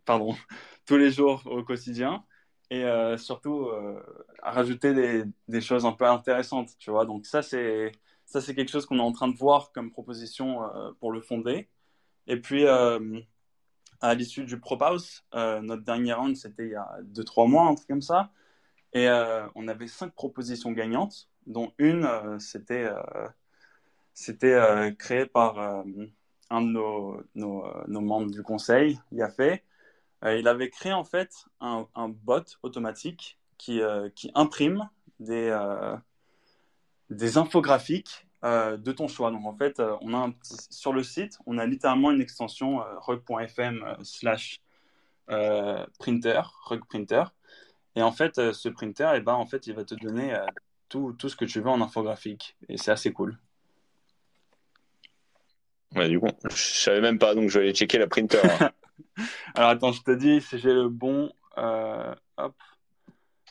tous 0.86 0.96
les 0.96 1.10
jours 1.10 1.42
au 1.46 1.62
quotidien 1.62 2.24
et 2.70 2.84
surtout 3.16 3.68
rajouter 4.42 4.92
des, 4.94 5.24
des, 5.48 5.60
choses 5.60 5.86
un 5.86 5.92
peu 5.92 6.06
intéressantes, 6.06 6.70
tu 6.78 6.90
vois. 6.90 7.06
Donc 7.06 7.26
ça, 7.26 7.42
c'est 7.42 7.92
ça, 8.26 8.40
c'est 8.40 8.54
quelque 8.54 8.70
chose 8.70 8.84
qu'on 8.86 8.98
est 8.98 9.02
en 9.02 9.12
train 9.12 9.28
de 9.28 9.36
voir 9.36 9.72
comme 9.72 9.90
proposition 9.90 10.60
pour 11.00 11.12
le 11.12 11.20
fonder. 11.20 11.68
Et 12.26 12.38
puis, 12.38 12.64
à 14.00 14.14
l'issue 14.14 14.44
du 14.44 14.58
Prop 14.58 14.80
House, 14.82 15.24
euh, 15.34 15.60
notre 15.60 15.82
dernier 15.82 16.12
round, 16.12 16.36
c'était 16.36 16.66
il 16.66 16.72
y 16.72 16.76
a 16.76 16.98
2-3 17.02 17.48
mois, 17.48 17.66
un 17.66 17.74
truc 17.74 17.88
comme 17.88 18.02
ça. 18.02 18.30
Et 18.94 19.06
on 19.54 19.68
avait 19.68 19.86
cinq 19.86 20.14
propositions 20.14 20.72
gagnantes, 20.72 21.28
dont 21.46 21.72
une, 21.76 22.08
c'était 22.40 22.88
c'était 24.14 24.58
créé 24.98 25.26
par 25.26 25.58
un 25.58 26.62
de 26.62 26.68
nos, 26.68 27.22
nos, 27.34 28.00
membres 28.00 28.30
du 28.30 28.42
conseil, 28.42 28.98
Yafé. 29.12 29.62
il 30.24 30.48
avait 30.48 30.70
créé 30.70 30.94
en 30.94 31.04
fait 31.04 31.30
un, 31.60 31.86
un 31.94 32.08
bot 32.08 32.44
automatique 32.62 33.38
qui, 33.58 33.82
qui 34.14 34.30
imprime 34.34 34.88
des, 35.20 35.54
des 37.10 37.36
infographiques 37.36 38.26
de 38.42 38.92
ton 38.92 39.08
choix. 39.08 39.30
Donc 39.30 39.44
en 39.46 39.56
fait, 39.56 39.82
on 40.00 40.14
a 40.14 40.18
un 40.18 40.34
sur 40.70 40.92
le 40.92 41.02
site, 41.02 41.38
on 41.46 41.58
a 41.58 41.66
littéralement 41.66 42.10
une 42.10 42.20
extension 42.20 42.82
rug.fm 43.00 43.96
slash 44.02 44.60
printer, 45.26 46.42
rug 46.64 46.84
printer. 46.84 47.24
Et 47.96 48.02
en 48.02 48.12
fait, 48.12 48.52
ce 48.52 48.68
printer, 48.68 49.10
eh 49.16 49.20
ben, 49.20 49.34
en 49.34 49.46
fait, 49.46 49.66
il 49.66 49.74
va 49.74 49.84
te 49.84 49.94
donner 49.94 50.36
tout, 50.88 51.14
tout 51.18 51.28
ce 51.28 51.36
que 51.36 51.44
tu 51.44 51.60
veux 51.60 51.70
en 51.70 51.80
infographique. 51.80 52.56
Et 52.68 52.76
c'est 52.76 52.92
assez 52.92 53.12
cool. 53.12 53.38
Ouais, 55.96 56.08
du 56.08 56.20
coup, 56.20 56.28
je 56.50 56.56
savais 56.56 57.00
même 57.00 57.18
pas, 57.18 57.34
donc 57.34 57.48
je 57.48 57.58
vais 57.58 57.64
aller 57.64 57.74
checker 57.74 57.98
la 57.98 58.06
printer. 58.06 58.40
Hein. 58.60 58.70
Alors 59.54 59.70
attends, 59.70 59.92
je 59.92 60.02
te 60.02 60.10
dis 60.10 60.40
si 60.40 60.58
j'ai 60.58 60.72
le 60.72 60.88
bon. 60.88 61.32
Euh, 61.56 62.14
hop. 62.36 62.54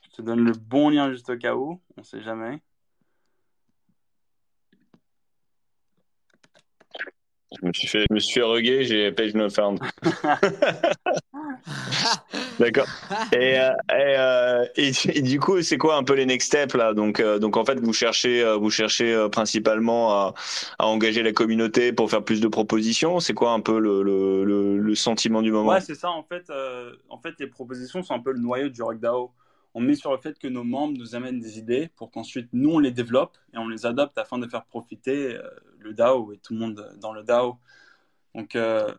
Je 0.04 0.18
te 0.18 0.22
donne 0.22 0.44
le 0.44 0.54
bon 0.54 0.90
lien 0.90 1.12
juste 1.12 1.30
au 1.30 1.38
cas 1.38 1.56
où, 1.56 1.82
on 1.98 2.04
sait 2.04 2.22
jamais. 2.22 2.62
Je 7.52 7.66
me 7.66 7.74
suis 7.74 7.88
fait, 7.88 8.06
je 8.10 8.14
me 8.14 8.20
suis 8.20 8.42
fait 8.42 8.84
j'ai 8.84 9.12
page 9.12 9.34
no 9.34 9.50
found. 9.50 9.80
D'accord. 12.60 12.88
Et, 13.32 13.58
euh, 13.58 13.72
euh, 13.92 14.66
et, 14.76 14.92
et, 15.06 15.22
du 15.22 15.40
coup, 15.40 15.62
c'est 15.62 15.78
quoi 15.78 15.96
un 15.96 16.04
peu 16.04 16.14
les 16.14 16.26
next 16.26 16.48
steps 16.48 16.76
là? 16.76 16.94
Donc, 16.94 17.20
euh, 17.20 17.40
donc 17.40 17.56
en 17.56 17.64
fait, 17.64 17.80
vous 17.80 17.94
cherchez, 17.94 18.44
vous 18.60 18.70
cherchez 18.70 19.28
principalement 19.32 20.12
à, 20.12 20.34
à, 20.78 20.88
engager 20.88 21.24
la 21.24 21.32
communauté 21.32 21.94
pour 21.94 22.10
faire 22.10 22.24
plus 22.24 22.42
de 22.42 22.48
propositions? 22.48 23.20
C'est 23.20 23.34
quoi 23.34 23.52
un 23.52 23.62
peu 23.62 23.80
le, 23.80 24.04
le, 24.04 24.78
le, 24.78 24.96
sentiment 24.96 25.42
du 25.42 25.52
moment? 25.52 25.70
Ouais, 25.70 25.82
c'est 25.82 25.96
ça. 25.96 26.10
En 26.10 26.24
fait, 26.24 26.52
en 27.10 27.18
fait, 27.18 27.36
les 27.40 27.48
propositions 27.48 28.04
sont 28.04 28.14
un 28.14 28.20
peu 28.20 28.34
le 28.34 28.40
noyau 28.40 28.70
du 28.70 28.82
RockDAO 28.82 29.32
on 29.74 29.82
met 29.82 29.96
sur 29.96 30.12
le 30.12 30.18
fait 30.18 30.38
que 30.40 30.48
nos 30.48 30.64
membres 30.64 30.98
nous 30.98 31.16
amènent 31.16 31.40
des 31.40 31.60
idées 31.60 31.90
pour 31.96 32.12
qu'ensuite 32.12 32.50
nous 32.54 32.72
on 32.72 32.80
les 32.80 32.92
développe 32.92 33.38
et 33.54 33.58
on 33.58 33.68
les 33.68 33.86
adopte 33.86 34.18
afin 34.18 34.38
de 34.38 34.48
faire 34.48 34.66
profiter 34.66 35.36
euh, 35.36 35.50
le 35.80 35.94
DAO 35.94 36.34
et 36.34 36.38
tout 36.38 36.54
le 36.54 36.60
monde 36.60 36.96
dans 37.00 37.14
le 37.14 37.24
DAO. 37.24 37.60
Donc, 38.36 38.56
euh, 38.56 38.94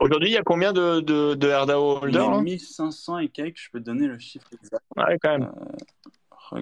aujourd'hui, 0.00 0.30
il 0.30 0.32
y 0.32 0.38
a 0.38 0.42
combien 0.42 0.72
de, 0.72 1.00
de, 1.00 1.34
de 1.34 1.48
RDAO 1.52 1.98
holders 2.02 2.40
1500 2.40 3.18
et 3.18 3.28
quelques, 3.28 3.58
je 3.58 3.70
peux 3.70 3.80
te 3.80 3.84
donner 3.84 4.06
le 4.06 4.18
chiffre 4.18 4.48
exact. 4.52 4.82
Ouais, 4.96 5.18
quand 5.20 5.38
même. 5.38 5.52
Euh, 6.52 6.60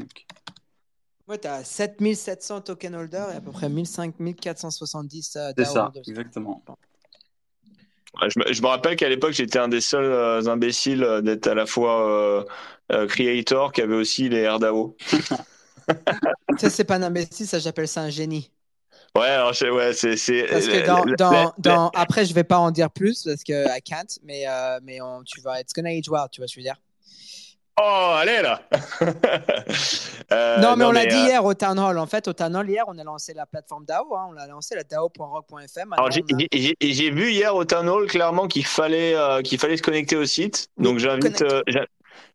ouais, 1.29 1.39
tu 1.39 1.47
as 1.47 1.63
7700 1.63 2.63
token 2.63 2.97
holders 2.97 3.31
et 3.31 3.37
à 3.37 3.41
peu 3.41 3.53
près 3.53 3.69
1470 3.69 5.35
DAO 5.35 5.53
C'est 5.57 5.65
ça, 5.65 5.93
exactement. 5.95 6.65
Je 8.21 8.39
me, 8.39 8.53
je 8.53 8.61
me, 8.61 8.67
rappelle 8.67 8.97
qu'à 8.97 9.09
l'époque, 9.09 9.33
j'étais 9.33 9.59
un 9.59 9.69
des 9.69 9.81
seuls 9.81 10.47
imbéciles 10.49 11.21
d'être 11.23 11.47
à 11.47 11.55
la 11.55 11.65
fois 11.65 12.11
euh, 12.11 12.45
Creator 13.09 13.73
qui 13.73 13.83
avait 13.83 13.95
aussi 13.95 14.29
les 14.29 14.49
RDAO. 14.49 14.97
ça, 16.59 16.71
c'est 16.71 16.85
pas 16.85 16.97
un 16.97 17.03
imbécile, 17.03 17.47
ça 17.47 17.59
j'appelle 17.59 17.89
ça 17.89 18.03
un 18.03 18.11
génie. 18.11 18.51
Ouais, 19.15 19.27
alors 19.27 19.53
ouais, 19.75 19.93
c'est. 19.93 20.47
Parce 20.51 20.67
que 20.67 20.87
dans, 20.87 21.05
dans, 21.19 21.53
dans, 21.59 21.91
après, 21.91 22.25
je 22.25 22.33
vais 22.33 22.45
pas 22.45 22.57
en 22.57 22.71
dire 22.71 22.91
plus 22.91 23.25
parce 23.25 23.45
que 23.45 23.67
I 23.77 23.83
can't, 23.83 24.19
mais, 24.25 24.45
euh, 24.49 24.81
mais 24.83 25.03
on, 25.03 25.23
tu 25.23 25.43
vas, 25.43 25.61
it's 25.61 25.75
gonna 25.75 25.91
age 25.91 26.09
well, 26.09 26.23
tu 26.31 26.41
vois 26.41 26.49
ce 26.49 26.55
que 26.55 26.61
je 26.61 26.67
veux 26.67 26.73
dire. 26.73 26.81
Oh, 27.81 28.13
allez 28.17 28.43
là 28.43 28.61
euh, 30.33 30.59
non, 30.59 30.77
mais 30.77 30.85
on 30.85 30.93
l'a 30.93 31.07
dit 31.07 31.17
hier 31.17 31.43
au 31.45 31.55
Town 31.55 31.79
Hall. 31.79 31.99
En 31.99 32.07
fait, 32.07 32.29
au 32.29 32.33
Town 32.33 32.55
Hall, 32.55 32.69
hier, 32.69 32.85
on 32.87 32.99
a 32.99 33.05
lancé 33.05 33.33
la 33.35 33.47
plateforme 33.47 33.85
DAO. 33.87 34.15
Hein. 34.15 34.27
On 34.29 34.33
l'a 34.33 34.47
lancé, 34.47 34.75
la 34.75 34.85
DAO.rock.fm. 34.85 35.93
Alors, 35.95 36.11
j'ai 36.11 37.11
vu 37.11 37.31
hier 37.31 37.55
au 37.55 37.65
Town 37.65 37.89
Hall 37.89 38.07
clairement 38.07 38.47
qu'il 38.47 38.67
fallait, 38.67 39.15
qu'il 39.43 39.59
fallait 39.59 39.79
se 39.79 39.83
connecter 39.83 40.17
au 40.17 40.27
site. 40.27 40.69
Donc, 40.77 40.99
j'invite 40.99 41.43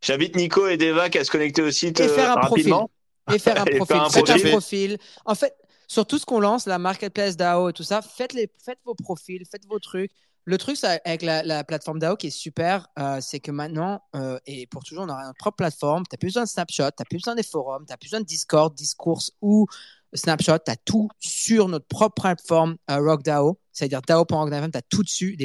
J'invite 0.01 0.35
Nico 0.35 0.67
et 0.67 0.77
Devac 0.77 1.15
à 1.15 1.23
se 1.23 1.31
connecter 1.31 1.61
au 1.61 1.71
site 1.71 1.99
et 1.99 2.07
faire 2.07 2.31
un 2.31 2.41
rapidement. 2.41 2.89
Profil. 3.27 3.35
Et 3.35 3.39
faire 3.39 3.61
un 3.61 3.65
profil. 3.85 4.11
faites 4.11 4.45
un 4.45 4.49
profil. 4.49 4.97
En 5.25 5.35
fait, 5.35 5.53
sur 5.87 6.05
tout 6.05 6.17
ce 6.17 6.25
qu'on 6.25 6.39
lance, 6.39 6.65
la 6.65 6.79
marketplace 6.79 7.37
DAO 7.37 7.69
et 7.69 7.73
tout 7.73 7.83
ça, 7.83 8.01
faites, 8.01 8.33
les, 8.33 8.49
faites 8.63 8.79
vos 8.85 8.95
profils, 8.95 9.43
faites 9.49 9.65
vos 9.65 9.79
trucs. 9.79 10.11
Le 10.43 10.57
truc 10.57 10.77
ça, 10.77 10.97
avec 11.03 11.23
la, 11.23 11.63
plateforme 11.63 11.99
DAO 11.99 12.15
qui 12.15 12.27
est 12.27 12.29
super, 12.29 12.87
euh, 12.99 13.19
c'est 13.21 13.39
que 13.39 13.51
maintenant, 13.51 14.01
euh, 14.15 14.39
et 14.45 14.65
pour 14.67 14.83
toujours, 14.83 15.03
on 15.03 15.09
aura 15.09 15.25
notre 15.25 15.37
propre 15.37 15.57
plateforme. 15.57 16.03
Tu 16.03 16.13
n'as 16.13 16.17
plus 16.17 16.27
besoin 16.27 16.43
de 16.43 16.49
Snapshot, 16.49 16.91
tu 16.91 16.95
n'as 16.99 17.05
plus 17.09 17.17
besoin 17.17 17.35
des 17.35 17.43
forums, 17.43 17.85
tu 17.85 17.91
n'as 17.91 17.97
plus 17.97 18.07
besoin 18.07 18.21
de 18.21 18.25
Discord, 18.25 18.73
Discours 18.73 19.23
ou 19.41 19.65
Snapshot, 20.13 20.59
tu 20.59 20.71
as 20.71 20.77
tout 20.77 21.09
sur 21.19 21.67
notre 21.67 21.87
propre 21.87 22.21
plateforme 22.21 22.77
euh, 22.89 22.97
RockDAO, 22.97 23.59
c'est-à-dire 23.77 24.01
DAO.rockDAO, 24.01 24.69
tu 24.69 24.77
as 24.77 24.81
tout 24.81 25.03
dessus, 25.03 25.37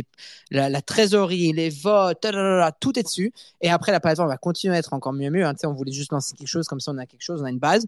la, 0.50 0.82
trésorerie, 0.82 1.52
les 1.52 1.68
votes, 1.68 2.26
tout 2.80 2.98
est 2.98 3.02
dessus. 3.02 3.32
Et 3.60 3.68
après, 3.68 3.92
la 3.92 4.00
plateforme 4.00 4.28
va 4.28 4.38
continuer 4.38 4.74
à 4.74 4.78
être 4.78 4.94
encore 4.94 5.12
mieux 5.12 5.30
mieux. 5.30 5.44
Hein. 5.44 5.54
On 5.64 5.74
voulait 5.74 5.92
juste 5.92 6.12
lancer 6.12 6.34
quelque 6.34 6.48
chose, 6.48 6.66
comme 6.66 6.80
ça 6.80 6.92
on 6.92 6.98
a 6.98 7.06
quelque 7.06 7.22
chose, 7.22 7.42
on 7.42 7.44
a 7.44 7.50
une 7.50 7.58
base. 7.58 7.86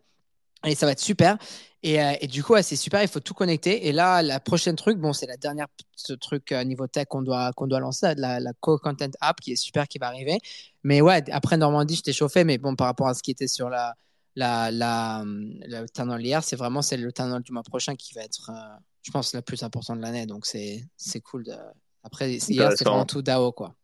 Et 0.66 0.74
ça 0.74 0.86
va 0.86 0.92
être 0.92 1.00
super. 1.00 1.38
Et, 1.82 2.02
euh, 2.02 2.14
du 2.30 2.42
coup, 2.42 2.54
c'est 2.62 2.76
super, 2.76 3.02
il 3.02 3.08
faut 3.08 3.20
tout 3.20 3.34
connecter. 3.34 3.86
Et 3.88 3.92
là, 3.92 4.22
la 4.22 4.40
prochaine 4.40 4.76
truc, 4.76 4.98
bon, 4.98 5.12
c'est 5.12 5.26
la 5.26 5.36
dernière 5.36 5.66
ce 5.96 6.12
truc 6.12 6.52
euh, 6.52 6.64
niveau 6.64 6.86
tech 6.86 7.06
qu'on 7.08 7.22
doit, 7.22 7.52
qu'on 7.52 7.66
doit 7.66 7.80
lancer, 7.80 8.14
la, 8.16 8.40
la 8.40 8.52
Core 8.60 8.80
Content 8.80 9.10
App 9.20 9.40
qui 9.40 9.52
est 9.52 9.56
super, 9.56 9.88
qui 9.88 9.98
va 9.98 10.08
arriver. 10.08 10.38
Mais 10.82 11.00
ouais, 11.00 11.22
après 11.30 11.56
Normandie, 11.56 11.96
je 11.96 12.02
t'ai 12.02 12.12
chauffé, 12.12 12.44
mais 12.44 12.58
bon, 12.58 12.76
par 12.76 12.86
rapport 12.86 13.08
à 13.08 13.14
ce 13.14 13.22
qui 13.22 13.30
était 13.30 13.48
sur 13.48 13.70
la, 13.70 13.94
la, 14.36 14.70
la, 14.70 15.22
le 15.24 15.86
tunnel 15.88 16.24
hier, 16.24 16.42
c'est 16.42 16.56
vraiment 16.56 16.80
le 16.90 17.12
tunnel 17.12 17.42
du 17.42 17.52
mois 17.52 17.62
prochain 17.62 17.94
qui 17.94 18.14
va 18.14 18.22
être, 18.22 18.50
euh, 18.50 18.76
je 19.04 19.10
pense, 19.10 19.34
le 19.34 19.42
plus 19.42 19.62
important 19.62 19.94
de 19.94 20.02
l'année. 20.02 20.26
Donc, 20.26 20.46
c'est 20.46 21.20
cool. 21.20 21.44
De... 21.44 21.54
Après, 22.02 22.32
hier, 22.32 22.72
c'est 22.76 22.84
vraiment 22.84 23.06
tout 23.06 23.22
DAO, 23.22 23.52
quoi. 23.52 23.74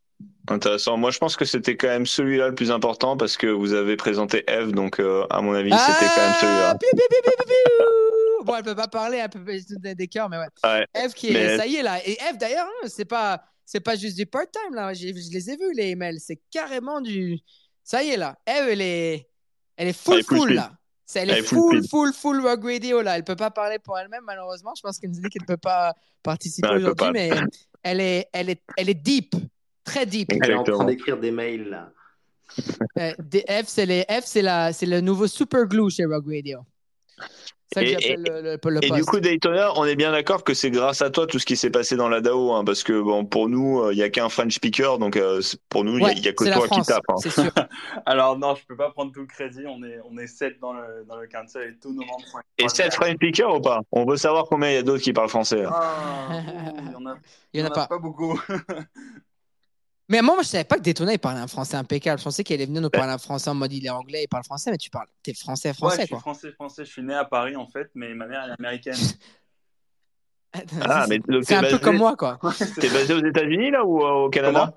Intéressant. 0.49 0.97
Moi, 0.97 1.11
je 1.11 1.18
pense 1.18 1.37
que 1.37 1.45
c'était 1.45 1.77
quand 1.77 1.89
même 1.89 2.07
celui-là 2.07 2.49
le 2.49 2.55
plus 2.55 2.71
important 2.71 3.16
parce 3.16 3.37
que 3.37 3.47
vous 3.47 3.73
avez 3.73 3.97
présenté 3.97 4.45
Eve, 4.49 4.73
donc 4.73 4.99
euh, 4.99 5.27
à 5.31 5.41
mon 5.41 5.55
avis, 5.55 5.71
c'était 5.71 6.12
quand 6.14 6.21
même 6.21 6.35
celui-là. 6.41 6.71
Ah, 6.71 8.45
bon, 8.45 8.57
elle 8.57 8.64
peut 8.64 8.75
pas 8.75 8.89
parler, 8.89 9.18
elle 9.18 9.31
peut 9.31 9.45
pas 9.45 9.95
des 9.95 10.09
cœurs, 10.09 10.29
mais 10.29 10.39
ouais. 10.39 10.87
Eve 10.95 11.12
qui 11.14 11.29
est, 11.29 11.57
ça 11.57 11.66
y 11.66 11.77
est 11.77 11.83
là. 11.83 12.07
Et 12.07 12.18
Eve 12.29 12.37
d'ailleurs, 12.39 12.66
hein, 12.66 12.89
c'est 12.89 13.05
pas, 13.05 13.45
c'est 13.64 13.81
pas 13.81 13.97
juste 13.97 14.16
du 14.16 14.27
part-time 14.27 14.75
là. 14.75 14.93
Je 14.93 15.07
les 15.07 15.51
ai 15.51 15.57
vus 15.57 15.73
les 15.75 15.91
emails, 15.91 16.21
c'est 16.21 16.41
carrément 16.51 17.01
du. 17.01 17.39
Ça 17.83 18.03
y 18.03 18.11
est 18.11 18.16
là. 18.16 18.37
Eve, 18.47 18.68
elle 18.71 18.83
est, 18.83 19.29
elle 19.77 19.89
est 19.89 19.99
full, 19.99 20.23
full, 20.25 20.53
là. 20.53 20.73
Elle 21.17 21.31
est 21.31 21.43
full, 21.43 21.87
full, 21.87 22.13
full, 22.13 22.41
Rogue 22.41 22.65
Radio 22.65 23.03
là. 23.03 23.17
Elle 23.17 23.25
peut 23.25 23.37
pas 23.37 23.51
parler 23.51 23.79
pour 23.79 23.99
elle-même 23.99 24.25
malheureusement. 24.25 24.73
Je 24.77 24.83
pense 24.83 24.99
qu'elle 24.99 25.11
nous 25.11 25.21
dit 25.21 25.29
qu'elle 25.29 25.47
peut 25.47 25.57
pas 25.57 25.95
participer 26.23 26.69
aujourd'hui, 26.69 27.11
mais 27.13 27.31
elle 27.83 28.01
est, 28.01 28.29
elle 28.33 28.51
est, 28.51 28.63
elle 28.77 28.89
est 28.91 28.95
deep, 28.95 29.35
très 29.85 30.07
deep. 30.07 30.33
Elle 30.33 30.51
est 30.51 30.55
en 30.55 30.65
train 30.65 30.85
d'écrire 30.85 31.19
des 31.19 31.31
mails 31.31 31.69
là. 31.69 31.91
Euh, 32.99 33.13
F, 33.63 33.67
c'est 33.67 33.87
les 33.87 34.03
F, 34.03 34.25
c'est 34.25 34.43
la, 34.43 34.73
c'est 34.73 34.87
le 34.87 35.01
nouveau 35.01 35.29
super 35.29 35.67
glue 35.67 35.89
chez 35.91 36.05
Rogue 36.05 36.27
Radio 36.27 36.61
et, 37.77 38.16
et 38.83 38.91
du 38.91 39.05
coup, 39.05 39.21
Daytona, 39.21 39.73
on 39.77 39.85
est 39.85 39.95
bien 39.95 40.11
d'accord 40.11 40.43
que 40.43 40.55
c'est 40.55 40.71
grâce 40.71 41.03
à 41.03 41.11
toi 41.11 41.27
tout 41.27 41.39
ce 41.39 41.47
qui 41.47 41.57
s'est 41.57 41.71
passé 41.71 41.97
dans 41.97 42.09
la 42.09 42.21
DAO, 42.21 42.53
hein, 42.53 42.64
parce 42.64 42.83
que 42.83 43.01
bon, 43.01 43.25
pour 43.25 43.49
nous, 43.49 43.81
il 43.85 43.89
euh, 43.89 43.95
n'y 43.95 44.03
a 44.03 44.11
qu'un 44.11 44.29
French 44.29 44.55
speaker, 44.55 44.99
donc 44.99 45.16
euh, 45.16 45.41
pour 45.68 45.85
nous, 45.85 45.99
il 45.99 46.21
n'y 46.21 46.29
a, 46.29 46.33
que 46.33 46.53
toi 46.53 46.68
qui 46.68 46.83
tape. 46.83 47.05
Hein. 47.09 47.66
Alors 48.07 48.39
non, 48.39 48.55
je 48.55 48.66
peux 48.66 48.77
pas 48.77 48.91
prendre 48.91 49.12
tout 49.12 49.21
le 49.21 49.27
crédit. 49.27 49.64
On 49.66 49.83
est 49.85 49.99
on 50.11 50.18
est 50.18 50.27
7 50.27 50.59
dans 50.61 50.73
le 50.73 51.05
dans 51.09 51.16
le 51.16 51.27
cancel 51.29 51.71
et 51.71 51.79
tout 51.79 51.95
95. 51.95 52.43
Et 52.59 52.68
7 52.68 52.95
French 52.95 53.16
speakers 53.16 53.55
ou 53.55 53.61
pas? 53.61 53.81
On 53.93 54.05
veut 54.05 54.16
savoir 54.16 54.47
combien 54.47 54.71
il 54.71 54.75
y 54.75 54.79
a 54.79 54.83
d'autres 54.83 55.03
qui 55.03 55.12
parlent 55.12 55.29
français. 55.29 55.64
Ah, 55.66 56.41
il 56.85 56.93
y 56.93 56.95
en 56.97 57.07
a, 57.07 57.16
il 57.53 57.61
y 57.61 57.62
en 57.62 57.66
a, 57.66 57.71
pas. 57.71 57.87
pas 57.87 57.99
beaucoup. 57.99 58.41
Mais 60.11 60.23
moi, 60.23 60.35
moi, 60.35 60.43
je 60.43 60.49
savais 60.49 60.65
pas 60.65 60.75
que 60.75 60.83
Daytona, 60.83 61.13
il 61.13 61.21
parlait 61.21 61.39
un 61.39 61.47
français 61.47 61.77
impeccable. 61.77 62.19
Je 62.19 62.25
pensais 62.25 62.43
qu'il 62.43 62.61
est 62.61 62.67
venu 62.67 62.81
nous 62.81 62.91
parler 62.91 63.13
un 63.13 63.19
français 63.19 63.49
en 63.49 63.55
mode 63.55 63.73
il 63.73 63.87
est 63.87 63.91
anglais, 63.91 64.25
il 64.25 64.29
parle 64.29 64.43
français, 64.43 64.73
mais 64.73 64.77
tu 64.77 64.91
parles, 64.91 65.07
t'es 65.23 65.33
français, 65.35 65.73
français, 65.73 65.99
ouais, 65.99 66.03
je 66.03 66.07
suis 66.07 66.21
français, 66.21 66.51
français. 66.51 66.85
Je 66.85 66.91
suis 66.91 67.03
né 67.03 67.15
à 67.15 67.25
Paris, 67.25 67.55
en 67.55 67.69
fait, 67.69 67.93
mais 67.95 68.13
ma 68.13 68.27
mère, 68.27 68.43
elle 68.43 68.51
est 68.51 68.55
américaine. 68.59 68.97
ah, 70.83 71.07
mais 71.09 71.21
c'est 71.43 71.55
un 71.55 71.63
peu 71.63 71.79
comme 71.79 71.99
moi, 71.99 72.17
quoi. 72.17 72.41
T'es 72.81 72.89
basé 72.89 73.15
aux 73.15 73.25
États-Unis, 73.25 73.71
là, 73.71 73.85
ou 73.85 74.03
au 74.03 74.29
Canada? 74.31 74.75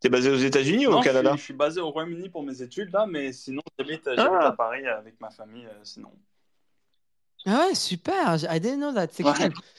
T'es 0.00 0.08
basé 0.08 0.30
aux 0.30 0.36
États-Unis 0.36 0.86
ou 0.86 0.94
au 0.94 1.00
Canada 1.00 1.32
je 1.32 1.36
suis, 1.36 1.40
je 1.40 1.44
suis, 1.44 1.54
basé 1.54 1.80
au 1.82 1.90
Royaume-Uni 1.90 2.30
pour 2.30 2.42
mes 2.42 2.62
études, 2.62 2.90
là, 2.94 3.06
mais 3.06 3.32
sinon, 3.32 3.60
j'habite 3.78 4.08
ah. 4.16 4.46
à 4.46 4.52
Paris 4.52 4.86
avec 4.86 5.20
ma 5.20 5.28
famille, 5.28 5.66
euh, 5.66 5.80
sinon. 5.82 6.12
Ah 7.46 7.66
ouais, 7.68 7.74
super. 7.74 8.36
I 8.50 8.60
didn't 8.60 8.78
know 8.78 8.92
that. 8.92 9.08
C'est 9.12 9.24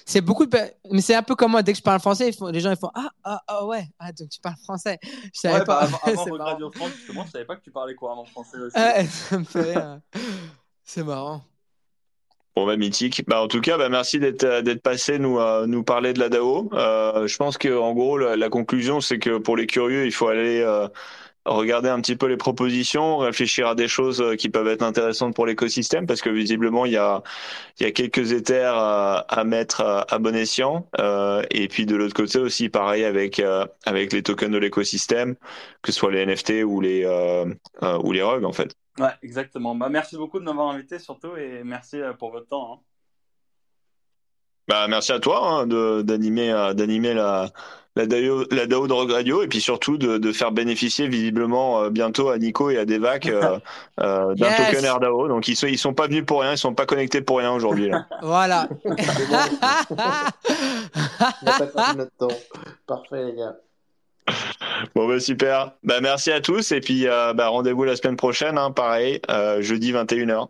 C'est 0.06 0.22
beaucoup 0.22 0.46
de... 0.46 0.58
Mais 0.90 1.02
c'est 1.02 1.16
un 1.16 1.24
peu 1.24 1.36
comme 1.36 1.52
moi. 1.52 1.64
Dès 1.64 1.74
que 1.74 1.78
je 1.78 1.84
parle 1.84 2.00
français, 2.00 2.32
les 2.52 2.60
gens 2.62 2.72
ils 2.72 2.78
font 2.78 2.92
Ah, 2.96 3.10
ah, 3.26 3.42
ah 3.46 3.66
ouais. 3.66 3.84
Ah, 4.00 4.12
donc 4.14 4.30
tu 4.30 4.40
parles 4.40 4.56
français. 4.64 4.98
Je 5.04 5.40
savais 5.40 5.66
pas. 5.66 5.86
Bah, 5.86 6.00
avant, 6.06 6.22
avant 6.24 6.38
Radio 6.46 6.72
France, 6.72 6.92
justement, 6.96 7.26
je 7.26 7.32
savais 7.32 7.46
pas 7.46 7.58
que 7.58 7.64
tu 7.64 7.72
parlais 7.72 7.94
couramment 7.94 8.26
français 8.26 8.58
aussi. 8.58 8.78
Ouais, 8.78 9.06
ça 9.10 9.38
me 9.38 9.44
fait 9.44 9.76
c'est 10.88 11.04
marrant. 11.04 11.44
Bon, 12.56 12.66
bah, 12.66 12.78
mythique. 12.78 13.24
Bah, 13.28 13.42
en 13.42 13.48
tout 13.48 13.62
cas, 13.62 13.78
bah, 13.78 13.90
merci 13.90 14.18
d'être, 14.20 14.44
euh, 14.46 14.62
d'être 14.62 14.82
passé 14.82 15.20
nous, 15.20 15.38
euh, 15.38 15.68
nous 15.68 15.84
parler 15.84 16.14
de 16.14 16.20
la 16.20 16.30
DAO. 16.30 16.70
Euh, 16.74 17.28
je 17.28 17.38
pense 17.38 17.58
qu'en 17.58 17.94
gros, 17.94 18.18
la, 18.18 18.50
conclusion, 18.50 19.00
c'est 19.02 19.20
que 19.20 19.38
pour 19.38 19.58
les 19.58 19.68
curieux, 19.68 20.06
il 20.06 20.12
faut 20.12 20.28
aller. 20.28 20.62
Euh, 20.62 20.88
regarder 21.48 21.90
un 21.90 22.00
petit 22.02 22.16
peu 22.16 22.28
les 22.28 22.38
propositions, 22.38 23.18
réfléchir 23.18 23.68
à 23.68 23.76
des 23.76 23.88
choses 23.88 24.24
qui 24.38 24.50
peuvent 24.50 24.68
être 24.68 24.84
intéressantes 24.84 25.36
pour 25.36 25.46
l'écosystème, 25.46 26.06
parce 26.06 26.22
que 26.22 26.30
visiblement 26.30 26.86
il 26.86 26.94
y 26.94 26.98
a 26.98 27.24
y 27.80 27.86
a 27.86 27.92
quelques 27.92 28.32
éthers 28.32 28.76
à, 28.76 29.44
mettre 29.46 29.82
à, 29.82 30.20
bon 30.20 30.36
escient. 30.36 30.88
et 31.52 31.68
puis 31.68 31.86
de 31.86 31.96
l'autre 31.96 32.14
côté 32.14 32.40
aussi, 32.40 32.70
pareil 32.70 33.04
avec 33.04 33.42
avec 33.86 34.14
les 34.14 34.24
tokens 34.24 34.52
de 34.52 34.58
l'écosystème, 34.58 35.36
que 35.82 35.92
ce 35.92 36.00
soit 36.00 36.12
les 36.12 36.26
NFT 36.26 36.64
ou 36.66 36.82
les 36.82 37.06
ou 38.04 38.12
les 38.12 38.22
rugs 38.24 38.46
en 38.46 38.54
fait. 38.54 38.76
Ouais, 39.00 39.14
exactement. 39.22 39.76
Bah, 39.76 39.90
merci 39.90 40.18
beaucoup 40.18 40.40
de 40.40 40.44
m'avoir 40.44 40.70
invité 40.70 41.00
surtout 41.00 41.36
et 41.38 41.64
merci 41.64 42.00
pour 42.20 42.32
votre 42.32 42.48
temps. 42.48 42.74
Hein. 42.74 42.97
Bah, 44.68 44.88
merci 44.88 45.12
à 45.12 45.20
toi 45.20 45.42
hein, 45.44 45.68
d'animer 46.04 46.52
euh, 46.52 46.74
d'animer 46.74 47.14
la 47.14 47.50
la 47.98 48.06
DAO, 48.06 48.46
la 48.52 48.68
DAO 48.68 48.88
de 48.88 48.94
Rogue 48.94 49.12
Radio 49.12 49.42
et 49.42 49.48
puis 49.48 49.60
surtout 49.60 49.98
de, 49.98 50.20
de 50.20 50.32
faire 50.32 50.52
bénéficier 50.52 51.08
visiblement 51.08 51.82
euh, 51.82 51.90
bientôt 51.90 52.30
à 52.30 52.38
Nico 52.38 52.70
et 52.70 52.78
à 52.78 52.86
Devac 52.86 53.26
euh, 53.26 53.58
euh, 54.00 54.36
d'un 54.36 54.50
yes. 54.50 54.58
token 54.58 54.86
AirDAO. 54.86 55.28
Donc 55.28 55.48
ils 55.48 55.56
sont 55.56 55.66
ils 55.68 55.80
sont 55.80 55.96
pas 55.96 56.08
venus 56.08 56.24
pour 56.26 56.42
rien, 56.42 56.52
ils 56.54 56.58
sont 56.58 56.76
pas 56.76 56.86
connectés 56.86 57.22
pour 57.22 57.40
rien 57.40 57.52
aujourd'hui. 57.52 57.92
voilà. 58.22 58.70
Parfait 62.88 63.24
les 63.26 63.34
gars. 63.34 63.56
Bon 64.94 65.08
bah 65.08 65.20
super. 65.20 65.72
Bah 65.84 66.00
merci 66.02 66.32
à 66.32 66.40
tous 66.42 66.72
et 66.72 66.80
puis 66.82 67.08
bah, 67.08 67.48
rendez-vous 67.48 67.84
la 67.84 67.96
semaine 67.96 68.18
prochaine, 68.18 68.58
hein, 68.60 68.72
pareil, 68.72 69.22
jeudi 69.60 69.92
21h. 69.92 70.50